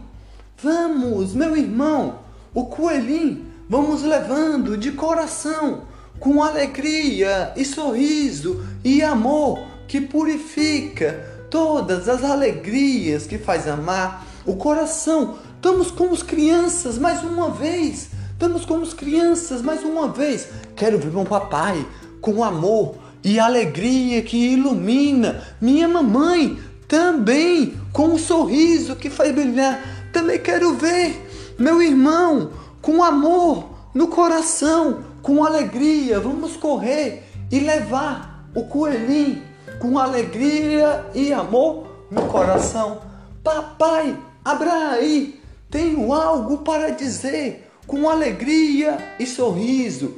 Vamos, 0.62 1.34
meu 1.34 1.56
irmão. 1.56 2.20
O 2.54 2.66
coelhinho 2.66 3.46
vamos 3.68 4.02
levando 4.02 4.76
de 4.76 4.92
coração 4.92 5.82
com 6.18 6.42
alegria 6.42 7.52
e 7.56 7.64
sorriso 7.64 8.64
e 8.84 9.02
amor 9.02 9.60
que 9.88 10.00
purifica 10.00 11.46
todas 11.50 12.08
as 12.08 12.22
alegrias 12.22 13.26
que 13.26 13.38
faz 13.38 13.66
amar 13.66 14.26
o 14.46 14.54
coração. 14.56 15.38
Estamos 15.56 15.90
como 15.90 16.12
as 16.12 16.22
crianças 16.22 16.96
mais 16.96 17.22
uma 17.22 17.50
vez. 17.50 18.10
Estamos 18.40 18.64
como 18.64 18.84
as 18.84 18.94
crianças 18.94 19.60
mais 19.60 19.84
uma 19.84 20.08
vez. 20.08 20.48
Quero 20.74 20.98
ver 20.98 21.12
meu 21.12 21.26
papai 21.26 21.86
com 22.22 22.42
amor 22.42 22.94
e 23.22 23.38
alegria 23.38 24.22
que 24.22 24.54
ilumina. 24.54 25.42
Minha 25.60 25.86
mamãe 25.86 26.58
também 26.88 27.78
com 27.92 28.06
um 28.06 28.18
sorriso 28.18 28.96
que 28.96 29.10
faz 29.10 29.30
brilhar. 29.34 29.78
Também 30.10 30.38
quero 30.38 30.72
ver 30.72 31.22
meu 31.58 31.82
irmão 31.82 32.52
com 32.80 33.04
amor 33.04 33.72
no 33.92 34.08
coração 34.08 35.04
com 35.20 35.44
alegria, 35.44 36.18
vamos 36.18 36.56
correr 36.56 37.24
e 37.52 37.60
levar 37.60 38.48
o 38.54 38.64
coelhinho 38.64 39.42
com 39.78 39.98
alegria 39.98 41.04
e 41.14 41.30
amor 41.30 41.88
no 42.10 42.22
coração. 42.22 43.02
Papai, 43.44 44.18
abra 44.42 44.92
aí, 44.92 45.38
tenho 45.70 46.10
algo 46.10 46.58
para 46.58 46.88
dizer, 46.88 47.69
com 47.90 48.08
alegria 48.08 49.16
e 49.18 49.26
sorriso, 49.26 50.14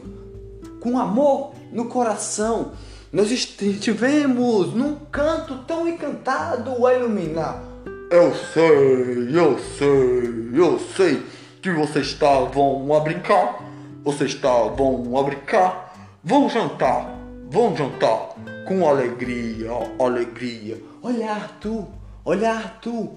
com 0.78 0.98
amor 0.98 1.54
no 1.72 1.86
coração. 1.86 2.72
Nós 3.10 3.30
estivemos 3.30 4.74
num 4.74 4.96
canto 5.10 5.56
tão 5.66 5.88
encantado 5.88 6.86
a 6.86 6.94
iluminar 6.94 7.62
Eu 8.10 8.34
sei, 8.52 9.34
eu 9.34 9.58
sei, 9.78 10.50
eu 10.52 10.78
sei 10.94 11.22
que 11.62 11.70
vocês 11.70 12.08
estavam 12.08 12.94
a 12.94 13.00
brincar. 13.00 13.64
Vocês 14.04 14.32
estavam 14.32 15.16
a 15.16 15.22
brincar. 15.22 15.94
Vão 16.22 16.50
jantar, 16.50 17.18
vão 17.50 17.74
jantar 17.74 18.36
com 18.68 18.86
alegria, 18.86 19.70
alegria. 19.98 20.78
Olha, 21.02 21.32
Arthur, 21.32 21.86
olha, 22.22 22.52
Arthur. 22.52 23.12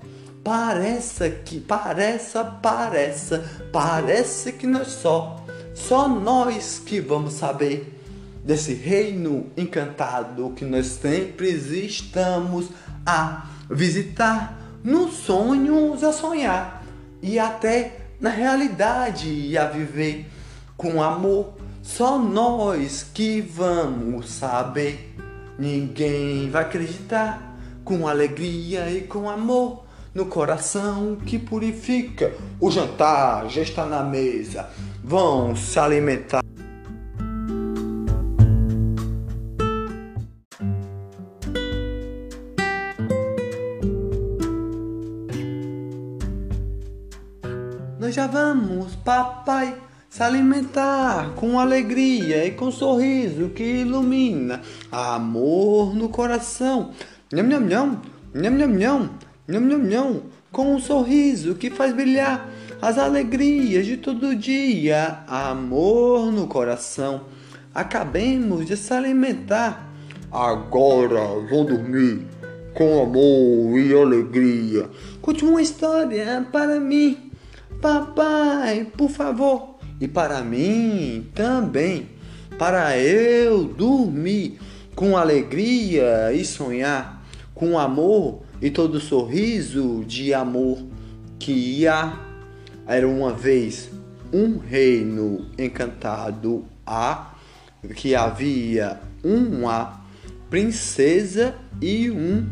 Parece 0.46 1.28
que, 1.44 1.60
parece, 1.60 2.38
parece, 2.62 3.42
parece 3.72 4.52
que 4.52 4.68
nós 4.68 4.90
só, 4.90 5.44
só 5.74 6.08
nós 6.08 6.80
que 6.86 7.02
vamos 7.02 7.34
saber 7.34 8.00
desse 8.44 8.76
reino 8.76 9.48
encantado 9.58 10.54
que 10.56 10.64
nós 10.64 10.86
sempre 10.86 11.50
estamos 11.50 12.70
a 13.04 13.48
visitar, 13.68 14.56
nos 14.84 15.16
sonhos 15.16 16.04
a 16.04 16.14
sonhar 16.14 16.86
e 17.24 17.40
até 17.40 18.02
na 18.22 18.30
realidade 18.30 19.58
a 19.58 19.66
viver 19.66 20.28
com 20.78 21.02
amor. 21.02 21.56
Só 21.82 22.20
nós 22.20 23.04
que 23.12 23.42
vamos 23.42 24.30
saber. 24.30 25.16
Ninguém 25.58 26.52
vai 26.52 26.62
acreditar 26.62 27.58
com 27.84 28.08
alegria 28.08 28.92
e 28.92 29.02
com 29.02 29.28
amor 29.28 29.85
no 30.16 30.26
coração 30.26 31.18
que 31.18 31.38
purifica. 31.38 32.34
O 32.60 32.72
jantar 32.72 33.50
já 33.50 33.62
está 33.62 33.86
na 33.86 34.02
mesa. 34.02 34.70
Vão 35.04 35.54
se 35.56 35.78
alimentar. 35.78 36.42
Nós 48.00 48.16
já 48.16 48.28
vamos, 48.28 48.96
papai, 48.98 49.76
se 50.08 50.24
alimentar 50.24 51.34
com 51.36 51.60
alegria 51.60 52.46
e 52.46 52.52
com 52.52 52.72
sorriso 52.72 53.50
que 53.50 53.64
ilumina 53.64 54.62
amor 54.92 55.94
no 55.94 56.08
coração. 56.08 56.92
Nham, 57.34 57.48
nham, 57.48 57.62
nham, 57.62 58.02
nham, 58.34 58.52
nham, 58.52 58.70
nham, 58.70 59.10
nham, 59.48 59.62
nham, 59.62 59.84
nham, 59.84 60.22
com 60.52 60.76
um 60.76 60.80
sorriso 60.80 61.56
que 61.56 61.70
faz 61.70 61.94
brilhar 61.94 62.50
as 62.82 62.98
alegrias 62.98 63.86
de 63.86 63.98
todo 63.98 64.36
dia. 64.36 65.20
Amor 65.28 66.32
no 66.32 66.48
coração. 66.48 67.22
Acabemos 67.74 68.66
de 68.66 68.78
se 68.78 68.94
alimentar. 68.94 69.92
Agora 70.32 71.22
vou 71.50 71.66
dormir 71.66 72.26
com 72.74 73.02
amor 73.02 73.80
e 73.80 73.94
alegria. 73.94 74.90
Conte 75.22 75.46
uma 75.46 75.62
história 75.62 76.46
para 76.52 76.80
mim. 76.80 77.32
Papai, 77.82 78.88
por 78.98 79.10
favor. 79.10 79.76
E 80.00 80.08
para 80.08 80.42
mim 80.42 81.30
também. 81.34 82.10
Para 82.58 82.98
eu 82.98 83.66
dormir 83.66 84.60
com 84.96 85.18
alegria 85.18 86.32
e 86.34 86.46
sonhar 86.46 87.26
com 87.54 87.78
amor 87.78 88.45
e 88.62 88.70
todo 88.70 89.00
sorriso 89.00 90.04
de 90.06 90.34
amor 90.34 90.80
que 91.40 91.88
há. 91.88 92.22
Era 92.88 93.08
uma 93.08 93.34
vez 93.34 93.90
um 94.32 94.58
reino 94.58 95.48
encantado 95.58 96.66
a 96.86 97.36
que 97.96 98.16
havia 98.16 99.00
uma 99.24 100.06
princesa 100.50 101.56
e 101.82 102.10
um 102.12 102.48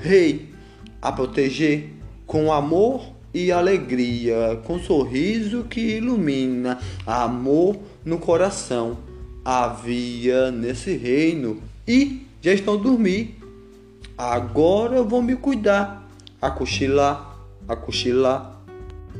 rei 0.00 0.54
a 1.00 1.12
proteger 1.12 1.90
com 2.26 2.52
amor 2.52 3.12
e 3.32 3.50
alegria, 3.50 4.60
com 4.64 4.78
sorriso 4.78 5.64
que 5.64 5.96
ilumina 5.96 6.78
amor 7.06 7.76
no 8.04 8.18
coração. 8.18 8.96
Havia 9.44 10.50
nesse 10.50 10.96
reino 10.96 11.60
e 11.86 12.26
já 12.40 12.52
estão 12.52 12.78
dormir. 12.78 13.43
Agora 14.16 14.94
eu 14.96 15.04
vou 15.04 15.20
me 15.20 15.34
cuidar, 15.34 16.08
a 16.40 16.48
cochilar, 16.48 17.36
a 17.66 17.74
cochilar, 17.74 18.60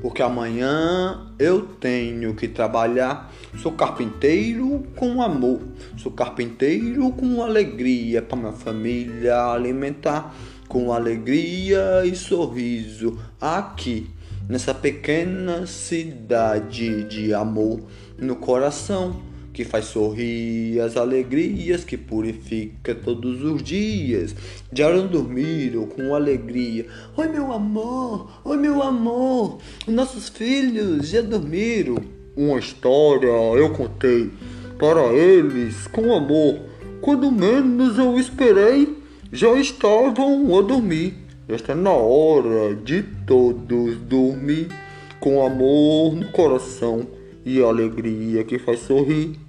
porque 0.01 0.23
amanhã 0.23 1.33
eu 1.37 1.63
tenho 1.63 2.33
que 2.35 2.47
trabalhar. 2.47 3.33
Sou 3.61 3.73
carpinteiro 3.73 4.85
com 4.95 5.21
amor, 5.21 5.61
sou 5.97 6.13
carpinteiro 6.13 7.11
com 7.11 7.43
alegria 7.43 8.23
para 8.23 8.39
minha 8.39 8.53
família 8.53 9.47
alimentar. 9.47 10.33
Com 10.69 10.93
alegria 10.93 12.05
e 12.05 12.15
sorriso. 12.15 13.19
Aqui 13.41 14.09
nessa 14.49 14.73
pequena 14.73 15.67
cidade 15.67 17.05
de 17.05 17.35
amor 17.35 17.81
no 18.19 18.37
coração 18.37 19.34
que 19.55 19.65
faz 19.65 19.85
sorrir 19.85 20.81
as 20.81 20.97
alegrias 20.97 21.85
que 21.85 21.97
purifica 21.97 22.93
todos 22.93 23.41
os 23.41 23.63
dias. 23.63 24.35
Já 24.73 24.93
não 24.93 25.07
dormiram 25.07 25.87
com 25.87 26.13
alegria. 26.13 26.87
Oi 27.17 27.29
meu 27.29 27.53
amor, 27.53 28.29
oi 28.45 28.57
meu 28.57 28.83
amor, 28.83 29.59
nossos 29.87 30.29
filhos 30.29 31.09
já 31.09 31.23
dormiram. 31.23 31.97
Uma 32.37 32.59
história 32.59 33.29
eu 33.29 33.73
contei 33.73 34.29
para 34.77 35.05
eles 35.13 35.87
com 35.87 36.13
amor. 36.13 36.59
Quando 37.01 37.31
menos 37.31 37.97
eu 37.97 38.19
esperei, 38.19 38.99
já 39.33 39.57
estavam 39.57 40.59
a 40.59 40.63
dormir. 40.63 41.15
Está 41.49 41.77
na 41.77 41.93
hora 41.93 42.75
de 42.75 43.05
todos 43.25 43.99
dormir 43.99 44.67
com 45.21 45.47
amor 45.47 46.17
no 46.17 46.33
coração 46.33 47.07
e 47.45 47.63
alegria 47.63 48.43
que 48.43 48.59
faz 48.59 48.81
sorrir. 48.81 49.44